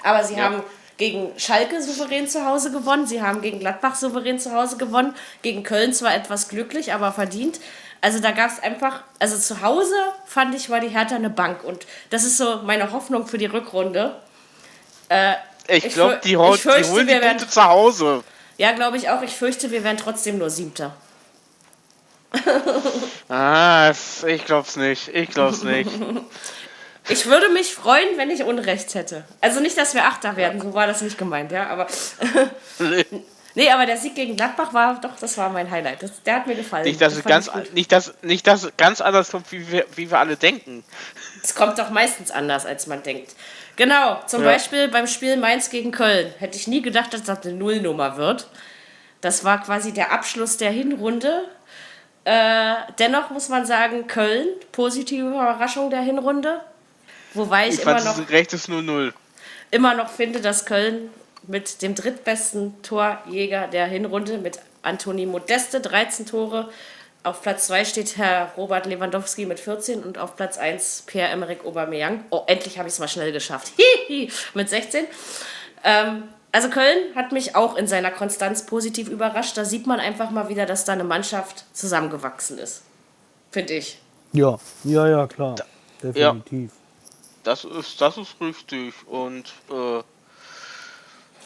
Aber 0.03 0.23
sie 0.23 0.41
haben 0.41 0.63
gegen 0.97 1.31
Schalke 1.37 1.81
souverän 1.81 2.27
zu 2.27 2.45
Hause 2.45 2.71
gewonnen. 2.71 3.05
Sie 3.05 3.21
haben 3.21 3.41
gegen 3.41 3.59
Gladbach 3.59 3.95
souverän 3.95 4.39
zu 4.39 4.53
Hause 4.53 4.77
gewonnen. 4.77 5.13
Gegen 5.41 5.63
Köln 5.63 5.93
zwar 5.93 6.15
etwas 6.15 6.47
glücklich, 6.47 6.93
aber 6.93 7.11
verdient. 7.11 7.59
Also 8.01 8.19
da 8.19 8.31
gab 8.31 8.49
es 8.49 8.61
einfach, 8.61 9.03
also 9.19 9.37
zu 9.37 9.61
Hause 9.61 9.93
fand 10.25 10.55
ich, 10.55 10.71
war 10.71 10.79
die 10.79 10.89
Hertha 10.89 11.15
eine 11.15 11.29
Bank. 11.29 11.63
Und 11.63 11.85
das 12.09 12.23
ist 12.23 12.37
so 12.37 12.61
meine 12.63 12.91
Hoffnung 12.91 13.27
für 13.27 13.37
die 13.37 13.45
Rückrunde. 13.45 14.15
Ich 15.67 15.85
ich 15.85 15.93
glaube, 15.93 16.19
die, 16.23 16.37
hol- 16.37 16.57
die 16.57 16.67
holen 16.69 17.07
die 17.07 17.15
Punkte 17.19 17.47
zu 17.47 17.63
Hause. 17.63 18.23
Ja, 18.57 18.71
glaube 18.73 18.97
ich 18.97 19.09
auch. 19.09 19.21
Ich 19.21 19.31
fürchte, 19.35 19.71
wir 19.71 19.83
werden 19.83 19.97
trotzdem 19.97 20.37
nur 20.37 20.49
Siebter. 20.49 20.95
Ah, 23.29 23.91
ich 24.27 24.45
glaub's 24.45 24.75
nicht. 24.75 25.07
Ich 25.09 25.29
glaub's 25.29 25.63
nicht. 25.63 25.89
Ich 27.09 27.25
würde 27.25 27.49
mich 27.49 27.73
freuen, 27.73 28.15
wenn 28.17 28.29
ich 28.29 28.43
Unrecht 28.43 28.93
hätte. 28.93 29.23
Also 29.41 29.59
nicht, 29.59 29.75
dass 29.75 29.95
wir 29.95 30.05
Achter 30.05 30.35
werden, 30.37 30.61
so 30.61 30.75
war 30.75 30.85
das 30.85 31.01
nicht 31.01 31.17
gemeint, 31.17 31.51
ja. 31.51 31.67
Aber 31.67 31.87
nee, 33.55 33.69
aber 33.69 33.85
der 33.85 33.97
Sieg 33.97 34.15
gegen 34.15 34.35
Gladbach 34.35 34.73
war 34.73 34.99
doch, 35.01 35.15
das 35.19 35.37
war 35.37 35.49
mein 35.49 35.69
Highlight. 35.69 36.03
Das, 36.03 36.21
der 36.23 36.35
hat 36.35 36.47
mir 36.47 36.55
gefallen. 36.55 36.83
nicht, 36.85 37.01
dass 37.01 37.13
Das 37.13 37.19
es 37.19 37.25
ganz, 37.25 37.51
nicht, 37.73 37.91
dass, 37.91 38.13
nicht, 38.21 38.47
dass 38.47 38.69
ganz 38.77 39.01
anders 39.01 39.31
kommt, 39.31 39.51
wie 39.51 39.71
wir, 39.71 39.85
wie 39.95 40.09
wir 40.09 40.19
alle 40.19 40.37
denken. 40.37 40.83
Es 41.43 41.55
kommt 41.55 41.77
doch 41.79 41.89
meistens 41.89 42.31
anders, 42.31 42.65
als 42.65 42.87
man 42.87 43.03
denkt. 43.03 43.31
Genau, 43.77 44.19
zum 44.27 44.43
Ja. 44.43 44.51
Beispiel 44.51 44.89
beim 44.89 45.07
Spiel 45.07 45.37
Mainz 45.37 45.69
gegen 45.69 45.91
Köln. 45.91 46.33
Hätte 46.39 46.57
ich 46.57 46.67
nie 46.67 46.81
gedacht, 46.81 47.13
dass 47.13 47.23
das 47.23 47.41
eine 47.45 47.53
Nullnummer 47.53 48.17
wird. 48.17 48.47
Das 49.21 49.43
war 49.43 49.61
quasi 49.63 49.91
der 49.93 50.11
Abschluss 50.11 50.57
der 50.57 50.71
Hinrunde. 50.71 51.45
Äh, 52.25 52.75
dennoch 52.99 53.29
muss 53.31 53.49
man 53.49 53.65
sagen, 53.65 54.07
Köln, 54.07 54.47
positive 54.71 55.27
Überraschung 55.27 55.89
der 55.89 56.01
Hinrunde. 56.01 56.61
Wobei 57.33 57.67
ich, 57.69 57.75
Ich 57.75 57.81
immer 57.83 58.01
noch 58.03 58.17
ein 58.17 58.25
rechtes 58.25 58.67
0-0. 58.67 59.13
immer 59.71 59.95
noch 59.95 60.09
finde, 60.09 60.41
dass 60.41 60.65
Köln 60.65 61.09
mit 61.47 61.81
dem 61.81 61.95
drittbesten 61.95 62.81
Torjäger 62.81 63.67
der 63.67 63.85
Hinrunde, 63.85 64.37
mit 64.37 64.59
Antoni 64.81 65.25
Modeste, 65.25 65.81
13 65.81 66.25
Tore. 66.25 66.69
Auf 67.23 67.41
Platz 67.43 67.67
2 67.67 67.85
steht 67.85 68.17
Herr 68.17 68.51
Robert 68.57 68.87
Lewandowski 68.87 69.45
mit 69.45 69.59
14 69.59 70.03
und 70.03 70.17
auf 70.17 70.35
Platz 70.35 70.57
1 70.57 71.03
Pierre-Emerick 71.05 71.65
Aubameyang. 71.65 72.25
Oh, 72.31 72.43
endlich 72.47 72.79
habe 72.79 72.87
ich 72.87 72.95
es 72.95 72.99
mal 72.99 73.07
schnell 73.07 73.31
geschafft. 73.31 73.73
Hihi, 74.07 74.31
mit 74.55 74.69
16. 74.69 75.05
Ähm, 75.83 76.23
also 76.51 76.69
Köln 76.69 77.15
hat 77.15 77.31
mich 77.31 77.55
auch 77.55 77.75
in 77.75 77.87
seiner 77.87 78.11
Konstanz 78.11 78.65
positiv 78.65 79.07
überrascht. 79.07 79.55
Da 79.55 79.65
sieht 79.65 79.87
man 79.87 79.99
einfach 79.99 80.31
mal 80.31 80.49
wieder, 80.49 80.65
dass 80.65 80.83
da 80.83 80.93
eine 80.93 81.03
Mannschaft 81.03 81.65
zusammengewachsen 81.73 82.57
ist. 82.57 82.81
Finde 83.51 83.73
ich. 83.73 83.99
Ja, 84.33 84.59
ja, 84.83 85.07
ja, 85.07 85.27
klar. 85.27 85.55
Definitiv. 86.01 86.71
Das 87.43 87.63
ist, 87.63 88.01
das 88.01 88.17
ist 88.17 88.35
richtig. 88.41 88.93
Und 89.07 89.53
äh, 89.69 90.03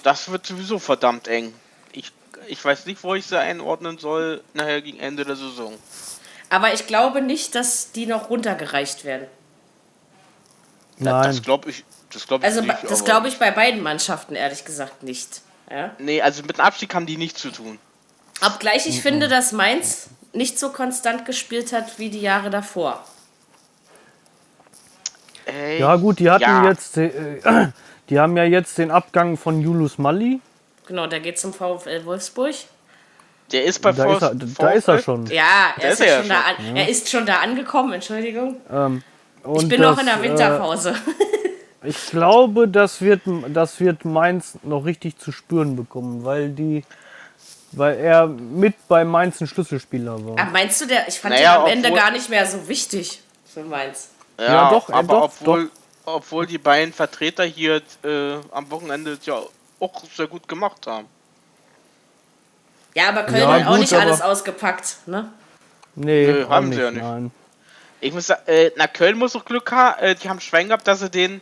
das 0.06 0.30
wird 0.30 0.45
sowieso 0.45 0.78
verdammt 0.78 1.28
eng. 1.28 1.51
Ich, 1.91 2.12
ich 2.47 2.64
weiß 2.64 2.86
nicht, 2.86 3.03
wo 3.03 3.16
ich 3.16 3.26
sie 3.26 3.39
einordnen 3.39 3.97
soll, 3.97 4.43
nachher 4.53 4.82
gegen 4.82 4.99
Ende 4.99 5.26
der 5.26 5.36
Saison. 5.36 5.74
Aber 6.49 6.74
ich 6.74 6.86
glaube 6.86 7.22
nicht, 7.22 7.56
dass 7.56 7.91
die 7.91 8.06
noch 8.06 8.30
runtergereicht 8.30 9.03
werden. 9.03 9.28
Nein. 10.97 11.24
Das 11.24 11.41
glaube 11.41 11.72
ich, 11.72 11.84
das 12.14 12.28
glaube 12.28 12.45
ich 12.45 12.53
Also 12.53 12.62
nicht. 12.62 12.78
das 12.88 13.03
glaube 13.03 13.28
ich 13.28 13.39
bei 13.39 13.49
beiden 13.49 13.82
Mannschaften 13.82 14.36
ehrlich 14.36 14.64
gesagt 14.64 15.01
nicht. 15.01 15.41
Ja? 15.72 15.95
Nee, 15.97 16.22
also 16.22 16.43
mit 16.43 16.58
dem 16.58 16.62
Abstieg 16.62 16.93
haben 16.93 17.08
die 17.08 17.18
nichts 17.18 17.41
zu 17.41 17.49
tun. 17.49 17.80
Obgleich 18.45 18.86
ich 18.86 19.01
finde, 19.01 19.28
dass 19.28 19.53
Mainz 19.53 20.08
nicht 20.34 20.60
so 20.60 20.70
konstant 20.70 21.26
gespielt 21.26 21.74
hat 21.74 21.97
wie 21.97 22.12
die 22.12 22.22
Jahre 22.22 22.51
davor. 22.51 23.03
Ey, 25.45 25.80
Ja 25.80 25.95
gut, 25.95 26.20
die 26.20 26.30
hatten 26.30 26.43
ja. 26.43 26.70
jetzt, 26.70 26.95
äh, 26.97 27.72
die 28.10 28.20
haben 28.20 28.38
ja 28.38 28.43
jetzt 28.43 28.78
den 28.78 28.91
Abgang 28.91 29.38
von 29.38 29.62
Julius 29.62 29.97
Mali. 29.97 30.39
Genau, 30.88 31.08
der 31.08 31.20
geht 31.20 31.39
zum 31.39 31.53
VfL 31.53 32.06
Wolfsburg. 32.06 32.53
Der 33.51 33.64
ist 33.64 33.80
bei 33.80 33.91
Da 33.91 34.14
ist 34.14 34.22
er, 34.22 34.30
VfL 34.32 34.47
da 34.58 34.70
ist 34.70 34.88
er 34.88 34.99
schon. 34.99 35.26
Ja, 35.28 35.74
er, 35.80 35.91
ist, 35.91 35.99
ist 35.99 36.08
er 36.08 36.08
ja 36.08 36.14
ja 36.14 36.20
schon 36.22 36.30
da 36.30 36.41
an, 36.41 36.76
er 36.76 36.89
ist 36.89 37.10
schon 37.10 37.26
da 37.26 37.36
angekommen, 37.38 37.93
Entschuldigung. 37.93 38.58
Ähm, 38.72 39.03
Ich 39.56 39.68
bin 39.68 39.82
noch 39.82 39.91
das, 39.91 39.99
in 39.99 40.06
der 40.08 40.18
äh, 40.18 40.22
Winterpause. 40.22 40.95
Ich 41.88 42.08
glaube, 42.08 42.68
das 42.68 43.01
wird, 43.01 43.22
das 43.49 43.80
wird 43.80 44.06
Mainz 44.06 44.58
noch 44.64 44.86
richtig 44.86 45.20
zu 45.20 45.32
spüren 45.32 45.76
bekommen, 45.76 46.26
weil 46.26 46.49
die, 46.49 46.84
weil 47.74 47.97
er 47.99 48.26
mit 48.26 48.88
bei 48.88 49.06
Mainz 49.06 49.39
ein 49.39 49.45
Schlüsselspieler 49.45 50.26
war. 50.26 50.36
Ah, 50.39 50.49
meinst 50.51 50.82
du, 50.82 50.88
der, 50.88 51.08
ich 51.08 51.20
fand 51.20 51.36
Naja, 51.36 51.58
den 51.58 51.62
am 51.62 51.68
Ende 51.68 51.91
gar 51.91 52.12
nicht 52.12 52.28
mehr 52.30 52.45
so 52.45 52.68
wichtig 52.68 53.22
für 53.45 53.62
Mainz. 53.62 54.10
Ja, 54.39 54.45
Ja, 54.45 54.70
doch, 54.72 54.89
äh, 54.89 54.93
aber 54.93 55.14
doch, 55.14 55.24
obwohl, 55.39 55.70
obwohl 56.06 56.45
die 56.45 56.58
beiden 56.58 56.93
Vertreter 56.93 57.43
hier 57.43 57.82
äh, 58.03 58.36
am 58.51 58.70
Wochenende 58.72 59.18
ja 59.24 59.41
auch 59.80 60.03
sehr 60.16 60.28
gut 60.28 60.47
gemacht 60.47 60.88
haben. 60.88 61.08
Ja, 62.93 63.10
aber 63.10 63.24
Köln 63.24 63.41
Ja, 63.41 63.51
hat 63.51 63.66
auch 63.68 63.72
gut, 63.72 63.80
nicht 63.80 63.93
alles 63.93 64.22
ausgepackt, 64.22 64.97
ne? 65.06 65.32
Nee, 65.95 66.28
Nö, 66.28 66.45
auch 66.45 66.49
haben 66.49 66.72
sie 66.72 66.80
ja 66.82 66.91
nicht. 66.91 67.03
Nein. 67.03 67.32
Ich 68.01 68.14
muss 68.14 68.28
sagen, 68.28 68.41
äh, 68.47 68.72
na 68.76 68.88
Köln 68.88 69.18
muss 69.18 69.36
auch 69.36 69.45
Glück 69.45 69.72
haben, 69.72 69.99
äh, 70.01 70.16
die 70.16 70.30
haben 70.30 70.39
Schwein 70.39 70.68
gehabt, 70.68 70.88
dass 70.88 70.99
sie 70.99 71.10
den 71.10 71.41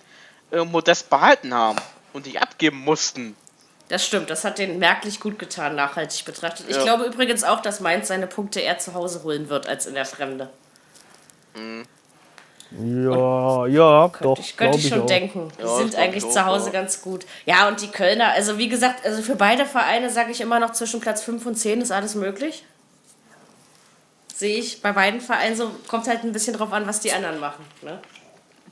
äh, 0.51 0.64
Modest 0.64 1.09
behalten 1.09 1.53
haben 1.53 1.78
und 2.14 2.26
nicht 2.26 2.41
abgeben 2.41 2.78
mussten. 2.78 3.36
Das 3.89 4.05
stimmt, 4.05 4.30
das 4.30 4.43
hat 4.45 4.59
den 4.59 4.80
merklich 4.80 5.20
gut 5.20 5.38
getan, 5.38 5.76
nachhaltig 5.76 6.26
betrachtet. 6.26 6.68
Ich 6.70 6.78
Ja. 6.78 6.84
glaube 6.84 7.03
übrigens 7.05 7.43
auch, 7.43 7.61
dass 7.61 7.80
Mainz 7.80 8.07
seine 8.07 8.28
Punkte 8.28 8.59
eher 8.59 8.80
zu 8.80 8.93
Hause 8.93 9.24
holen 9.24 9.49
wird 9.49 9.68
als 9.68 9.86
in 9.86 9.93
der 9.93 10.05
Fremde. 10.05 10.49
Ja, 12.80 13.67
ja, 13.67 14.07
doch. 14.21 14.39
ich 14.39 14.57
könnte 14.57 14.78
ich 14.80 14.88
schon 14.89 15.01
auch. 15.01 15.05
denken. 15.05 15.51
Die 15.59 15.61
Ja, 15.61 15.78
sind 15.78 15.95
eigentlich 15.95 16.24
ich 16.24 16.30
auch, 16.30 16.34
zu 16.34 16.45
Hause 16.45 16.65
ja. 16.67 16.71
ganz 16.74 17.01
gut. 17.01 17.26
Ja, 17.45 17.67
und 17.67 17.82
die 17.82 17.89
Kölner, 17.89 18.30
also 18.32 18.57
wie 18.57 18.67
gesagt, 18.67 19.05
also 19.05 19.21
für 19.21 19.36
beide 19.36 19.65
Vereine 19.65 20.09
sage 20.09 20.32
ich 20.32 20.41
immer 20.41 20.59
noch 20.59 20.71
zwischen 20.71 20.99
Platz 20.99 21.21
5 21.24 21.45
und 21.45 21.55
10 21.55 21.82
ist 21.82 21.91
alles 21.91 22.15
möglich. 22.15 22.63
Sehe 24.34 24.57
ich 24.57 24.82
bei 24.82 24.91
beiden 24.91 25.21
Vereinen 25.21 25.55
so, 25.55 25.69
kommt 25.88 26.07
halt 26.07 26.24
ein 26.24 26.32
bisschen 26.34 26.55
drauf 26.57 26.74
an, 26.74 26.88
was 26.88 26.99
die 26.99 27.11
anderen 27.13 27.39
machen. 27.39 27.63
Ne? 27.84 27.99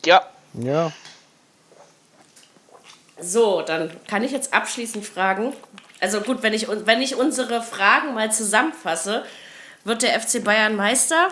Ja, 0.06 0.26
Ja, 0.54 0.92
So, 3.20 3.62
dann 3.62 3.92
kann 4.08 4.24
ich 4.24 4.32
jetzt 4.32 4.52
abschließend 4.54 5.06
fragen. 5.06 5.54
Also 6.00 6.22
gut, 6.22 6.42
wenn 6.42 6.54
ich, 6.54 6.68
wenn 6.68 7.02
ich 7.04 7.16
unsere 7.16 7.62
Fragen 7.62 8.16
mal 8.16 8.32
zusammenfasse, 8.32 9.24
wird 9.84 10.02
der 10.02 10.20
FC 10.20 10.44
Bayern 10.44 10.76
Meister, 10.76 11.30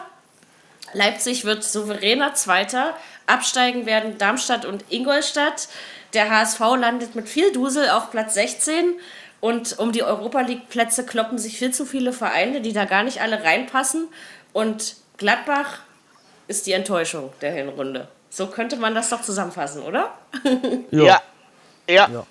Leipzig 0.93 1.45
wird 1.45 1.63
souveräner 1.63 2.33
Zweiter, 2.33 2.95
absteigen 3.27 3.85
werden 3.85 4.17
Darmstadt 4.17 4.65
und 4.65 4.85
Ingolstadt, 4.89 5.67
der 6.13 6.29
HSV 6.29 6.59
landet 6.59 7.15
mit 7.15 7.29
viel 7.29 7.51
Dusel 7.51 7.89
auf 7.89 8.11
Platz 8.11 8.33
16 8.33 8.93
und 9.41 9.77
um 9.79 9.91
die 9.91 10.03
Europa 10.03 10.41
League 10.41 10.69
Plätze 10.69 11.05
kloppen 11.05 11.37
sich 11.37 11.57
viel 11.57 11.71
zu 11.71 11.85
viele 11.85 12.13
Vereine, 12.13 12.61
die 12.61 12.73
da 12.73 12.85
gar 12.85 13.03
nicht 13.03 13.21
alle 13.21 13.43
reinpassen 13.43 14.07
und 14.53 14.95
Gladbach 15.17 15.79
ist 16.47 16.65
die 16.65 16.71
Enttäuschung 16.71 17.31
der 17.41 17.51
Hinrunde. 17.51 18.07
So 18.29 18.47
könnte 18.47 18.77
man 18.77 18.95
das 18.95 19.09
doch 19.09 19.21
zusammenfassen, 19.21 19.83
oder? 19.83 20.13
ja. 20.91 21.03
ja, 21.03 21.21
ja, 21.87 22.09
Ja. 22.11 22.25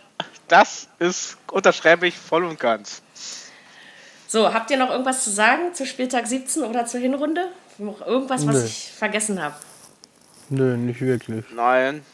Das 0.48 0.88
ist, 0.98 1.36
unterschreibe 1.52 2.08
ich 2.08 2.16
voll 2.16 2.44
und 2.44 2.58
ganz. 2.58 3.02
So, 4.26 4.52
habt 4.52 4.70
ihr 4.70 4.78
noch 4.78 4.90
irgendwas 4.90 5.24
zu 5.24 5.30
sagen 5.30 5.74
zu 5.74 5.86
Spieltag 5.86 6.26
17 6.26 6.64
oder 6.64 6.86
zur 6.86 7.00
Hinrunde? 7.00 7.48
Noch 7.78 8.04
irgendwas, 8.04 8.46
was 8.46 8.56
Nö. 8.56 8.64
ich 8.64 8.92
vergessen 8.92 9.40
habe? 9.42 9.54
Nö, 10.48 10.76
nicht 10.76 11.00
wirklich. 11.00 11.44
Nein. 11.54 12.04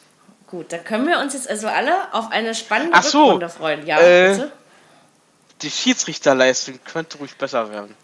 Gut, 0.47 0.73
dann 0.73 0.85
können 0.85 1.07
wir 1.07 1.19
uns 1.19 1.33
jetzt 1.33 1.49
also 1.49 1.69
alle 1.69 2.13
auf 2.13 2.31
eine 2.31 2.55
spannende 2.55 2.93
Ach 2.95 3.03
so, 3.03 3.25
Rückrunde 3.25 3.49
freuen. 3.49 3.87
Ja, 3.87 3.99
äh, 3.99 4.31
bitte? 4.31 4.53
Die 5.63 5.71
Schiedsrichterleistung 5.71 6.79
könnte 6.85 7.19
ruhig 7.19 7.37
besser 7.37 7.71
werden. 7.71 7.95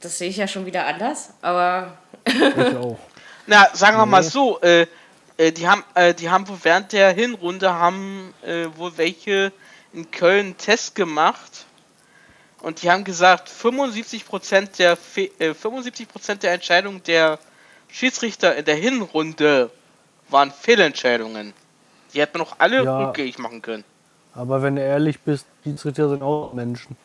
Das 0.00 0.18
sehe 0.18 0.28
ich 0.28 0.36
ja 0.36 0.48
schon 0.48 0.66
wieder 0.66 0.86
anders, 0.86 1.30
aber 1.42 1.96
Ich 2.24 2.34
auch. 2.76 2.98
Na, 3.46 3.68
sagen 3.72 3.96
wir 3.96 4.06
mal 4.06 4.22
so, 4.22 4.60
äh, 4.60 4.86
äh, 5.36 5.52
die 5.52 5.68
haben, 5.68 5.84
äh, 5.94 6.12
die 6.12 6.28
haben 6.28 6.48
wohl 6.48 6.58
während 6.62 6.92
der 6.92 7.12
Hinrunde 7.12 7.72
haben 7.72 8.34
äh, 8.42 8.66
wohl 8.76 8.96
welche 8.96 9.52
in 9.92 10.10
Köln 10.10 10.46
einen 10.46 10.56
Test 10.58 10.94
gemacht 10.94 11.66
und 12.62 12.82
die 12.82 12.90
haben 12.90 13.04
gesagt, 13.04 13.48
75% 13.48 14.76
der 14.78 14.96
Fe 14.96 15.30
äh, 15.38 15.50
75% 15.50 16.36
der 16.36 16.52
Entscheidungen 16.52 17.02
der 17.04 17.38
Schiedsrichter 17.90 18.56
in 18.56 18.64
der 18.64 18.76
Hinrunde 18.76 19.70
waren 20.28 20.50
Fehlentscheidungen. 20.50 21.52
Die 22.14 22.20
hätten 22.20 22.38
man 22.38 22.46
auch 22.46 22.56
alle 22.58 22.84
Ja. 22.84 22.98
rückgängig 22.98 23.38
machen 23.38 23.60
können. 23.62 23.84
Aber 24.34 24.62
wenn 24.62 24.76
du 24.76 24.82
ehrlich 24.82 25.20
bist, 25.20 25.44
die 25.64 25.70
Schiedsrichter 25.70 26.08
sind 26.08 26.22
auch 26.22 26.52
Menschen. 26.54 26.96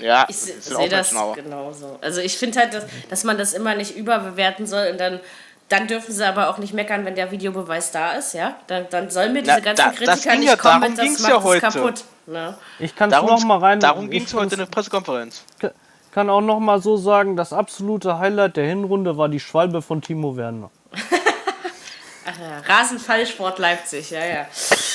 Ja, 0.00 0.26
ich 0.28 0.36
sehe 0.36 0.88
das 0.88 1.14
genauso. 1.34 1.98
Also 2.00 2.20
ich 2.20 2.36
finde 2.38 2.58
halt, 2.60 2.74
dass, 2.74 2.86
dass 3.08 3.24
man 3.24 3.36
das 3.38 3.52
immer 3.52 3.74
nicht 3.74 3.96
überbewerten 3.96 4.66
soll 4.66 4.88
und 4.90 4.98
dann, 4.98 5.20
dann 5.68 5.86
dürfen 5.88 6.12
sie 6.12 6.24
aber 6.26 6.48
auch 6.48 6.58
nicht 6.58 6.72
meckern, 6.74 7.04
wenn 7.04 7.14
der 7.16 7.30
Videobeweis 7.30 7.90
da 7.90 8.12
ist, 8.12 8.34
ja? 8.34 8.54
Dann, 8.68 8.86
dann 8.90 9.10
sollen 9.10 9.32
mir 9.32 9.42
diese 9.42 9.54
Na, 9.54 9.60
ganzen 9.60 9.84
da- 9.84 9.90
Kritiker 9.90 10.36
nicht 10.36 10.48
ja- 10.48 10.56
kommen 10.56 10.80
darum 10.80 10.96
das 10.96 11.18
macht 11.20 11.30
ja 11.30 11.38
es 11.38 11.44
heute. 11.44 11.60
kaputt. 11.60 12.04
Ne? 12.26 12.54
Ich 12.78 12.94
kann 12.96 13.08
es 13.10 13.14
Darum, 13.14 13.30
noch 13.30 13.44
mal 13.44 13.58
rein. 13.58 13.80
darum 13.80 14.10
ging 14.10 14.24
es 14.24 14.34
heute 14.34 14.54
in 14.54 14.58
der 14.60 14.66
Pressekonferenz. 14.66 15.42
kann 16.12 16.28
auch 16.30 16.40
noch 16.40 16.58
mal 16.60 16.80
so 16.80 16.96
sagen, 16.96 17.36
das 17.36 17.52
absolute 17.52 18.18
Highlight 18.18 18.56
der 18.56 18.66
Hinrunde 18.66 19.16
war 19.16 19.28
die 19.28 19.38
Schwalbe 19.40 19.80
von 19.82 20.00
Timo 20.02 20.36
Werner. 20.36 20.70
Ach 22.28 22.38
ja, 22.40 22.74
Rasenfallsport 22.74 23.58
Leipzig, 23.60 24.10
ja, 24.10 24.24
ja. 24.24 24.46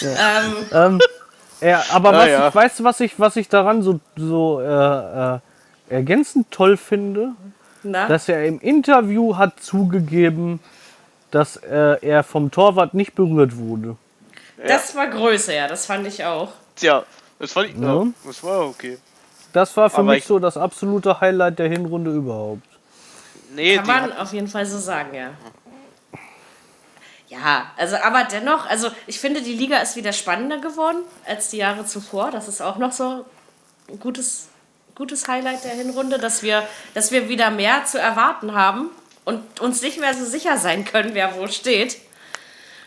Ähm, 0.01 0.55
Ähm, 0.73 0.99
ja, 1.61 1.83
aber 1.91 2.09
Ah, 2.09 2.17
was 2.17 2.27
ja. 2.27 2.47
ich, 2.49 2.55
weißt 2.55 2.79
du, 2.79 2.83
was 2.83 2.99
ich, 2.99 3.19
was 3.19 3.35
ich 3.37 3.47
daran 3.47 3.81
so, 3.83 3.99
so 4.17 4.59
äh, 4.61 4.65
äh, 5.35 5.39
ergänzend 5.89 6.51
toll 6.51 6.75
finde? 6.75 7.29
Na? 7.83 8.07
Dass 8.07 8.29
er 8.29 8.45
im 8.45 8.59
Interview 8.59 9.37
hat 9.37 9.59
zugegeben, 9.61 10.59
dass 11.31 11.57
äh, 11.57 11.97
er 12.05 12.23
vom 12.23 12.51
Torwart 12.51 12.93
nicht 12.93 13.15
berührt 13.15 13.57
wurde. 13.57 13.95
Das 14.67 14.95
war 14.95 15.07
Größe, 15.07 15.55
ja, 15.55 15.67
das 15.67 15.85
fand 15.85 16.05
ich 16.05 16.23
auch. 16.23 16.49
Tja, 16.75 17.03
das 17.39 17.55
war, 17.55 17.65
ja. 17.65 17.71
Ja. 17.81 18.07
das 18.25 18.43
war 18.43 18.67
okay. 18.67 18.97
Das 19.53 19.75
war 19.75 19.89
für 19.89 19.97
Aber 19.97 20.11
mich 20.11 20.19
ich- 20.19 20.25
so 20.25 20.39
das 20.39 20.55
absolute 20.57 21.19
Highlight 21.19 21.59
der 21.59 21.67
Hinrunde 21.69 22.11
überhaupt. 22.11 22.61
Nee, 23.55 23.75
Kann 23.77 23.87
man 23.87 24.13
auf 24.17 24.31
jeden 24.33 24.47
Fall 24.47 24.65
so 24.65 24.77
sagen, 24.77 25.13
ja. 25.13 25.31
Ja, 27.27 27.71
also 27.77 27.95
aber 27.97 28.25
dennoch, 28.25 28.65
also 28.69 28.89
ich 29.07 29.19
finde, 29.19 29.41
die 29.41 29.53
Liga 29.53 29.77
ist 29.77 29.95
wieder 29.95 30.11
spannender 30.11 30.57
geworden 30.59 30.97
als 31.25 31.49
die 31.49 31.57
Jahre 31.57 31.85
zuvor. 31.85 32.29
Das 32.31 32.47
ist 32.49 32.61
auch 32.61 32.77
noch 32.77 32.91
so 32.91 33.25
ein 33.89 33.99
gutes, 33.99 34.47
gutes 35.01 35.27
Highlight 35.27 35.63
der 35.63 35.71
Hinrunde, 35.71 36.19
dass 36.19 36.43
wir, 36.43 36.61
dass 36.93 37.11
wir 37.11 37.27
wieder 37.27 37.49
mehr 37.49 37.85
zu 37.85 37.97
erwarten 37.99 38.53
haben 38.53 38.91
und 39.25 39.59
uns 39.59 39.81
nicht 39.81 39.99
mehr 39.99 40.13
so 40.13 40.23
sicher 40.23 40.59
sein 40.59 40.85
können, 40.85 41.15
wer 41.15 41.35
wo 41.37 41.47
steht. 41.47 41.97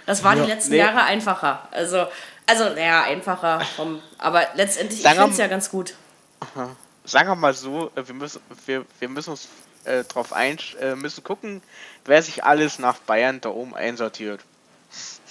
Das 0.07 0.23
war 0.23 0.37
die 0.37 0.43
letzten 0.43 0.71
nee. 0.71 0.79
Jahre 0.79 1.03
einfacher. 1.03 1.67
Also, 1.73 2.07
also 2.47 2.69
naja, 2.69 3.03
einfacher. 3.03 3.61
Vom, 3.75 4.01
aber 4.19 4.47
letztendlich, 4.55 5.01
ich 5.01 5.03
Sagen 5.03 5.17
wir 5.17 5.23
finde 5.23 5.33
es 5.33 5.39
ja 5.39 5.49
ganz 5.49 5.71
gut. 5.71 5.95
sagen 7.05 7.29
wir 7.31 7.35
mal 7.35 7.53
so, 7.53 7.91
äh, 7.97 8.07
wir 8.07 8.15
müssen, 8.15 8.41
wir, 8.65 8.85
wir 9.01 9.09
müssen 9.09 9.31
uns 9.31 9.49
äh, 9.83 10.05
drauf 10.05 10.33
ein, 10.33 10.59
äh, 10.81 10.95
müssen 10.95 11.25
gucken, 11.25 11.62
wer 12.05 12.23
sich 12.23 12.45
alles 12.45 12.79
nach 12.79 12.99
Bayern 12.99 13.41
da 13.41 13.49
oben 13.49 13.75
einsortiert. 13.75 14.39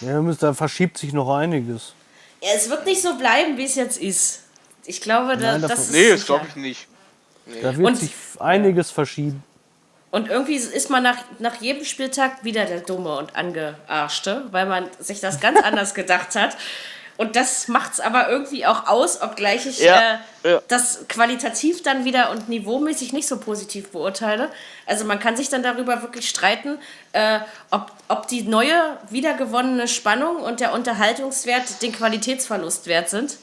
Ja, 0.01 0.21
da 0.21 0.53
verschiebt 0.53 0.97
sich 0.97 1.13
noch 1.13 1.33
einiges. 1.33 1.93
Ja, 2.41 2.49
es 2.57 2.69
wird 2.69 2.85
nicht 2.85 3.01
so 3.01 3.15
bleiben, 3.17 3.57
wie 3.57 3.63
es 3.63 3.75
jetzt 3.75 4.01
ist. 4.01 4.42
Ich 4.85 5.01
glaube, 5.01 5.37
da, 5.37 5.53
Nein, 5.53 5.61
das 5.61 5.69
davon- 5.71 5.83
ist 5.85 5.91
Nee, 5.91 6.09
das 6.09 6.19
sicher. 6.21 6.25
glaube 6.33 6.47
ich 6.49 6.55
nicht. 6.55 6.87
Da 7.61 7.75
wird 7.75 7.87
Und- 7.87 7.95
sich 7.97 8.11
einiges 8.39 8.91
verschieben. 8.91 9.43
Und 10.11 10.29
irgendwie 10.29 10.55
ist 10.55 10.89
man 10.91 11.01
nach, 11.01 11.17
nach 11.39 11.55
jedem 11.55 11.85
Spieltag 11.85 12.43
wieder 12.43 12.65
der 12.65 12.81
Dumme 12.81 13.17
und 13.17 13.35
Angearschte, 13.35 14.43
weil 14.51 14.67
man 14.67 14.87
sich 14.99 15.19
das 15.19 15.39
ganz 15.39 15.59
anders 15.63 15.93
gedacht 15.95 16.35
hat. 16.35 16.55
Und 17.15 17.35
das 17.35 17.67
macht 17.67 17.93
es 17.93 17.99
aber 17.99 18.29
irgendwie 18.29 18.65
auch 18.65 18.87
aus, 18.87 19.21
obgleich 19.21 19.65
ich 19.67 19.79
Ja, 19.79 20.19
äh, 20.43 20.51
ja. 20.53 20.61
das 20.67 21.05
qualitativ 21.07 21.83
dann 21.83 22.05
wieder 22.05 22.31
und 22.31 22.49
niveaumäßig 22.49 23.13
nicht 23.13 23.27
so 23.27 23.37
positiv 23.39 23.89
beurteile. 23.91 24.49
Also 24.87 25.05
man 25.05 25.19
kann 25.19 25.35
sich 25.37 25.47
dann 25.49 25.61
darüber 25.63 26.01
wirklich 26.01 26.27
streiten, 26.27 26.79
äh, 27.11 27.39
ob, 27.69 27.91
ob 28.07 28.27
die 28.27 28.41
neue, 28.43 28.97
wiedergewonnene 29.11 29.87
Spannung 29.87 30.37
und 30.37 30.59
der 30.59 30.73
Unterhaltungswert 30.73 31.81
den 31.83 31.91
Qualitätsverlust 31.91 32.87
wert 32.87 33.09
sind. 33.09 33.37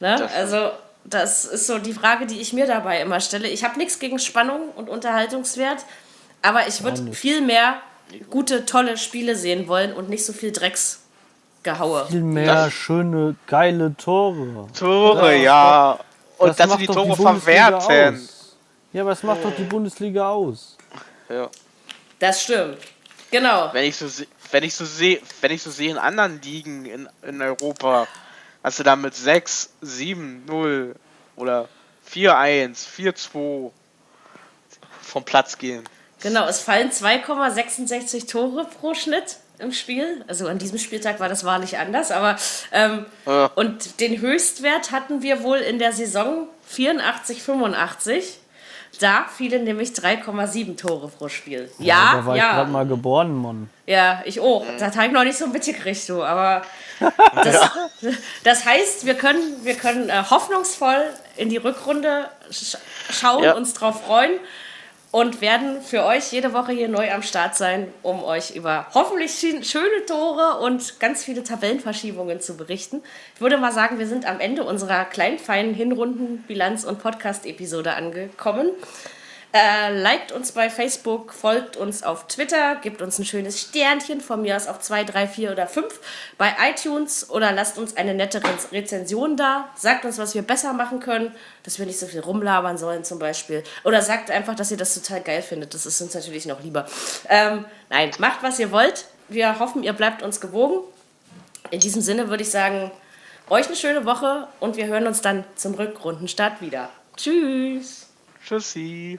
Ne? 0.00 0.16
Das- 0.18 0.32
Also 0.34 0.70
das 1.04 1.44
ist 1.44 1.66
so 1.66 1.78
die 1.78 1.92
Frage, 1.92 2.26
die 2.26 2.40
ich 2.40 2.52
mir 2.52 2.66
dabei 2.66 3.00
immer 3.00 3.20
stelle. 3.20 3.48
Ich 3.48 3.64
habe 3.64 3.78
nichts 3.78 3.98
gegen 3.98 4.18
Spannung 4.18 4.70
und 4.76 4.88
Unterhaltungswert, 4.88 5.84
aber 6.42 6.66
ich 6.68 6.82
würde 6.84 7.12
viel 7.12 7.40
mehr 7.40 7.80
gute, 8.30 8.64
tolle 8.66 8.96
Spiele 8.98 9.34
sehen 9.36 9.68
wollen 9.68 9.92
und 9.92 10.08
nicht 10.08 10.24
so 10.24 10.32
viel 10.32 10.52
Drecksgehaue. 10.52 12.06
Viel 12.08 12.22
mehr 12.22 12.70
schöne, 12.70 13.36
geile 13.46 13.94
Tore. 13.96 14.68
Tore, 14.78 15.36
ja. 15.36 15.98
Und 16.38 16.48
Das 16.48 16.56
dass 16.56 16.64
sie 16.66 16.70
macht 16.70 16.80
die 16.82 16.86
doch 16.86 16.94
Tore 16.94 17.16
Bundesliga 17.16 17.80
verwerten. 17.80 18.16
aus. 18.16 18.56
Ja, 18.92 19.02
aber 19.02 19.12
es 19.12 19.22
macht 19.22 19.44
doch 19.44 19.54
die 19.56 19.64
Bundesliga 19.64 20.28
aus. 20.30 20.76
Ja. 21.28 21.48
Das 22.18 22.42
stimmt. 22.42 22.78
Genau. 23.30 23.68
Wenn 23.72 23.84
ich 23.84 23.96
so 23.96 24.08
se- 24.08 24.26
wenn 24.50 24.62
ich 24.64 24.74
so 24.74 24.84
sehe, 24.84 25.20
wenn 25.42 25.50
ich 25.50 25.62
so 25.62 25.70
sehe 25.70 25.90
in 25.90 25.98
anderen 25.98 26.40
Ligen 26.40 26.86
in, 26.86 27.08
in 27.22 27.42
Europa, 27.42 28.06
als 28.62 28.76
sie 28.76 28.82
dann 28.84 29.00
mit 29.00 29.14
6, 29.14 29.70
7, 29.82 30.44
0 30.46 30.94
oder 31.36 31.68
4-1, 32.12 32.86
4-2 32.96 33.70
vom 35.02 35.24
Platz 35.24 35.58
gehen. 35.58 35.84
Genau, 36.20 36.46
es 36.48 36.60
fallen 36.60 36.90
2,66 36.90 38.28
Tore 38.28 38.64
pro 38.64 38.94
Schnitt 38.94 39.36
im 39.58 39.72
Spiel. 39.72 40.24
Also 40.26 40.48
an 40.48 40.58
diesem 40.58 40.78
Spieltag 40.78 41.20
war 41.20 41.28
das 41.28 41.44
wahrlich 41.44 41.78
anders, 41.78 42.10
aber 42.10 42.36
ähm, 42.72 43.06
Ja. 43.26 43.46
und 43.54 44.00
den 44.00 44.20
Höchstwert 44.20 44.90
hatten 44.90 45.22
wir 45.22 45.42
wohl 45.42 45.58
in 45.58 45.78
der 45.78 45.92
Saison 45.92 46.48
84, 46.66 47.42
85. 47.42 48.38
Da 49.00 49.26
fielen 49.36 49.64
nämlich 49.64 49.90
3,7 49.90 50.76
Tore 50.76 51.08
pro 51.08 51.28
Spiel. 51.28 51.70
Ja, 51.78 52.14
da 52.16 52.26
war 52.26 52.36
ich 52.36 52.42
ja. 52.42 52.52
gerade 52.52 52.70
mal 52.70 52.86
geboren, 52.86 53.34
Mann. 53.40 53.70
Ja, 53.86 54.22
ich 54.24 54.40
auch. 54.40 54.64
Das 54.78 54.96
habe 54.96 55.06
ich 55.06 55.12
noch 55.12 55.24
nicht 55.24 55.38
so 55.38 55.46
mitgekriegt, 55.46 56.08
du. 56.08 56.22
Aber 56.22 56.62
das, 57.44 57.70
das 58.44 58.64
heißt, 58.64 59.06
wir 59.06 59.14
können, 59.14 59.64
wir 59.64 59.74
können 59.74 60.08
äh, 60.08 60.22
hoffnungsvoll 60.28 61.04
in 61.36 61.48
die 61.48 61.58
Rückrunde 61.58 62.28
sch 62.50 62.76
schauen, 63.10 63.44
Ja. 63.44 63.54
uns 63.54 63.72
drauf 63.74 64.02
freuen 64.04 64.32
und 65.10 65.40
werden 65.40 65.80
für 65.80 66.04
euch 66.04 66.32
jede 66.32 66.52
Woche 66.52 66.72
hier 66.72 66.88
neu 66.88 67.10
am 67.10 67.22
Start 67.22 67.56
sein, 67.56 67.92
um 68.02 68.22
euch 68.22 68.54
über 68.54 68.86
hoffentlich 68.92 69.32
schön- 69.32 69.64
schöne 69.64 70.04
Tore 70.06 70.58
und 70.60 71.00
ganz 71.00 71.24
viele 71.24 71.42
Tabellenverschiebungen 71.42 72.40
zu 72.40 72.56
berichten. 72.56 73.02
Ich 73.34 73.40
würde 73.40 73.56
mal 73.56 73.72
sagen, 73.72 73.98
wir 73.98 74.06
sind 74.06 74.26
am 74.26 74.38
Ende 74.38 74.64
unserer 74.64 75.04
kleinen, 75.06 75.38
feinen 75.38 75.74
Hinrundenbilanz- 75.74 76.84
und 76.84 76.98
Podcast-Episode 76.98 77.94
angekommen. 77.94 78.70
Äh, 79.50 79.98
liked 79.98 80.30
uns 80.32 80.52
bei 80.52 80.68
Facebook, 80.68 81.32
folgt 81.32 81.78
uns 81.78 82.02
auf 82.02 82.26
Twitter, 82.26 82.76
gebt 82.76 83.00
uns 83.00 83.18
ein 83.18 83.24
schönes 83.24 83.58
Sternchen, 83.58 84.20
von 84.20 84.42
mir 84.42 84.54
aus 84.56 84.66
auf 84.66 84.80
2, 84.80 85.04
3, 85.04 85.26
4 85.26 85.52
oder 85.52 85.66
5 85.66 86.00
bei 86.36 86.54
iTunes 86.70 87.30
oder 87.30 87.50
lasst 87.52 87.78
uns 87.78 87.96
eine 87.96 88.12
nette 88.12 88.44
Re 88.44 88.50
Rezension 88.72 89.38
da. 89.38 89.70
Sagt 89.74 90.04
uns, 90.04 90.18
was 90.18 90.34
wir 90.34 90.42
besser 90.42 90.74
machen 90.74 91.00
können, 91.00 91.34
dass 91.62 91.78
wir 91.78 91.86
nicht 91.86 91.98
so 91.98 92.06
viel 92.06 92.20
rumlabern 92.20 92.76
sollen 92.76 93.04
zum 93.04 93.18
Beispiel. 93.18 93.64
Oder 93.84 94.02
sagt 94.02 94.30
einfach, 94.30 94.54
dass 94.54 94.70
ihr 94.70 94.76
das 94.76 94.92
total 94.92 95.22
geil 95.22 95.40
findet. 95.40 95.72
Das 95.72 95.86
ist 95.86 95.98
uns 96.02 96.12
natürlich 96.12 96.44
noch 96.44 96.62
lieber. 96.62 96.84
Ähm, 97.30 97.64
nein, 97.88 98.10
macht, 98.18 98.42
was 98.42 98.58
ihr 98.58 98.70
wollt. 98.70 99.06
Wir 99.28 99.58
hoffen, 99.58 99.82
ihr 99.82 99.94
bleibt 99.94 100.22
uns 100.22 100.42
gewogen. 100.42 100.80
In 101.70 101.80
diesem 101.80 102.02
Sinne 102.02 102.28
würde 102.28 102.42
ich 102.42 102.50
sagen, 102.50 102.90
euch 103.48 103.66
eine 103.66 103.76
schöne 103.76 104.04
Woche 104.04 104.46
und 104.60 104.76
wir 104.76 104.86
hören 104.86 105.06
uns 105.06 105.22
dann 105.22 105.44
zum 105.54 105.72
Rückrundenstart 105.72 106.60
wieder. 106.60 106.90
Tschüss! 107.16 108.08
Tschüssi. 108.44 109.18